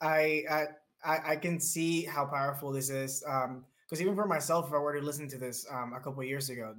[0.00, 0.64] I I,
[1.04, 3.24] I I, can see how powerful this is.
[3.28, 6.22] Um, because even for myself, if I were to listen to this um, a couple
[6.22, 6.74] years ago,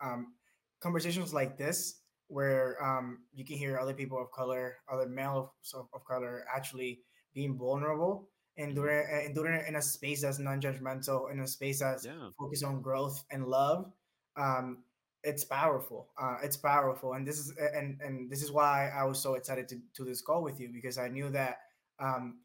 [0.00, 0.34] um,
[0.80, 5.88] conversations like this, where um, you can hear other people of color, other males of,
[5.92, 7.00] of color, actually
[7.34, 8.82] being vulnerable and mm-hmm.
[8.82, 12.28] doing and doing it in a space that's non-judgmental, in a space that's yeah.
[12.38, 13.90] focused on growth and love.
[14.36, 14.84] Um,
[15.24, 16.08] it's powerful.
[16.20, 19.68] Uh, it's powerful, and this is and and this is why I was so excited
[19.68, 21.58] to to this call with you because I knew that
[21.98, 22.38] um,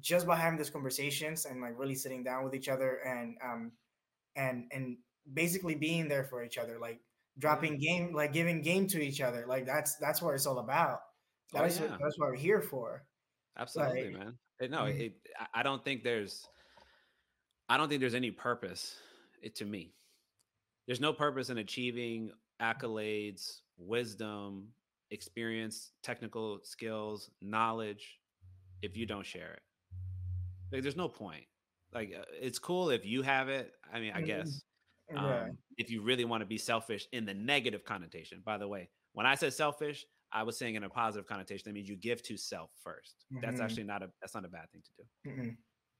[0.00, 3.72] just by having these conversations and like really sitting down with each other and um
[4.36, 4.98] and and
[5.32, 7.00] basically being there for each other like
[7.38, 11.00] dropping game like giving game to each other like that's that's what it's all about
[11.54, 11.90] oh, that's, oh, yeah.
[11.90, 13.04] what, that's what we're here for
[13.58, 14.34] absolutely like, man
[14.70, 15.00] no mm-hmm.
[15.00, 15.12] it,
[15.54, 16.48] i don't think there's
[17.68, 18.96] i don't think there's any purpose
[19.42, 19.92] it, to me
[20.86, 24.68] there's no purpose in achieving accolades wisdom
[25.10, 28.18] experience technical skills knowledge
[28.82, 29.62] if you don't share it
[30.72, 31.44] like, there's no point.
[31.94, 33.72] Like, uh, it's cool if you have it.
[33.92, 34.26] I mean, I mm-hmm.
[34.26, 34.62] guess
[35.16, 38.42] um, if you really want to be selfish in the negative connotation.
[38.44, 41.62] By the way, when I said selfish, I was saying in a positive connotation.
[41.66, 43.38] That means you give to self 1st mm-hmm.
[43.40, 45.30] That's actually not a that's not a bad thing to do.
[45.30, 45.48] Mm-hmm.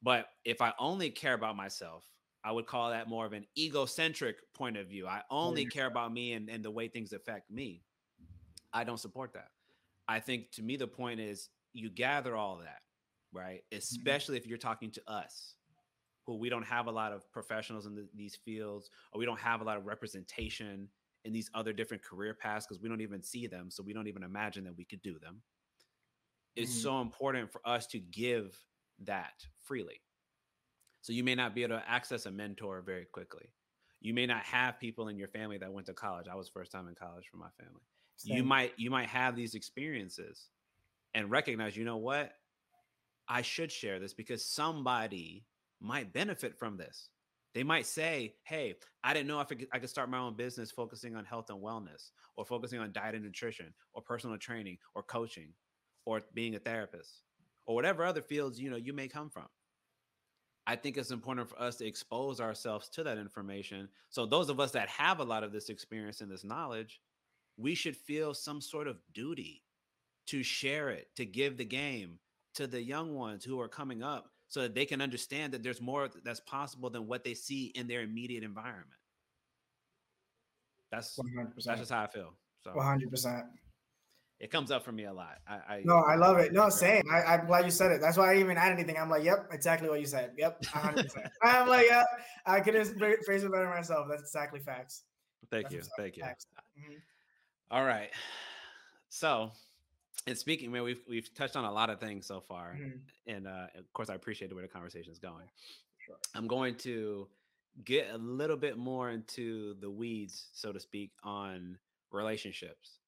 [0.03, 2.05] But if I only care about myself,
[2.45, 5.07] I would call that more of an egocentric point of view.
[5.07, 7.83] I only care about me and, and the way things affect me.
[8.73, 9.49] I don't support that.
[10.07, 12.81] I think to me, the point is you gather all that,
[13.33, 13.63] right?
[13.73, 13.79] Mm-hmm.
[13.79, 15.55] Especially if you're talking to us,
[16.29, 19.41] who we don't have a lot of professionals in the, these fields, or we don't
[19.41, 20.87] have a lot of representation
[21.25, 23.71] in these other different career paths because we don't even see them.
[23.71, 25.41] So we don't even imagine that we could do them.
[26.55, 26.83] It's mm-hmm.
[26.83, 28.55] so important for us to give
[29.07, 30.03] that freely.
[31.01, 33.55] So you may not be able to access a mentor very quickly.
[34.03, 36.27] You may not have people in your family that went to college.
[36.31, 37.87] I was first time in college for my family.
[38.17, 38.37] Same.
[38.37, 40.51] You might you might have these experiences
[41.15, 42.33] and recognize, you know what?
[43.29, 45.47] I should share this because somebody
[45.81, 47.09] might benefit from this.
[47.55, 50.71] They might say, Hey, I didn't know I could, I could start my own business
[50.71, 55.03] focusing on health and wellness, or focusing on diet and nutrition, or personal training, or
[55.03, 55.53] coaching,
[56.05, 57.23] or being a therapist,
[57.67, 59.47] or whatever other fields you know you may come from.
[60.67, 63.89] I think it's important for us to expose ourselves to that information.
[64.11, 67.01] So those of us that have a lot of this experience and this knowledge,
[67.57, 69.65] we should feel some sort of duty
[70.27, 72.19] to share it, to give the game
[72.55, 75.81] to the young ones who are coming up so that they can understand that there's
[75.81, 78.89] more that's possible than what they see in their immediate environment.
[80.91, 81.65] That's 100%.
[81.65, 82.35] that's just how I feel.
[82.65, 83.43] So 100%.
[84.41, 85.39] It comes up for me a lot.
[85.49, 86.53] I, I no, I love it.
[86.53, 87.03] No, same.
[87.11, 88.01] I, am glad you said it.
[88.01, 88.97] That's why I didn't even add anything.
[88.97, 90.31] I'm like, yep, exactly what you said.
[90.39, 91.07] Yep, 100.
[91.07, 92.07] percent I'm like, yep,
[92.47, 94.07] I could just phrase it better myself.
[94.09, 95.03] That's exactly facts.
[95.51, 95.83] Thank That's you.
[95.97, 96.23] Thank you.
[96.23, 96.95] Mm-hmm.
[97.73, 98.11] All right.
[99.09, 99.51] So
[100.27, 102.99] and speaking, man, we've we've touched on a lot of things so far, mm-hmm.
[103.27, 105.47] and uh, of course, I appreciate the way the conversation is going.
[105.99, 106.17] Sure.
[106.35, 107.29] I'm going to
[107.85, 111.79] get a little bit more into the weeds, so to speak, on
[112.13, 112.99] relationships,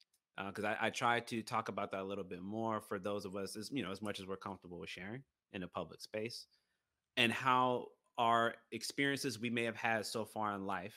[0.47, 3.25] because uh, I, I try to talk about that a little bit more for those
[3.25, 5.23] of us, as you know, as much as we're comfortable with sharing
[5.53, 6.47] in a public space,
[7.17, 7.87] and how
[8.19, 10.95] our experiences we may have had so far in life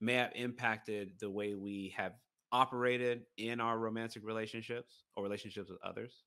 [0.00, 2.12] may have impacted the way we have
[2.52, 6.22] operated in our romantic relationships or relationships with others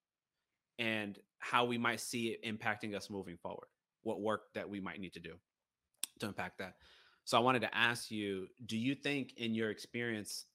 [0.79, 3.67] and how we might see it impacting us moving forward
[4.03, 5.33] what work that we might need to do
[6.19, 6.75] to impact that.
[7.25, 10.45] So i wanted to ask you do you think in your experience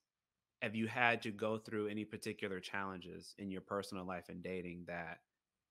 [0.63, 4.85] have you had to go through any particular challenges in your personal life and dating
[4.87, 5.19] that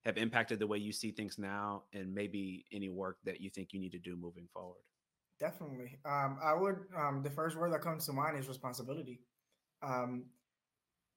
[0.03, 3.71] have impacted the way you see things now and maybe any work that you think
[3.71, 4.81] you need to do moving forward?
[5.39, 5.99] Definitely.
[6.05, 9.21] Um, i would um, the first word that comes to mind is responsibility
[9.81, 10.25] um,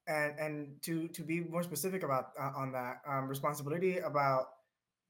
[0.07, 4.47] and and to to be more specific about uh, on that um, responsibility about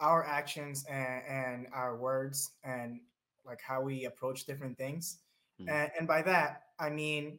[0.00, 3.00] our actions and, and our words and
[3.46, 5.18] like how we approach different things
[5.60, 5.70] mm-hmm.
[5.70, 7.38] and, and by that i mean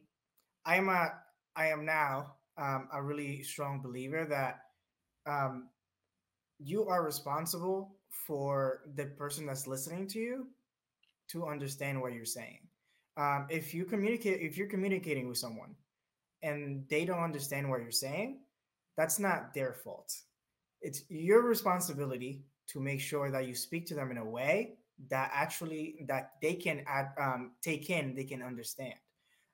[0.64, 1.12] i am a
[1.56, 4.60] i am now um, a really strong believer that
[5.26, 5.68] um,
[6.58, 7.96] you are responsible
[8.26, 10.46] for the person that's listening to you
[11.28, 12.60] to understand what you're saying
[13.16, 15.74] um, if you communicate if you're communicating with someone
[16.44, 18.40] and they don't understand what you're saying,
[18.96, 20.14] that's not their fault.
[20.82, 24.76] It's your responsibility to make sure that you speak to them in a way
[25.08, 28.94] that actually that they can add, um, take in, they can understand.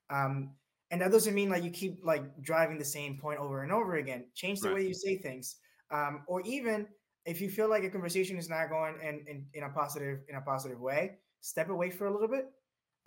[0.09, 0.51] Um,
[0.91, 3.95] and that doesn't mean like you keep like driving the same point over and over
[3.95, 4.25] again.
[4.35, 4.75] Change the right.
[4.75, 5.55] way you say things,
[5.89, 6.85] um, or even
[7.25, 10.35] if you feel like a conversation is not going in, in, in a positive in
[10.35, 12.51] a positive way, step away for a little bit.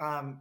[0.00, 0.40] Um,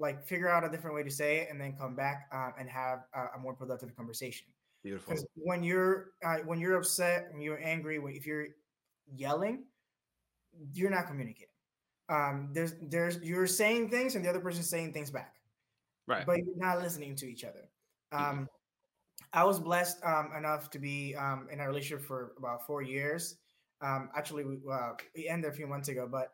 [0.00, 2.68] like figure out a different way to say it and then come back uh, and
[2.68, 4.46] have a, a, more productive conversation.
[4.82, 5.12] Beautiful.
[5.12, 8.46] Because when you're uh, when you're upset when you're angry if you're
[9.14, 9.64] yelling
[10.72, 11.48] you're not communicating.
[12.08, 15.34] Um there's there's you're saying things and the other person's saying things back.
[16.08, 16.24] Right.
[16.26, 17.68] But you're not listening to each other.
[18.10, 18.44] Um mm-hmm.
[19.34, 23.36] i was blessed um enough to be um in a relationship for about four years.
[23.82, 26.32] Um actually we, uh, we ended a few months ago but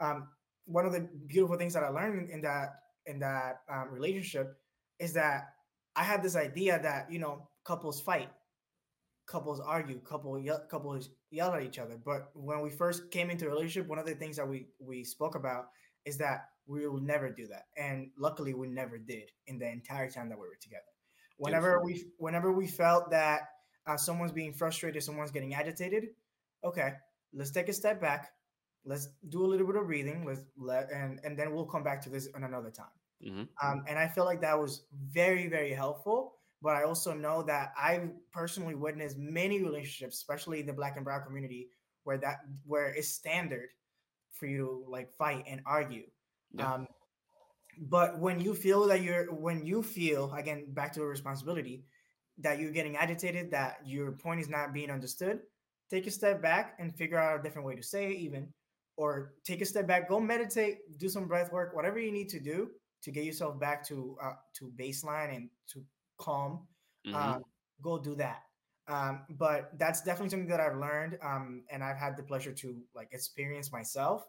[0.00, 0.28] um
[0.66, 2.74] one of the beautiful things that i learned in that
[3.08, 4.56] in that um, relationship
[5.00, 5.48] is that
[5.96, 8.30] I had this idea that you know couples fight,
[9.26, 11.98] couples argue, couple ye- couples yell at each other.
[12.02, 15.02] But when we first came into a relationship, one of the things that we we
[15.02, 15.66] spoke about
[16.04, 20.10] is that we will never do that, and luckily we never did in the entire
[20.10, 20.82] time that we were together.
[21.38, 23.40] Whenever we whenever we felt that
[23.86, 26.08] uh, someone's being frustrated, someone's getting agitated,
[26.62, 26.92] okay,
[27.32, 28.32] let's take a step back.
[28.84, 30.24] Let's do a little bit of breathing.
[30.26, 33.42] Let's let and and then we'll come back to this on another time mm-hmm.
[33.66, 37.72] um, and i feel like that was very very helpful but i also know that
[37.76, 41.68] i personally witnessed many relationships especially in the black and brown community
[42.04, 43.68] where that where it's standard
[44.32, 46.04] for you to like fight and argue
[46.52, 46.74] yeah.
[46.74, 46.86] um,
[47.82, 51.84] but when you feel that you're when you feel again back to a responsibility
[52.40, 55.40] that you're getting agitated that your point is not being understood
[55.90, 58.48] take a step back and figure out a different way to say it even
[58.98, 62.40] or take a step back, go meditate, do some breath work, whatever you need to
[62.40, 62.68] do
[63.02, 65.84] to get yourself back to uh, to baseline and to
[66.18, 66.66] calm.
[67.06, 67.16] Mm-hmm.
[67.16, 67.38] Uh,
[67.82, 68.42] go do that.
[68.88, 72.80] Um, but that's definitely something that I've learned, um, and I've had the pleasure to
[72.94, 74.26] like experience myself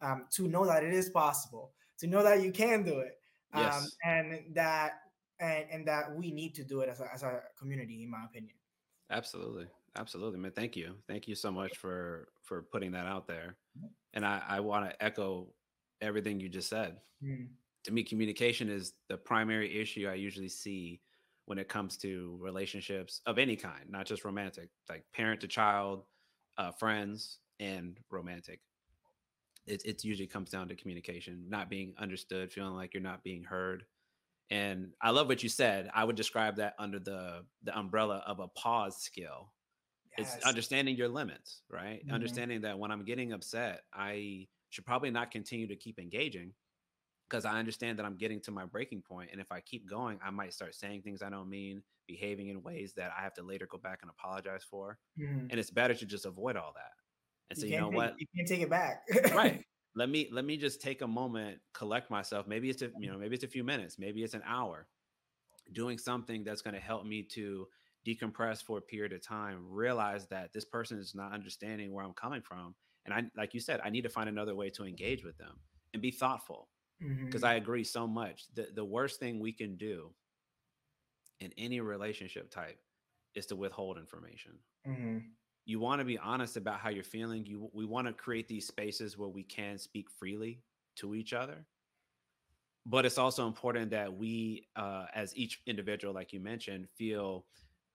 [0.00, 3.18] um, to know that it is possible, to know that you can do it,
[3.52, 3.96] um, yes.
[4.04, 5.00] and that
[5.40, 8.24] and, and that we need to do it as a, as a community, in my
[8.24, 8.54] opinion.
[9.10, 9.66] Absolutely,
[9.96, 10.52] absolutely, man.
[10.52, 13.56] Thank you, thank you so much for for putting that out there,
[14.14, 15.48] and I I want to echo
[16.00, 16.98] everything you just said.
[17.24, 17.48] Mm.
[17.86, 21.00] To me, communication is the primary issue I usually see
[21.44, 26.02] when it comes to relationships of any kind, not just romantic, like parent to child,
[26.58, 28.58] uh, friends, and romantic.
[29.68, 33.44] It, it usually comes down to communication, not being understood, feeling like you're not being
[33.44, 33.84] heard.
[34.50, 35.88] And I love what you said.
[35.94, 39.52] I would describe that under the the umbrella of a pause skill.
[40.18, 40.34] Yes.
[40.34, 42.04] It's understanding your limits, right?
[42.04, 42.14] Mm-hmm.
[42.14, 46.52] Understanding that when I'm getting upset, I should probably not continue to keep engaging
[47.28, 49.30] because I understand that I'm getting to my breaking point.
[49.32, 52.62] And if I keep going, I might start saying things I don't mean, behaving in
[52.62, 54.98] ways that I have to later go back and apologize for.
[55.18, 55.46] Mm-hmm.
[55.50, 56.92] And it's better to just avoid all that.
[57.50, 58.14] And so, you, you know take, what?
[58.18, 59.02] You can't take it back.
[59.34, 59.62] right.
[59.98, 62.46] Let me let me just take a moment, collect myself.
[62.46, 64.88] Maybe it's a you know maybe it's a few minutes, maybe it's an hour,
[65.72, 67.66] doing something that's going to help me to
[68.06, 69.64] decompress for a period of time.
[69.70, 72.74] Realize that this person is not understanding where I'm coming from,
[73.06, 75.60] and I like you said, I need to find another way to engage with them
[75.94, 76.68] and be thoughtful
[77.00, 77.44] because mm-hmm.
[77.44, 78.44] I agree so much.
[78.54, 80.10] The the worst thing we can do
[81.40, 82.78] in any relationship type
[83.34, 84.52] is to withhold information.
[84.86, 85.18] Mm-hmm.
[85.66, 87.44] You want to be honest about how you're feeling.
[87.44, 90.62] You we want to create these spaces where we can speak freely
[90.96, 91.66] to each other.
[92.88, 97.44] But it's also important that we, uh, as each individual, like you mentioned, feel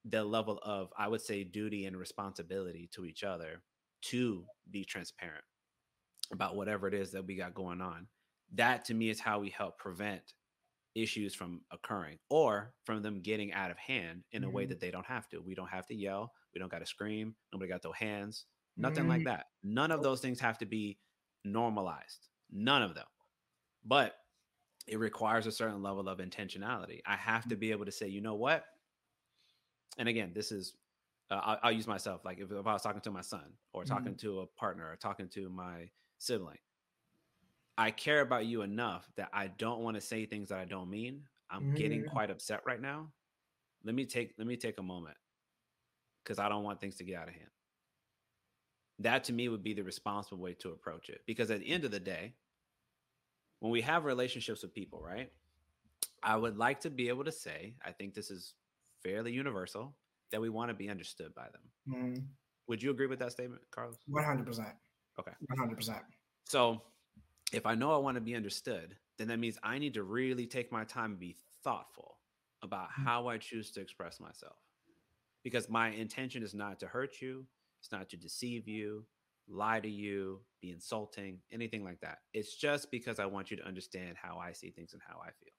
[0.04, 3.62] the level of, I would say, duty and responsibility to each other
[4.02, 5.46] to be transparent
[6.34, 8.08] about whatever it is that we got going on
[8.54, 10.34] that to me is how we help prevent
[10.96, 14.56] issues from occurring or from them getting out of hand in a mm-hmm.
[14.56, 15.42] way that they don't have to.
[15.42, 16.34] We don't have to yell.
[16.54, 17.36] We don't got to scream.
[17.54, 18.46] Nobody got their hands.
[18.78, 19.10] Nothing mm-hmm.
[19.10, 19.46] like that.
[19.64, 20.98] None of those things have to be
[21.46, 22.28] normalized.
[22.52, 23.06] None of them.
[23.86, 24.16] But
[24.88, 27.00] it requires a certain level of intentionality.
[27.06, 27.60] I have to mm.
[27.60, 28.66] be able to say, you know what?
[29.98, 30.74] And again, this is,
[31.30, 32.26] uh, I'll, I'll, use myself.
[32.26, 34.28] Like if, if, I was talking to my son or talking mm-hmm.
[34.28, 36.58] to a partner or talking to my sibling,
[37.78, 40.90] I care about you enough that I don't want to say things that I don't
[40.90, 41.24] mean.
[41.50, 41.76] I'm mm-hmm.
[41.76, 43.08] getting quite upset right now.
[43.84, 45.18] Let me take let me take a moment
[46.24, 47.50] because I don't want things to get out of hand.
[49.00, 51.22] That to me would be the responsible way to approach it.
[51.26, 52.34] Because at the end of the day,
[53.60, 55.32] when we have relationships with people, right?
[56.24, 58.54] I would like to be able to say, I think this is
[59.02, 59.96] fairly universal,
[60.32, 61.62] that we want to be understood by them.
[61.90, 62.22] Mm-hmm.
[62.68, 63.98] Would you agree with that statement, Carlos?
[64.10, 64.72] 100%.
[65.20, 65.32] Okay.
[65.60, 66.00] 100%.
[66.46, 66.82] So
[67.52, 70.46] if I know I want to be understood, then that means I need to really
[70.46, 72.18] take my time and be thoughtful
[72.64, 73.06] about mm.
[73.06, 74.58] how I choose to express myself.
[75.44, 77.46] Because my intention is not to hurt you,
[77.80, 79.06] it's not to deceive you,
[79.48, 82.20] lie to you, be insulting, anything like that.
[82.34, 85.32] It's just because I want you to understand how I see things and how I
[85.44, 85.54] feel.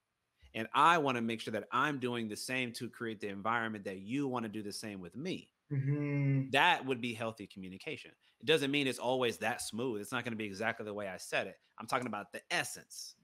[0.55, 3.85] And I want to make sure that I'm doing the same to create the environment
[3.85, 5.48] that you want to do the same with me.
[5.73, 6.51] Mm-hmm.
[6.51, 8.11] That would be healthy communication.
[8.40, 10.01] It doesn't mean it's always that smooth.
[10.01, 11.57] It's not going to be exactly the way I said it.
[11.78, 13.15] I'm talking about the essence,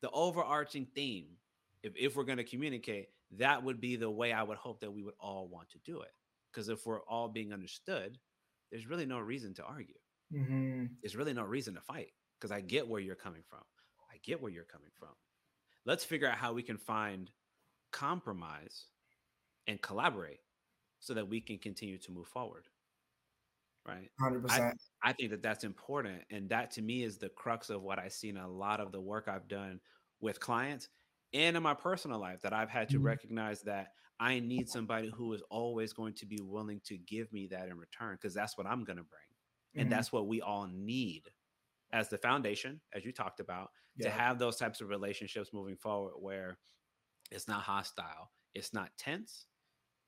[0.00, 1.28] the overarching theme.
[1.82, 3.08] If, if we're going to communicate,
[3.38, 6.00] that would be the way I would hope that we would all want to do
[6.00, 6.10] it.
[6.52, 8.18] Because if we're all being understood,
[8.70, 9.94] there's really no reason to argue.
[10.34, 10.86] Mm-hmm.
[11.02, 13.62] There's really no reason to fight because I get where you're coming from.
[14.12, 15.10] I get where you're coming from.
[15.84, 17.30] Let's figure out how we can find
[17.92, 18.86] compromise
[19.68, 20.40] and collaborate
[21.06, 22.64] so that we can continue to move forward
[23.86, 24.72] right 100% I,
[25.02, 28.08] I, think that that's important and that to me is the crux of what i
[28.08, 29.78] see in a lot of the work i've done
[30.20, 30.88] with clients
[31.32, 33.06] and in my personal life that i've had to mm-hmm.
[33.06, 37.46] recognize that i need somebody who is always going to be willing to give me
[37.46, 39.82] that in return because that's what i'm going to bring mm-hmm.
[39.82, 41.22] and that's what we all need
[41.92, 44.08] as the foundation as you talked about yeah.
[44.08, 46.58] to have those types of relationships moving forward where
[47.30, 49.46] it's not hostile it's not tense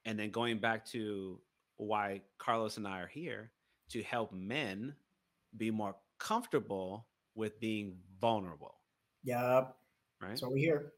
[0.04, 1.40] and then going back to
[1.76, 3.52] why Carlos and I are here
[3.90, 4.94] to help men
[5.56, 8.74] be more comfortable with being vulnerable.
[9.24, 9.74] Yep.
[10.20, 10.38] Right.
[10.38, 10.92] So we're here.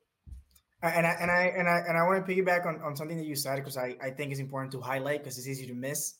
[0.82, 3.26] And I and I and I and I want to piggyback on, on something that
[3.26, 6.14] you said because I, I think it's important to highlight because it's easy to miss.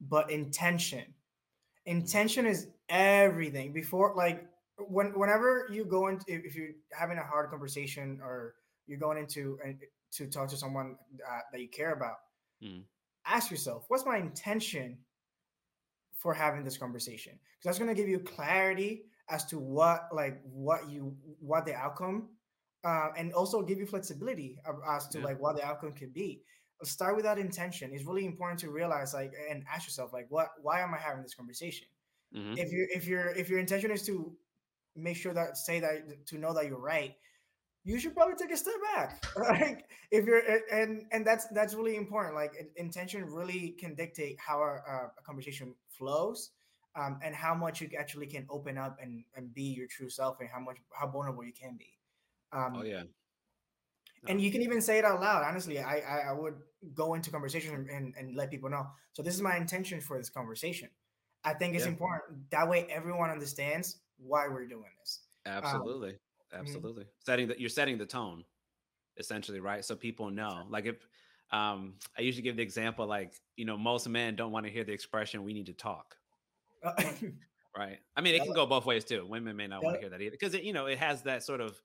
[0.00, 1.00] But intention.
[1.00, 1.98] Mm-hmm.
[1.98, 3.74] Intention is everything.
[3.74, 4.46] Before like
[4.78, 8.54] when whenever you go into if you're having a hard conversation or
[8.86, 9.58] you're going into
[10.12, 10.96] to talk to someone
[11.28, 12.16] uh, that you care about,
[12.62, 12.82] mm.
[13.26, 14.98] ask yourself, what's my intention
[16.20, 20.40] for having this conversation because that's going to give you clarity as to what like
[20.44, 22.28] what you what the outcome
[22.84, 24.58] uh, and also give you flexibility
[24.88, 25.24] as to yeah.
[25.24, 26.42] like what the outcome could be
[26.82, 30.48] start with that intention it's really important to realize like and ask yourself like what
[30.62, 31.86] why am i having this conversation
[32.34, 32.56] mm-hmm.
[32.56, 34.32] if you if your if your intention is to
[34.96, 37.14] make sure that say that to know that you're right
[37.84, 39.24] you should probably take a step back.
[39.36, 40.42] Like if you're
[40.72, 45.74] and and that's that's really important like intention really can dictate how a, a conversation
[45.88, 46.50] flows
[46.96, 50.40] um, and how much you actually can open up and and be your true self
[50.40, 51.98] and how much how vulnerable you can be.
[52.52, 53.02] Um, oh yeah.
[53.02, 54.28] no.
[54.28, 56.54] and you can even say it out loud honestly i i, I would
[56.94, 58.86] go into conversation and, and let people know.
[59.12, 60.88] So this is my intention for this conversation.
[61.44, 61.90] I think it's yeah.
[61.90, 62.50] important.
[62.50, 65.20] That way everyone understands why we're doing this.
[65.46, 66.10] Um, absolutely.
[66.10, 66.16] um.
[66.52, 67.04] Absolutely.
[67.04, 67.24] Mm-hmm.
[67.24, 68.44] setting that you're setting the tone
[69.16, 69.84] essentially right?
[69.84, 70.96] So people know like if
[71.52, 74.84] um i usually give the example like you know most men don't want to hear
[74.84, 76.16] the expression we need to talk.
[77.78, 77.98] Right?
[78.16, 79.24] I mean it can go both ways too.
[79.28, 81.60] Women may not want to hear that either because you know it has that sort
[81.60, 81.80] of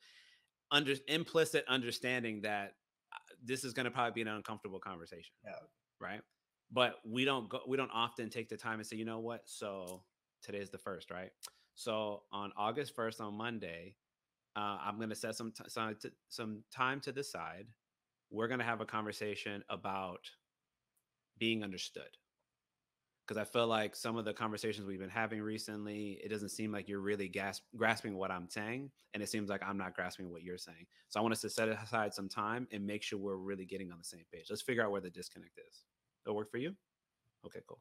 [0.71, 2.73] under implicit understanding that
[3.13, 5.51] uh, this is going to probably be an uncomfortable conversation yeah.
[6.01, 6.21] right?
[6.71, 9.41] But we don't go we don't often take the time and say you know what?
[9.45, 10.01] So
[10.41, 11.29] today's the first right?
[11.75, 13.95] So on august 1st on monday
[14.55, 17.67] uh, I'm going to set some, t- some, t- some time to the side.
[18.29, 20.29] We're going to have a conversation about
[21.37, 22.17] being understood.
[23.27, 26.71] Because I feel like some of the conversations we've been having recently, it doesn't seem
[26.71, 27.31] like you're really
[27.75, 28.91] grasping what I'm saying.
[29.13, 30.85] And it seems like I'm not grasping what you're saying.
[31.09, 33.91] So I want us to set aside some time and make sure we're really getting
[33.91, 34.45] on the same page.
[34.49, 35.85] Let's figure out where the disconnect is.
[36.23, 36.75] It'll work for you?
[37.45, 37.79] Okay, cool.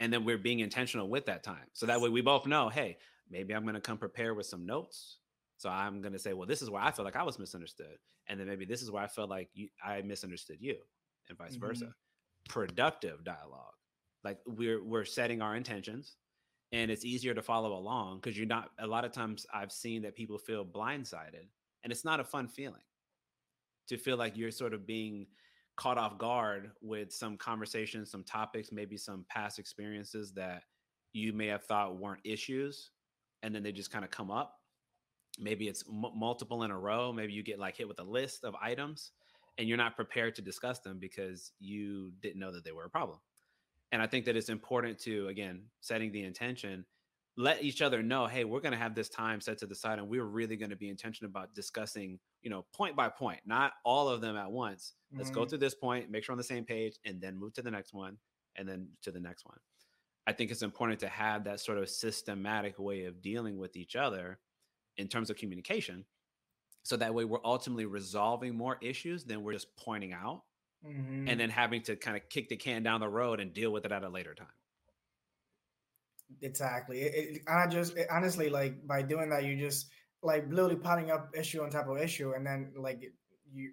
[0.00, 1.66] And then we're being intentional with that time.
[1.72, 2.98] So that way we both know hey,
[3.30, 5.17] maybe I'm going to come prepare with some notes
[5.58, 7.98] so I'm going to say, well, this is where I feel like I was misunderstood.
[8.28, 10.76] And then maybe this is where I felt like you, I misunderstood you
[11.28, 11.66] and vice mm-hmm.
[11.66, 11.94] versa.
[12.48, 13.74] Productive dialogue.
[14.22, 16.16] Like we're, we're setting our intentions
[16.70, 20.00] and it's easier to follow along because you're not, a lot of times I've seen
[20.02, 21.48] that people feel blindsided
[21.82, 22.82] and it's not a fun feeling
[23.88, 25.26] to feel like you're sort of being
[25.76, 30.62] caught off guard with some conversations, some topics, maybe some past experiences that
[31.12, 32.90] you may have thought weren't issues.
[33.42, 34.57] And then they just kind of come up
[35.38, 38.44] maybe it's m- multiple in a row maybe you get like hit with a list
[38.44, 39.12] of items
[39.56, 42.90] and you're not prepared to discuss them because you didn't know that they were a
[42.90, 43.18] problem
[43.92, 46.84] and i think that it's important to again setting the intention
[47.36, 49.98] let each other know hey we're going to have this time set to the side
[49.98, 53.72] and we're really going to be intentional about discussing you know point by point not
[53.84, 55.18] all of them at once mm-hmm.
[55.18, 55.50] let's go mm-hmm.
[55.50, 57.94] through this point make sure on the same page and then move to the next
[57.94, 58.16] one
[58.56, 59.58] and then to the next one
[60.26, 63.94] i think it's important to have that sort of systematic way of dealing with each
[63.94, 64.40] other
[64.98, 66.04] in terms of communication.
[66.82, 70.42] So that way we're ultimately resolving more issues than we're just pointing out
[70.86, 71.28] mm-hmm.
[71.28, 73.84] and then having to kind of kick the can down the road and deal with
[73.84, 74.46] it at a later time.
[76.42, 77.00] Exactly.
[77.00, 79.88] It, it, I just it, honestly like by doing that, you just
[80.22, 83.02] like literally piling up issue on top of issue, and then like
[83.50, 83.72] you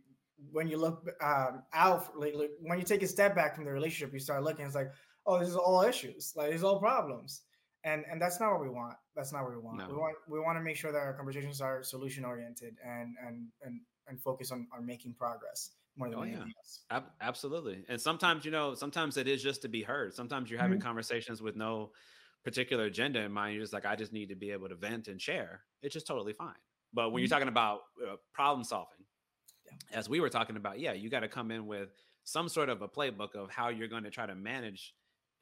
[0.51, 3.71] when you look um, out, like, like, when you take a step back from the
[3.71, 4.65] relationship, you start looking.
[4.65, 4.91] It's like,
[5.25, 6.33] oh, this is all issues.
[6.35, 7.41] Like, these all problems
[7.85, 9.87] and and that's not what we want that's not what we want no.
[9.87, 13.47] we want we want to make sure that our conversations are solution oriented and and
[13.63, 16.53] and and focus on on making progress more than oh, anything yeah.
[16.59, 20.49] else Ab- absolutely and sometimes you know sometimes it is just to be heard sometimes
[20.49, 20.87] you're having mm-hmm.
[20.87, 21.91] conversations with no
[22.43, 25.07] particular agenda in mind you're just like i just need to be able to vent
[25.07, 26.53] and share it's just totally fine
[26.93, 27.19] but when mm-hmm.
[27.19, 29.05] you're talking about uh, problem solving
[29.65, 29.97] yeah.
[29.97, 31.89] as we were talking about yeah you got to come in with
[32.25, 34.93] some sort of a playbook of how you're going to try to manage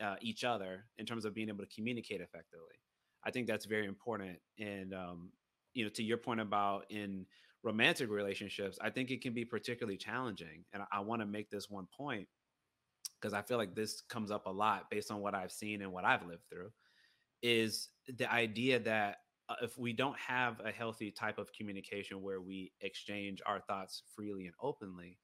[0.02, 2.76] uh, each other in terms of being able to communicate effectively.
[3.26, 4.38] I think that's very important.
[4.60, 5.32] And um,
[5.74, 7.26] you know, to your point about in
[7.64, 10.66] romantic relationships, I think it can be particularly challenging.
[10.74, 12.28] And I, I want to make this one point
[13.20, 15.92] because I feel like this comes up a lot based on what I've seen and
[15.92, 16.72] what I've lived through.
[17.42, 19.18] Is the idea that
[19.50, 24.04] uh, if we don't have a healthy type of communication where we exchange our thoughts
[24.16, 25.18] freely and openly,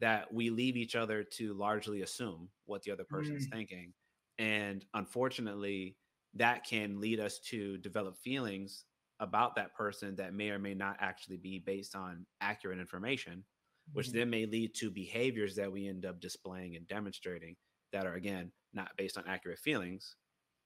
[0.00, 3.52] that we leave each other to largely assume what the other person's mm.
[3.52, 3.92] thinking
[4.40, 5.96] and unfortunately,
[6.34, 8.84] that can lead us to develop feelings
[9.18, 13.44] about that person that may or may not actually be based on accurate information,
[13.92, 14.18] which mm-hmm.
[14.18, 17.56] then may lead to behaviors that we end up displaying and demonstrating
[17.92, 20.16] that are, again, not based on accurate feelings,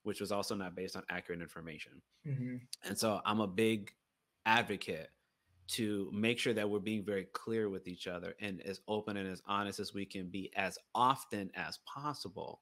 [0.02, 1.92] which was also not based on accurate information.
[2.26, 2.56] Mm-hmm.
[2.84, 3.90] And so I'm a big
[4.46, 5.08] advocate
[5.66, 9.30] to make sure that we're being very clear with each other and as open and
[9.30, 12.60] as honest as we can be as often as possible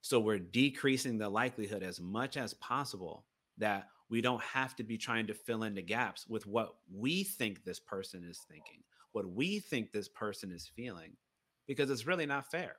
[0.00, 3.24] so we're decreasing the likelihood as much as possible
[3.58, 7.24] that we don't have to be trying to fill in the gaps with what we
[7.24, 11.12] think this person is thinking, what we think this person is feeling,
[11.66, 12.76] because it's really not fair.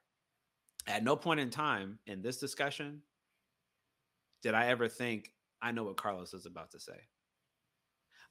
[0.87, 3.01] At no point in time in this discussion,
[4.41, 5.31] did I ever think
[5.61, 6.99] I know what Carlos is about to say?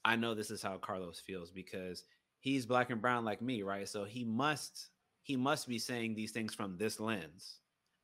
[0.05, 2.05] I know this is how Carlos feels because
[2.41, 3.89] he's black and brown like me, right?
[3.89, 4.91] So he must
[5.23, 7.59] he must be saying these things from this lens,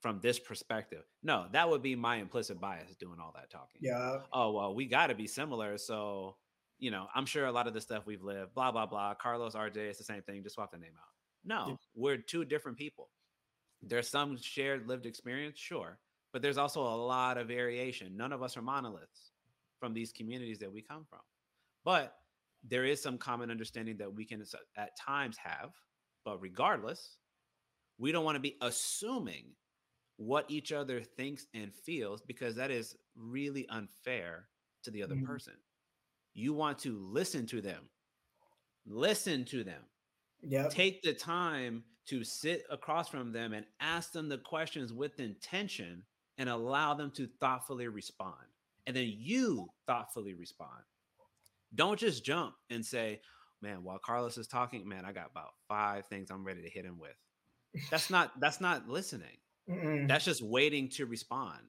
[0.05, 1.03] from this perspective.
[1.23, 3.81] No, that would be my implicit bias doing all that talking.
[3.81, 4.19] Yeah.
[4.35, 6.37] Oh well, we got to be similar, so
[6.79, 9.15] you know, I'm sure a lot of the stuff we've lived, blah blah blah.
[9.15, 10.43] Carlos, RJ, it's the same thing.
[10.43, 11.09] Just swap the name out.
[11.43, 11.77] No, yeah.
[11.95, 13.09] we're two different people.
[13.81, 15.99] There's some shared lived experience, sure,
[16.35, 18.15] but there's also a lot of variation.
[18.15, 19.33] None of us are monoliths
[19.81, 21.21] from these communities that we come from.
[21.83, 22.15] But
[22.63, 24.45] there is some common understanding that we can
[24.77, 25.71] at times have.
[26.27, 27.17] But regardless,
[27.97, 29.55] we don't want to be assuming
[30.16, 34.47] what each other thinks and feels because that is really unfair
[34.85, 35.27] to the other mm-hmm.
[35.27, 35.55] person.
[36.35, 37.89] You want to listen to them,
[38.86, 39.82] listen to them.
[40.43, 40.69] Yeah.
[40.69, 46.03] Take the time to sit across from them and ask them the questions with intention
[46.36, 48.35] and allow them to thoughtfully respond.
[48.86, 50.82] And then you thoughtfully respond.
[51.74, 53.20] Don't just jump and say,
[53.62, 56.85] man, while Carlos is talking, man, I got about five things I'm ready to hit
[56.85, 57.16] him with.
[57.91, 59.36] That's not that's not listening.
[59.69, 60.09] Mm-mm.
[60.09, 61.61] That's just waiting to respond.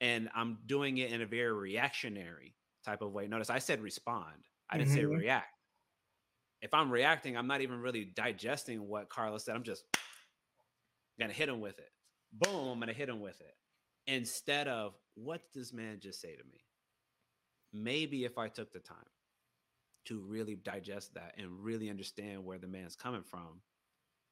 [0.00, 3.28] And I'm doing it in a very reactionary type of way.
[3.28, 4.48] Notice I said respond.
[4.68, 4.98] I didn't mm-hmm.
[4.98, 5.46] say react.
[6.60, 9.54] If I'm reacting, I'm not even really digesting what Carlos said.
[9.54, 9.84] I'm just
[11.20, 11.90] gonna hit him with it.
[12.32, 13.54] Boom, I'm gonna hit him with it.
[14.06, 16.64] Instead of what does this man just say to me?
[17.72, 18.96] maybe if I took the time
[20.06, 23.60] to really digest that and really understand where the man's coming from,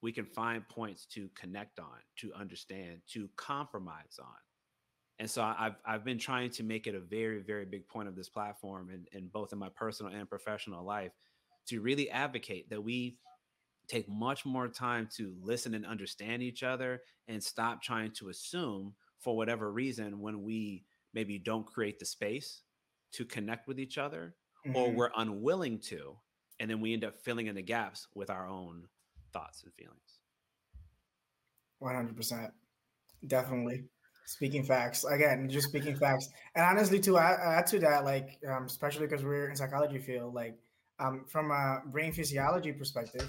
[0.03, 4.27] we can find points to connect on, to understand, to compromise on.
[5.19, 8.17] And so I've I've been trying to make it a very, very big point of
[8.17, 11.13] this platform and, and both in my personal and professional life
[11.69, 13.19] to really advocate that we
[13.87, 18.95] take much more time to listen and understand each other and stop trying to assume
[19.19, 22.63] for whatever reason when we maybe don't create the space
[23.13, 24.35] to connect with each other
[24.67, 24.77] mm-hmm.
[24.77, 26.17] or we're unwilling to
[26.61, 28.85] and then we end up filling in the gaps with our own
[29.33, 30.21] thoughts and feelings.
[31.83, 32.51] 100%
[33.27, 33.85] definitely.
[34.27, 35.05] Speaking facts.
[35.05, 36.29] Again just speaking facts.
[36.55, 40.35] And honestly to add, add to that like um, especially because we're in psychology field
[40.35, 40.59] like
[40.99, 43.29] um, from a brain physiology perspective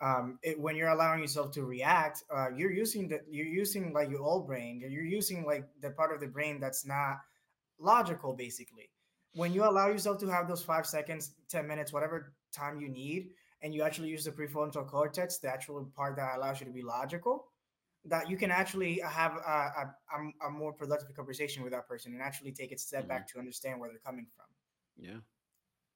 [0.00, 4.10] um, it, when you're allowing yourself to react uh, you're using the you're using like
[4.10, 7.18] your old brain you're using like the part of the brain that's not
[7.82, 8.90] logical basically.
[9.34, 13.30] When you allow yourself to have those five seconds, 10 minutes, whatever time you need,
[13.62, 16.82] and you actually use the prefrontal cortex, the actual part that allows you to be
[16.82, 17.46] logical,
[18.04, 22.20] that you can actually have a, a, a more productive conversation with that person and
[22.20, 23.08] actually take a step mm-hmm.
[23.08, 24.46] back to understand where they're coming from.
[24.96, 25.20] Yeah,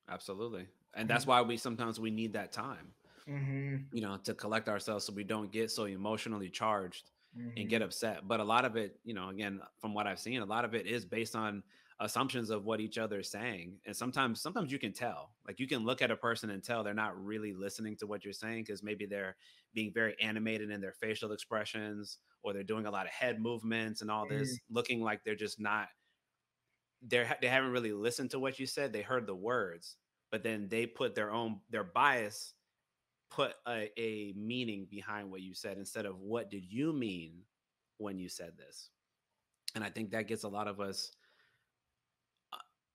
[0.09, 0.66] absolutely.
[0.94, 1.30] And that's mm-hmm.
[1.32, 2.93] why we sometimes we need that time,
[3.28, 3.76] mm-hmm.
[3.93, 7.84] you know, to collect ourselves so we don't get so emotionally charged and get mm-hmm.
[7.84, 8.26] upset.
[8.26, 10.74] But a lot of it, you know, again, from what I've seen, a lot of
[10.74, 11.62] it is based on
[12.01, 15.66] assumptions of what each other is saying and sometimes sometimes you can tell like you
[15.66, 18.62] can look at a person and tell they're not really listening to what you're saying
[18.62, 19.35] because maybe they're
[19.73, 24.02] being very animated in their facial expressions or they're doing a lot of head movements
[24.02, 24.59] and all this mm.
[24.70, 25.89] looking like they're just not
[27.01, 29.97] they're they haven't really listened to what you said they heard the words
[30.31, 32.52] but then they put their own their bias
[33.31, 37.39] put a, a meaning behind what you said instead of what did you mean
[37.97, 38.90] when you said this
[39.74, 41.15] and i think that gets a lot of us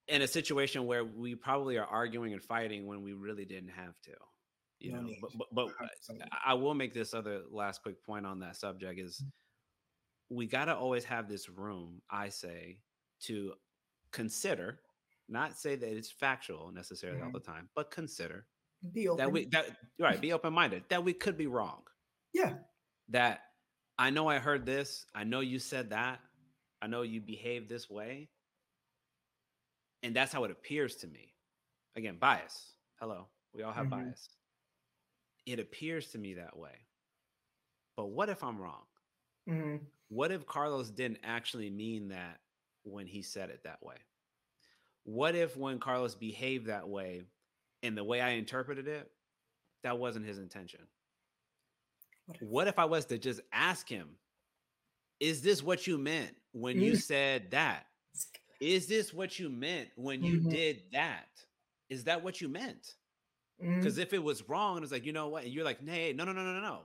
[0.07, 3.93] in a situation where we probably are arguing and fighting when we really didn't have
[4.03, 4.11] to
[4.81, 5.67] you know but, but,
[6.09, 9.29] but i will make this other last quick point on that subject is mm.
[10.29, 12.79] we got to always have this room i say
[13.21, 13.53] to
[14.11, 14.79] consider
[15.29, 17.27] not say that it's factual necessarily mm-hmm.
[17.27, 18.45] all the time but consider
[18.91, 19.23] be open.
[19.23, 19.65] that we that
[19.99, 21.81] right be open-minded that we could be wrong
[22.33, 22.53] yeah
[23.09, 23.41] that
[23.99, 26.19] i know i heard this i know you said that
[26.81, 28.27] i know you behave this way
[30.03, 31.33] and that's how it appears to me.
[31.95, 32.73] Again, bias.
[32.99, 34.05] Hello, we all have mm-hmm.
[34.05, 34.29] bias.
[35.45, 36.85] It appears to me that way.
[37.97, 38.83] But what if I'm wrong?
[39.49, 39.77] Mm-hmm.
[40.09, 42.39] What if Carlos didn't actually mean that
[42.83, 43.95] when he said it that way?
[45.03, 47.23] What if when Carlos behaved that way
[47.81, 49.09] and the way I interpreted it,
[49.83, 50.81] that wasn't his intention?
[52.27, 54.09] What if, what if I was to just ask him,
[55.19, 57.01] is this what you meant when you mm.
[57.01, 57.85] said that?
[58.61, 60.49] Is this what you meant when you mm-hmm.
[60.49, 61.27] did that?
[61.89, 62.95] Is that what you meant?
[63.59, 64.01] Because mm-hmm.
[64.01, 65.43] if it was wrong, it's like, you know what?
[65.43, 66.61] And you're like, hey, no, no, no, no, no.
[66.61, 66.79] No.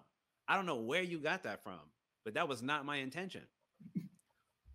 [0.48, 1.80] I don't know where you got that from,
[2.24, 3.42] but that was not my intention.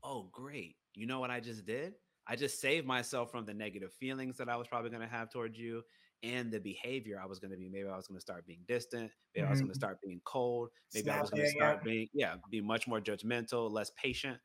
[0.04, 0.76] oh, great.
[0.94, 1.94] You know what I just did?
[2.28, 5.32] I just saved myself from the negative feelings that I was probably going to have
[5.32, 5.82] towards you
[6.24, 7.68] and the behavior I was going to be.
[7.68, 9.12] Maybe I was going to start being distant.
[9.36, 9.48] Maybe mm-hmm.
[9.48, 10.70] I was going to start being cold.
[10.94, 14.38] Maybe I was going to start being, yeah, be much more judgmental, less patient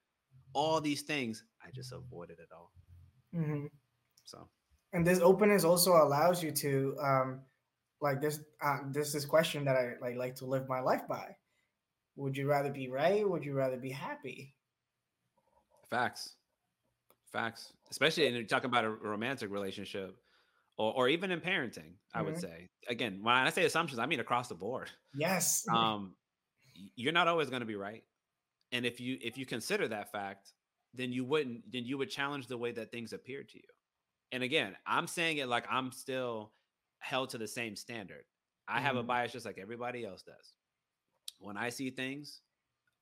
[0.52, 1.44] all these things.
[1.64, 2.72] I just avoided it all.
[3.34, 3.66] Mm-hmm.
[4.24, 4.48] So,
[4.92, 7.40] and this openness also allows you to, um,
[8.00, 11.36] like this, uh, this is question that I like like to live my life by.
[12.16, 13.28] Would you rather be right?
[13.28, 14.54] Would you rather be happy?
[15.90, 16.34] Facts,
[17.32, 17.72] facts.
[17.90, 20.16] Especially in you're talking about a romantic relationship,
[20.78, 21.94] or or even in parenting.
[22.14, 22.26] I mm-hmm.
[22.26, 24.90] would say again when I say assumptions, I mean across the board.
[25.14, 25.64] Yes.
[25.72, 26.14] Um,
[26.94, 28.02] you're not always going to be right,
[28.72, 30.52] and if you if you consider that fact,
[30.94, 33.64] then you wouldn't then you would challenge the way that things appear to you.
[34.32, 36.52] And again, I'm saying it like I'm still
[36.98, 38.24] held to the same standard.
[38.68, 38.98] I have mm-hmm.
[38.98, 40.54] a bias just like everybody else does.
[41.38, 42.40] When I see things,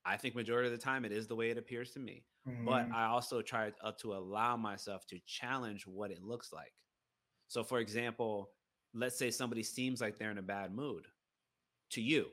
[0.05, 2.25] I think majority of the time it is the way it appears to me.
[2.47, 2.67] Mm-hmm.
[2.67, 6.73] But I also try uh, to allow myself to challenge what it looks like.
[7.49, 8.51] So, for example,
[8.93, 11.07] let's say somebody seems like they're in a bad mood
[11.91, 12.27] to you,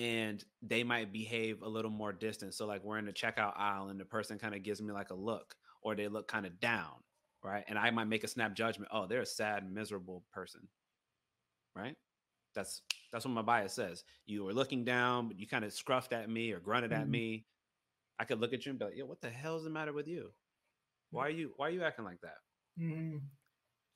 [0.00, 2.54] and they might behave a little more distant.
[2.54, 5.10] So, like we're in the checkout aisle, and the person kind of gives me like
[5.10, 6.94] a look, or they look kind of down,
[7.44, 7.64] right?
[7.68, 8.90] And I might make a snap judgment.
[8.92, 10.62] Oh, they're a sad, miserable person,
[11.76, 11.96] right?
[12.54, 12.80] That's
[13.12, 14.02] that's what my bias says.
[14.24, 17.02] You were looking down, but you kind of scruffed at me or grunted mm-hmm.
[17.02, 17.44] at me.
[18.18, 19.92] I could look at you and be like, "Yo, what the hell is the matter
[19.92, 20.30] with you?
[21.10, 22.38] Why are you why are you acting like that?"
[22.80, 23.18] Mm-hmm.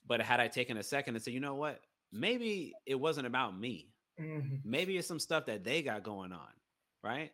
[0.07, 1.81] But had I taken a second and said, "You know what?
[2.13, 3.94] Maybe it wasn't about me.
[4.21, 4.57] Mm-hmm.
[4.65, 6.53] Maybe it's some stuff that they got going on,
[7.03, 7.33] right?"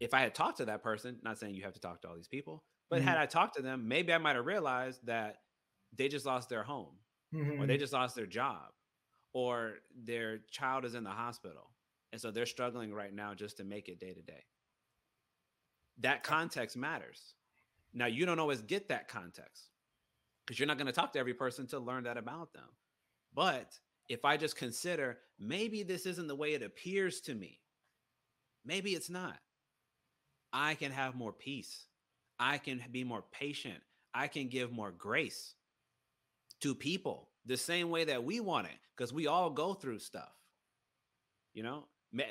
[0.00, 2.16] If I had talked to that person, not saying you have to talk to all
[2.16, 3.22] these people, but had mm-hmm.
[3.22, 5.36] I talked to them, maybe I might have realized that
[5.96, 6.96] they just lost their home
[7.32, 7.80] or they mm-hmm.
[7.80, 8.70] just lost their job
[9.32, 9.74] or
[10.04, 11.70] their child is in the hospital
[12.12, 14.44] and so they're struggling right now just to make it day to day
[15.98, 17.34] that context matters
[17.92, 19.70] now you don't always get that context
[20.46, 22.68] because you're not going to talk to every person to learn that about them
[23.34, 23.72] but
[24.08, 27.60] if i just consider maybe this isn't the way it appears to me
[28.64, 29.38] maybe it's not
[30.52, 31.86] i can have more peace
[32.38, 33.80] i can be more patient
[34.14, 35.54] i can give more grace
[36.60, 40.32] to people the same way that we want it because we all go through stuff.
[41.52, 41.84] You know,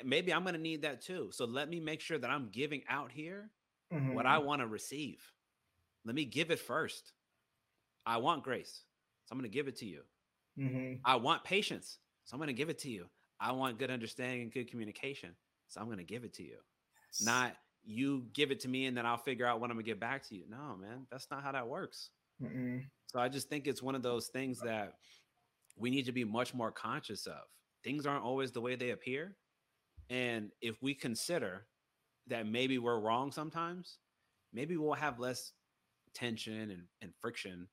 [0.04, 1.30] maybe I'm going to need that too.
[1.32, 3.50] So let me make sure that I'm giving out here
[3.92, 4.12] mm-hmm.
[4.12, 5.22] what I want to receive.
[6.04, 7.12] Let me give it first.
[8.04, 8.82] I want grace.
[9.24, 10.02] So I'm going to give it to you.
[10.58, 10.94] Mm-hmm.
[11.04, 11.98] I want patience.
[12.24, 13.06] So I'm going to give it to you.
[13.40, 15.30] I want good understanding and good communication.
[15.68, 16.56] So I'm going to give it to you.
[17.10, 17.26] Yes.
[17.26, 19.90] Not you give it to me and then I'll figure out what I'm going to
[19.90, 20.44] get back to you.
[20.48, 22.10] No, man, that's not how that works.
[22.42, 22.82] Mm-mm.
[23.06, 24.94] So I just think it's one of those things that
[25.76, 27.42] we need to be much more conscious of.
[27.82, 29.36] Things aren't always the way they appear.
[30.10, 31.66] And if we consider
[32.28, 33.98] that maybe we're wrong sometimes,
[34.52, 35.52] maybe we'll have less
[36.14, 37.68] tension and, and friction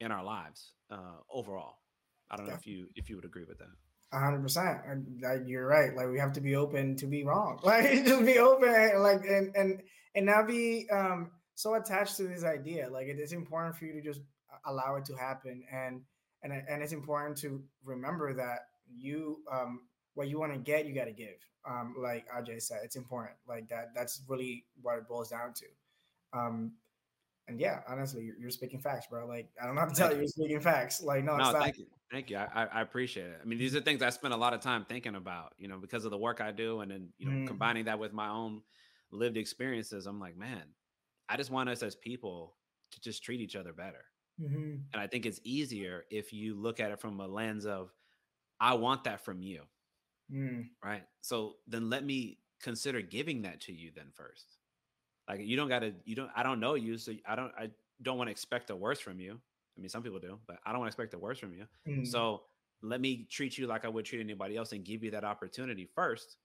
[0.00, 1.76] in our lives uh, overall.
[2.32, 3.68] I don't know if you if you would agree with that.
[4.12, 4.78] hundred percent.
[5.46, 5.94] You're right.
[5.94, 7.60] Like we have to be open to be wrong.
[7.64, 9.82] Like just be open, like and and
[10.14, 12.88] and not be um so attached to this idea.
[12.90, 14.20] Like it is important for you to just
[14.66, 15.62] allow it to happen.
[15.70, 16.00] And
[16.42, 19.80] and and it's important to remember that you um
[20.14, 21.36] what you want to get you got to give.
[21.68, 23.36] Um like RJ said it's important.
[23.46, 25.66] Like that that's really what it boils down to.
[26.38, 26.72] Um
[27.48, 29.26] and yeah honestly you're, you're speaking facts bro.
[29.26, 31.02] Like I don't have to tell you you're speaking facts.
[31.02, 33.80] Like no, no thank you thank you I, I appreciate it I mean these are
[33.80, 36.40] things I spend a lot of time thinking about you know because of the work
[36.40, 37.46] I do and then you know mm.
[37.46, 38.62] combining that with my own
[39.10, 40.62] lived experiences I'm like man
[41.28, 42.56] I just want us as people
[42.92, 44.04] to just treat each other better
[44.40, 44.74] Mm-hmm.
[44.92, 47.92] And I think it's easier if you look at it from a lens of,
[48.60, 49.62] I want that from you.
[50.32, 50.68] Mm.
[50.84, 51.02] Right.
[51.20, 54.56] So then let me consider giving that to you then first.
[55.28, 56.96] Like you don't gotta, you don't, I don't know you.
[56.98, 57.70] So I don't, I
[58.02, 59.40] don't want to expect the worst from you.
[59.76, 61.64] I mean, some people do, but I don't want to expect the worst from you.
[61.88, 62.06] Mm.
[62.06, 62.42] So
[62.82, 65.88] let me treat you like I would treat anybody else and give you that opportunity
[65.94, 66.36] first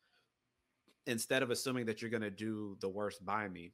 [1.08, 3.74] instead of assuming that you're going to do the worst by me.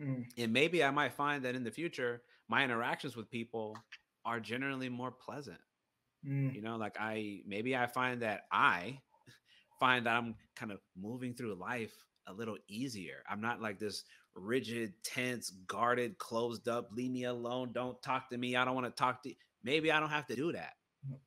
[0.00, 0.24] Mm.
[0.38, 3.76] And maybe I might find that in the future, my interactions with people
[4.24, 5.58] are generally more pleasant.
[6.26, 6.54] Mm.
[6.54, 8.98] You know, like I maybe I find that I
[9.78, 11.92] find that I'm kind of moving through life
[12.26, 13.22] a little easier.
[13.28, 14.04] I'm not like this
[14.34, 18.56] rigid, tense, guarded, closed up, leave me alone, don't talk to me.
[18.56, 19.34] I don't want to talk to you.
[19.62, 20.72] Maybe I don't have to do that.
[21.08, 21.18] Mm.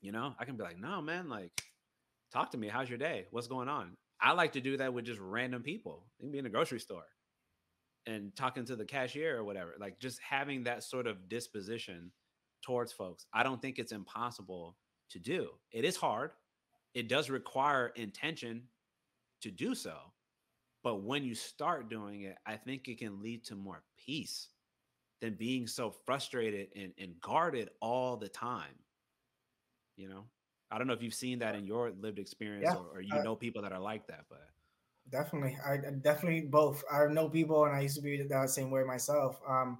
[0.00, 1.62] You know, I can be like, no, man, like,
[2.32, 2.68] talk to me.
[2.68, 3.26] How's your day?
[3.30, 3.96] What's going on?
[4.20, 6.04] I like to do that with just random people.
[6.18, 7.04] You can be in a grocery store
[8.06, 12.10] and talking to the cashier or whatever like just having that sort of disposition
[12.62, 14.76] towards folks i don't think it's impossible
[15.08, 16.32] to do it is hard
[16.94, 18.62] it does require intention
[19.40, 19.94] to do so
[20.82, 24.48] but when you start doing it i think it can lead to more peace
[25.20, 28.74] than being so frustrated and, and guarded all the time
[29.96, 30.24] you know
[30.70, 32.76] i don't know if you've seen that in your lived experience yeah.
[32.76, 34.48] or, or, you uh, know people that are like that but
[35.10, 35.56] definitely.
[35.66, 36.84] I definitely both.
[36.90, 39.40] I know people, and I used to be that same way myself.
[39.48, 39.78] Um,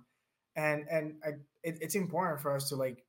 [0.57, 1.29] and and I,
[1.63, 3.05] it, it's important for us to like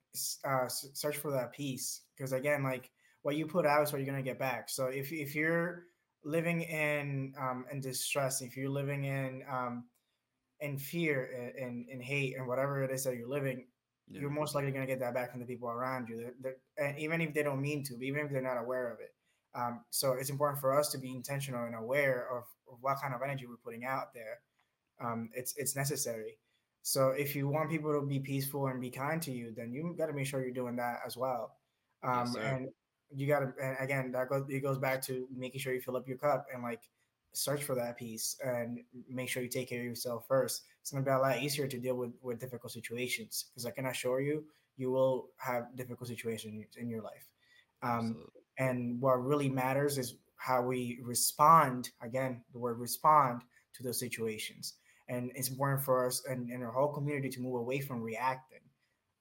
[0.46, 2.90] uh, search for that peace because again, like
[3.24, 4.70] what you put out is what you're gonna get back.
[4.70, 5.84] So if if you're
[6.24, 9.86] living in um in distress, if you're living in um
[10.60, 13.66] in fear and in hate and whatever it is that you're living,
[14.08, 14.22] yeah.
[14.22, 16.18] you're most likely gonna get that back from the people around you.
[16.18, 16.34] They're,
[16.78, 19.14] they're, and even if they don't mean to, even if they're not aware of it.
[19.54, 23.14] Um, so it's important for us to be intentional and aware of, of what kind
[23.14, 24.40] of energy we're putting out there.
[25.04, 26.38] Um, it's it's necessary.
[26.84, 29.94] So if you want people to be peaceful and be kind to you, then you
[29.98, 31.58] got to make sure you're doing that as well.
[32.04, 32.70] Um, yes, and
[33.14, 35.98] you got to, and again, that goes it goes back to making sure you fill
[35.98, 36.82] up your cup and like
[37.34, 38.80] search for that peace and
[39.10, 40.64] make sure you take care of yourself first.
[40.82, 43.86] It's gonna be a lot easier to deal with with difficult situations because I can
[43.86, 44.46] assure you,
[44.78, 47.28] you will have difficult situations in your life.
[47.84, 48.26] Um,
[48.58, 51.90] and what really matters is how we respond.
[52.02, 53.42] Again, the word respond
[53.74, 54.76] to those situations.
[55.10, 58.60] And it's important for us and, and our whole community to move away from reacting.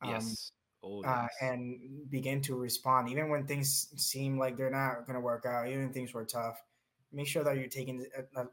[0.02, 0.52] Um, yes.
[0.82, 5.20] Oh, uh, and begin to respond, even when things seem like they're not going to
[5.20, 6.58] work out, even things were tough.
[7.12, 8.44] Make sure that you're taking a,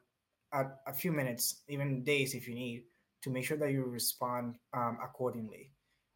[0.52, 2.84] a, a, few minutes, even days if you need,
[3.22, 5.72] to make sure that you respond um, accordingly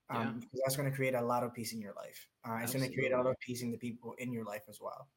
[0.09, 0.31] um, yeah.
[0.33, 2.27] because that's going to create a lot of peace in your life.
[2.47, 4.63] Uh, it's going to create a lot of peace in the people in your life
[4.69, 5.07] as well.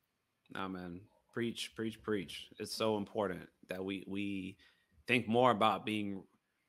[0.52, 1.00] Nah, man,
[1.32, 2.48] preach, preach, preach.
[2.58, 4.56] It's so important that we we
[5.06, 6.22] think more about being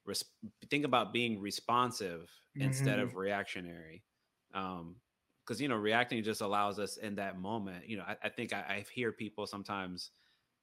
[0.06, 0.24] res-
[0.70, 2.64] think about being responsive mm-hmm.
[2.64, 4.04] instead of reactionary.
[4.56, 4.96] Um,
[5.46, 7.88] because you know, reacting just allows us in that moment.
[7.88, 10.10] You know, I, I think I, I hear people sometimes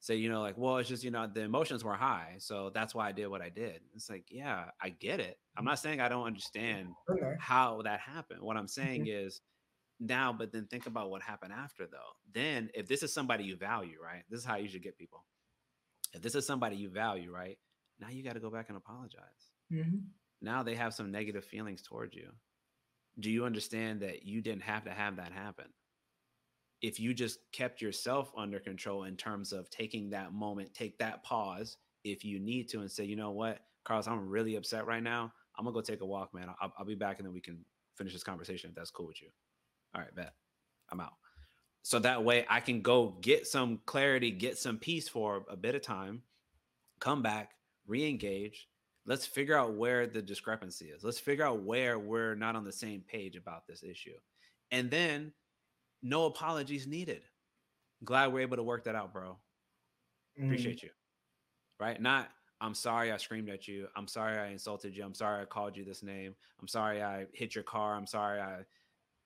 [0.03, 2.35] say, you know, like, well, it's just, you know, the emotions were high.
[2.39, 3.81] So that's why I did what I did.
[3.95, 5.39] It's like, yeah, I get it.
[5.57, 7.35] I'm not saying I don't understand okay.
[7.39, 8.43] how that happened.
[8.43, 9.27] What I'm saying mm-hmm.
[9.27, 9.41] is
[10.01, 12.17] now, but then think about what happened after, though.
[12.35, 14.25] Then, if this is somebody you value, right?
[14.29, 15.25] This is how you should get people.
[16.13, 17.59] If this is somebody you value, right?
[18.01, 19.53] Now you got to go back and apologize.
[19.73, 19.99] Mm-hmm.
[20.41, 22.29] Now they have some negative feelings towards you.
[23.21, 25.67] Do you understand that you didn't have to have that happen?
[26.83, 31.23] if you just kept yourself under control in terms of taking that moment, take that
[31.23, 35.03] pause if you need to, and say, you know what, Carlos, I'm really upset right
[35.03, 35.33] now.
[35.57, 36.49] I'm gonna go take a walk, man.
[36.61, 37.65] I'll, I'll be back, and then we can
[37.97, 39.29] finish this conversation if that's cool with you.
[39.95, 40.33] All right, bet.
[40.91, 41.13] I'm out.
[41.83, 45.75] So that way I can go get some clarity, get some peace for a bit
[45.75, 46.23] of time,
[47.01, 47.53] come back,
[47.87, 48.69] re-engage.
[49.05, 51.03] Let's figure out where the discrepancy is.
[51.03, 54.15] Let's figure out where we're not on the same page about this issue.
[54.71, 55.33] And then
[56.03, 57.23] no apologies needed.
[58.05, 59.39] Glad we're able to work that out, bro.
[60.41, 60.45] Mm.
[60.45, 60.91] Appreciate you.
[61.81, 62.01] Right?
[62.01, 62.29] Not
[62.61, 63.89] I'm sorry I screamed at you.
[63.97, 65.05] I'm sorry I insulted you.
[65.05, 66.33] I'm sorry I called you this name.
[66.61, 67.97] I'm sorry I hit your car.
[67.97, 68.61] I'm sorry I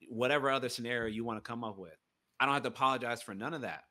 [0.09, 1.95] whatever other scenario you want to come up with.
[2.39, 3.81] I don't have to apologize for none of that.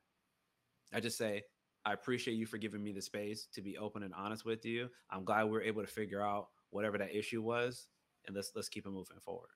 [0.93, 1.43] I just say,
[1.87, 4.89] I appreciate you for giving me the space to be open and honest with you.
[5.09, 7.87] I'm glad we are able to figure out whatever that issue was,
[8.25, 9.49] and let's let's keep it moving forward.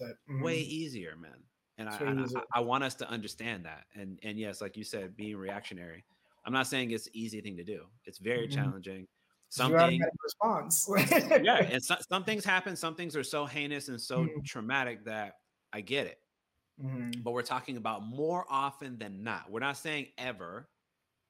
[0.00, 0.42] Mm-hmm.
[0.42, 1.42] Way easier, man
[1.78, 5.16] and I, I, I, want us to understand that and and yes like you said
[5.16, 6.04] being reactionary
[6.44, 8.62] i'm not saying it's easy thing to do it's very mm-hmm.
[8.62, 9.06] challenging
[9.48, 10.88] something response
[11.42, 14.40] yeah and so, some things happen some things are so heinous and so mm-hmm.
[14.44, 15.34] traumatic that
[15.72, 16.20] i get it
[16.82, 17.10] mm-hmm.
[17.22, 20.68] but we're talking about more often than not we're not saying ever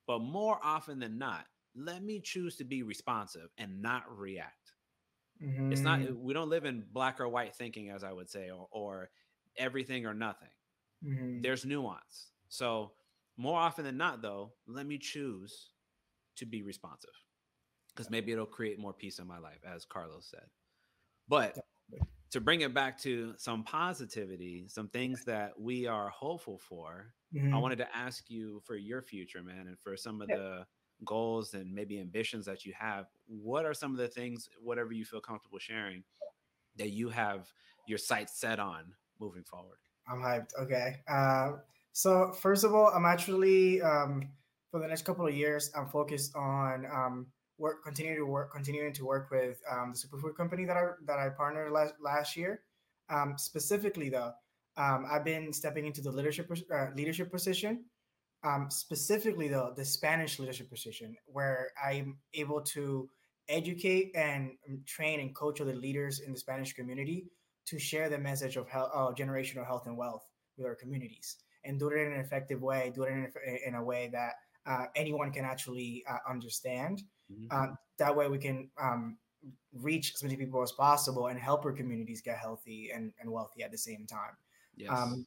[0.07, 1.45] but more often than not
[1.77, 4.73] let me choose to be responsive and not react
[5.71, 6.23] it's not mm-hmm.
[6.23, 9.11] we don't live in black or white thinking as i would say or, or
[9.57, 10.49] everything or nothing.
[11.05, 11.43] Mm-hmm.
[11.43, 12.31] There's nuance.
[12.49, 12.93] So,
[13.37, 15.71] more often than not, though, let me choose
[16.37, 17.11] to be responsive
[17.89, 20.47] because maybe it'll create more peace in my life, as Carlos said.
[21.29, 21.59] But
[22.35, 27.55] to bring it back to some positivity, some things that we are hopeful for, mm-hmm.
[27.55, 30.37] I wanted to ask you for your future, man, and for some of yeah.
[30.37, 30.67] the
[31.05, 33.07] goals and maybe ambitions that you have.
[33.29, 36.03] What are some of the things, whatever you feel comfortable sharing,
[36.77, 37.53] that you have
[37.87, 38.83] your sights set on
[39.21, 39.79] moving forward?
[40.09, 40.51] I'm hyped.
[40.61, 40.97] Okay.
[41.07, 41.53] Uh,
[41.93, 44.29] so first of all, I'm actually um,
[44.73, 47.27] for the next couple of years, I'm focused on um,
[47.59, 51.19] work, continue to work, continuing to work with um, the superfood company that I that
[51.19, 52.61] I partnered last last year.
[53.09, 54.33] Um, specifically, though,
[54.77, 57.85] um, I've been stepping into the leadership uh, leadership position.
[58.43, 63.09] Um, specifically, though, the Spanish leadership position, where I'm able to
[63.49, 64.53] educate and
[64.87, 67.27] train and coach other leaders in the Spanish community
[67.67, 70.27] to share the message of health, uh, generational health and wealth
[70.57, 73.75] with our communities and do it in an effective way, do it in a, in
[73.75, 74.35] a way that
[74.67, 77.03] uh, anyone can actually uh, understand.
[77.33, 77.47] Mm-hmm.
[77.51, 79.17] Uh, that way, we can um,
[79.73, 83.63] reach as many people as possible and help our communities get healthy and, and wealthy
[83.63, 84.37] at the same time.
[84.77, 84.91] Yes.
[84.91, 85.27] Um,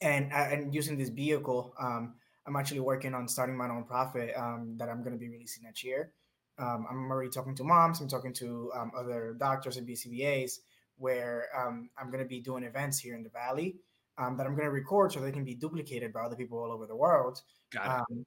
[0.00, 2.14] and uh, and using this vehicle, um,
[2.46, 5.82] I'm actually working on starting my nonprofit um, that I'm going to be releasing next
[5.84, 6.12] year.
[6.58, 8.00] Um, I'm already talking to moms.
[8.00, 10.58] I'm talking to um, other doctors and BCBAs
[10.96, 13.76] where um, I'm going to be doing events here in the Valley
[14.18, 16.72] um, that I'm going to record so they can be duplicated by other people all
[16.72, 17.42] over the world.
[17.78, 18.24] Um,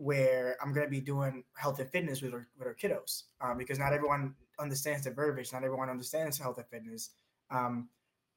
[0.00, 3.58] where I'm going to be doing health and fitness with our, with our kiddos um,
[3.58, 7.10] because not everyone understands the verbiage, not everyone understands health and fitness,
[7.50, 7.90] um,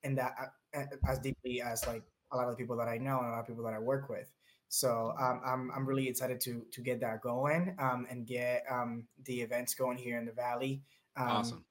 [0.04, 0.34] and that
[0.76, 2.04] uh, as deeply as like
[2.34, 3.80] a lot of the people that I know and a lot of people that I
[3.80, 4.30] work with.
[4.68, 9.08] So um, I'm I'm really excited to to get that going um, and get um,
[9.24, 10.82] the events going here in the valley.
[11.16, 11.66] Um, awesome.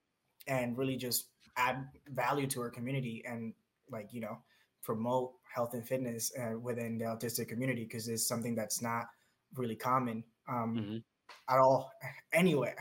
[0.47, 1.27] And really just
[1.59, 3.53] add value to our community and
[3.91, 4.39] like you know
[4.83, 9.09] promote health and fitness uh, within the autistic community because it's something that's not
[9.55, 11.55] really common um, mm-hmm.
[11.55, 11.93] at all
[12.33, 12.77] anywhere.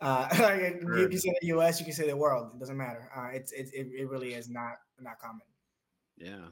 [0.00, 0.98] Uh, sure.
[0.98, 2.52] you can say the U.S., you can say the world.
[2.54, 3.10] It doesn't matter.
[3.16, 5.42] Uh, it's it, it really is not not common.
[6.16, 6.48] Yeah,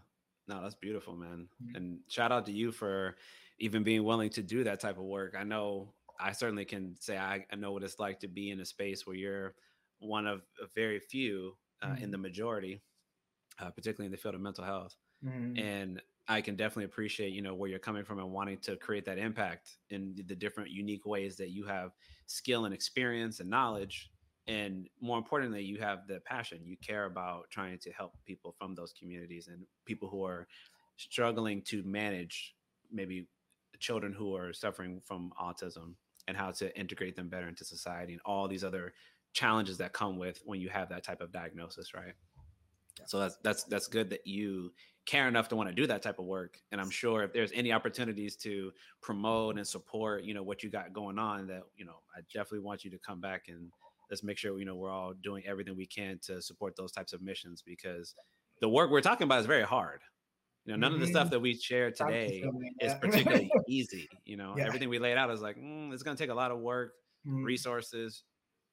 [0.49, 1.49] no, that's beautiful, man.
[1.63, 1.77] Mm-hmm.
[1.77, 3.17] And shout out to you for
[3.59, 5.35] even being willing to do that type of work.
[5.39, 8.61] I know I certainly can say I, I know what it's like to be in
[8.61, 9.55] a space where you're
[9.99, 10.43] one of
[10.75, 12.05] very few uh, mm-hmm.
[12.05, 12.83] in the majority,
[13.59, 14.95] uh, particularly in the field of mental health.
[15.25, 15.59] Mm-hmm.
[15.59, 19.05] And I can definitely appreciate, you know, where you're coming from and wanting to create
[19.05, 21.93] that impact in the different unique ways that you have
[22.27, 24.11] skill and experience and knowledge.
[24.49, 26.67] And more importantly, you have the passion.
[26.67, 30.49] You care about trying to help people from those communities and people who are
[30.97, 32.57] struggling to manage
[32.91, 33.29] maybe
[33.79, 35.95] children who are suffering from autism
[36.27, 38.95] and how to integrate them better into society and all these other
[39.33, 42.15] challenges that come with when you have that type of diagnosis, right?
[43.07, 44.73] So that's that's that's good that you
[45.07, 46.59] care enough to want to do that type of work.
[46.73, 50.71] And I'm sure if there's any opportunities to promote and support, you know, what you
[50.71, 53.71] got going on, that you know, I definitely want you to come back and
[54.11, 57.13] let's make sure you know we're all doing everything we can to support those types
[57.13, 58.15] of missions because
[58.61, 60.01] the work we're talking about is very hard.
[60.65, 61.03] You know, none mm-hmm.
[61.03, 61.31] of the stuff mm-hmm.
[61.31, 62.45] that we shared today
[62.81, 64.09] is particularly easy.
[64.25, 64.67] You know, yeah.
[64.67, 66.95] everything we laid out is like mm, it's going to take a lot of work,
[67.27, 67.45] mm-hmm.
[67.45, 68.25] resources,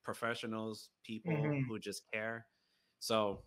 [0.04, 1.68] professionals, people mm-hmm.
[1.68, 2.48] who just care.
[3.00, 3.42] So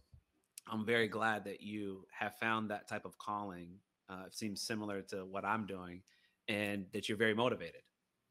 [0.69, 3.69] I'm very glad that you have found that type of calling.
[4.09, 6.03] Uh, it seems similar to what I'm doing,
[6.49, 7.83] and that you're very motivated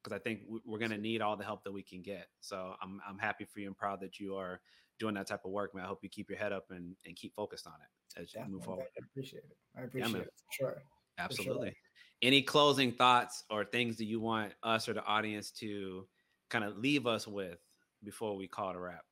[0.03, 2.27] because I think we're going to need all the help that we can get.
[2.41, 4.61] So I'm I'm happy for you and proud that you are
[4.99, 5.85] doing that type of work, man.
[5.85, 8.41] I hope you keep your head up and, and keep focused on it as you
[8.47, 8.85] move forward.
[8.97, 9.57] I appreciate it.
[9.77, 10.33] I appreciate yeah, it.
[10.51, 10.81] Sure.
[11.17, 11.69] Absolutely.
[11.69, 11.75] Sure.
[12.21, 16.07] Any closing thoughts or things that you want us or the audience to
[16.49, 17.59] kind of leave us with
[18.03, 19.03] before we call it a wrap?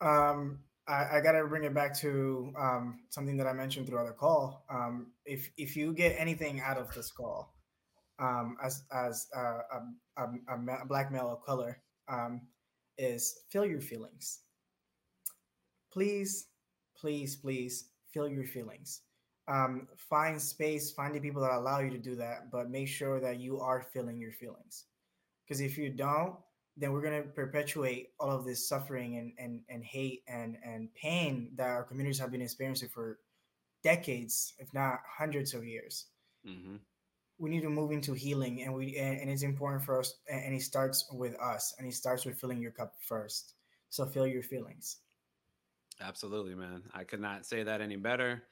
[0.00, 4.06] Um, I, I got to bring it back to um, something that I mentioned throughout
[4.06, 4.64] the call.
[4.70, 7.54] Um, if if you get anything out of this call,
[8.18, 9.60] um, as as uh,
[10.16, 12.42] a, a, a, black male of color, um,
[12.98, 14.40] is feel your feelings.
[15.92, 16.48] Please,
[16.96, 19.00] please, please feel your feelings.
[19.46, 23.20] Um, find space, find the people that allow you to do that, but make sure
[23.20, 24.84] that you are feeling your feelings.
[25.44, 26.36] Because if you don't,
[26.76, 30.92] then we're going to perpetuate all of this suffering and, and, and hate and, and
[30.94, 33.18] pain that our communities have been experiencing for
[33.84, 36.06] decades, if not hundreds of years.
[36.46, 36.76] Mm-hmm.
[37.38, 40.14] We need to move into healing, and we and, and, it's important for us.
[40.30, 43.54] And it starts with us, and it starts with filling your cup first.
[43.90, 44.98] So feel your feelings.
[46.00, 46.82] Absolutely, man.
[46.92, 48.44] I could not say that any better.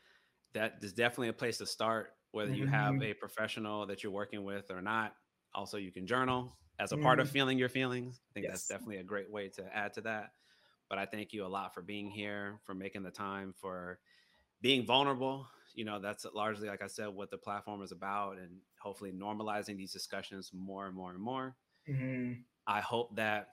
[0.55, 2.61] That is definitely a place to start, whether mm-hmm.
[2.61, 3.05] you have mm-hmm.
[3.05, 5.15] a professional that you're working with or not.
[5.55, 7.33] Also, you can journal as a part of mm-hmm.
[7.33, 8.21] feeling your feelings.
[8.31, 8.53] I think yes.
[8.53, 10.33] that's definitely a great way to add to that.
[10.89, 13.99] But I thank you a lot for being here, for making the time, for
[14.61, 15.47] being vulnerable.
[15.75, 18.51] You know, that's largely, like I said, what the platform is about, and
[18.81, 21.55] hopefully normalizing these discussions more and more and more.
[21.89, 22.33] Mm-hmm.
[22.67, 23.49] I hope that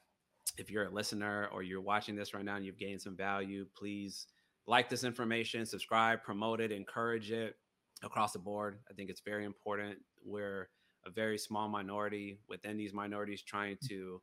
[0.57, 3.67] if you're a listener or you're watching this right now and you've gained some value,
[3.77, 4.25] please
[4.67, 7.55] like this information, subscribe, promote it, encourage it
[8.03, 8.79] across the board.
[8.89, 9.99] I think it's very important.
[10.25, 10.69] We're
[11.05, 13.87] a very small minority within these minorities trying mm.
[13.87, 14.21] to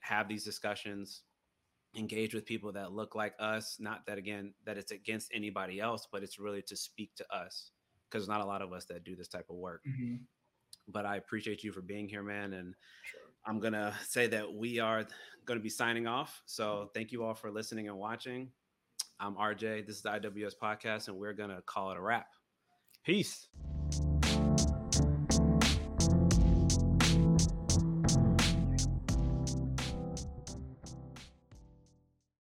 [0.00, 1.22] have these discussions
[1.96, 6.06] engage with people that look like us not that again that it's against anybody else
[6.10, 7.70] but it's really to speak to us
[8.10, 9.82] because not a lot of us that do this type of work.
[9.88, 10.16] Mm-hmm.
[10.88, 12.74] but i appreciate you for being here man and
[13.04, 13.20] sure.
[13.46, 15.06] i'm gonna say that we are
[15.46, 16.42] gonna be signing off.
[16.44, 18.50] So thank you all for listening and watching.
[19.18, 22.26] I'm rj this is the iws podcast and we're gonna call it a wrap.
[23.04, 23.48] Peace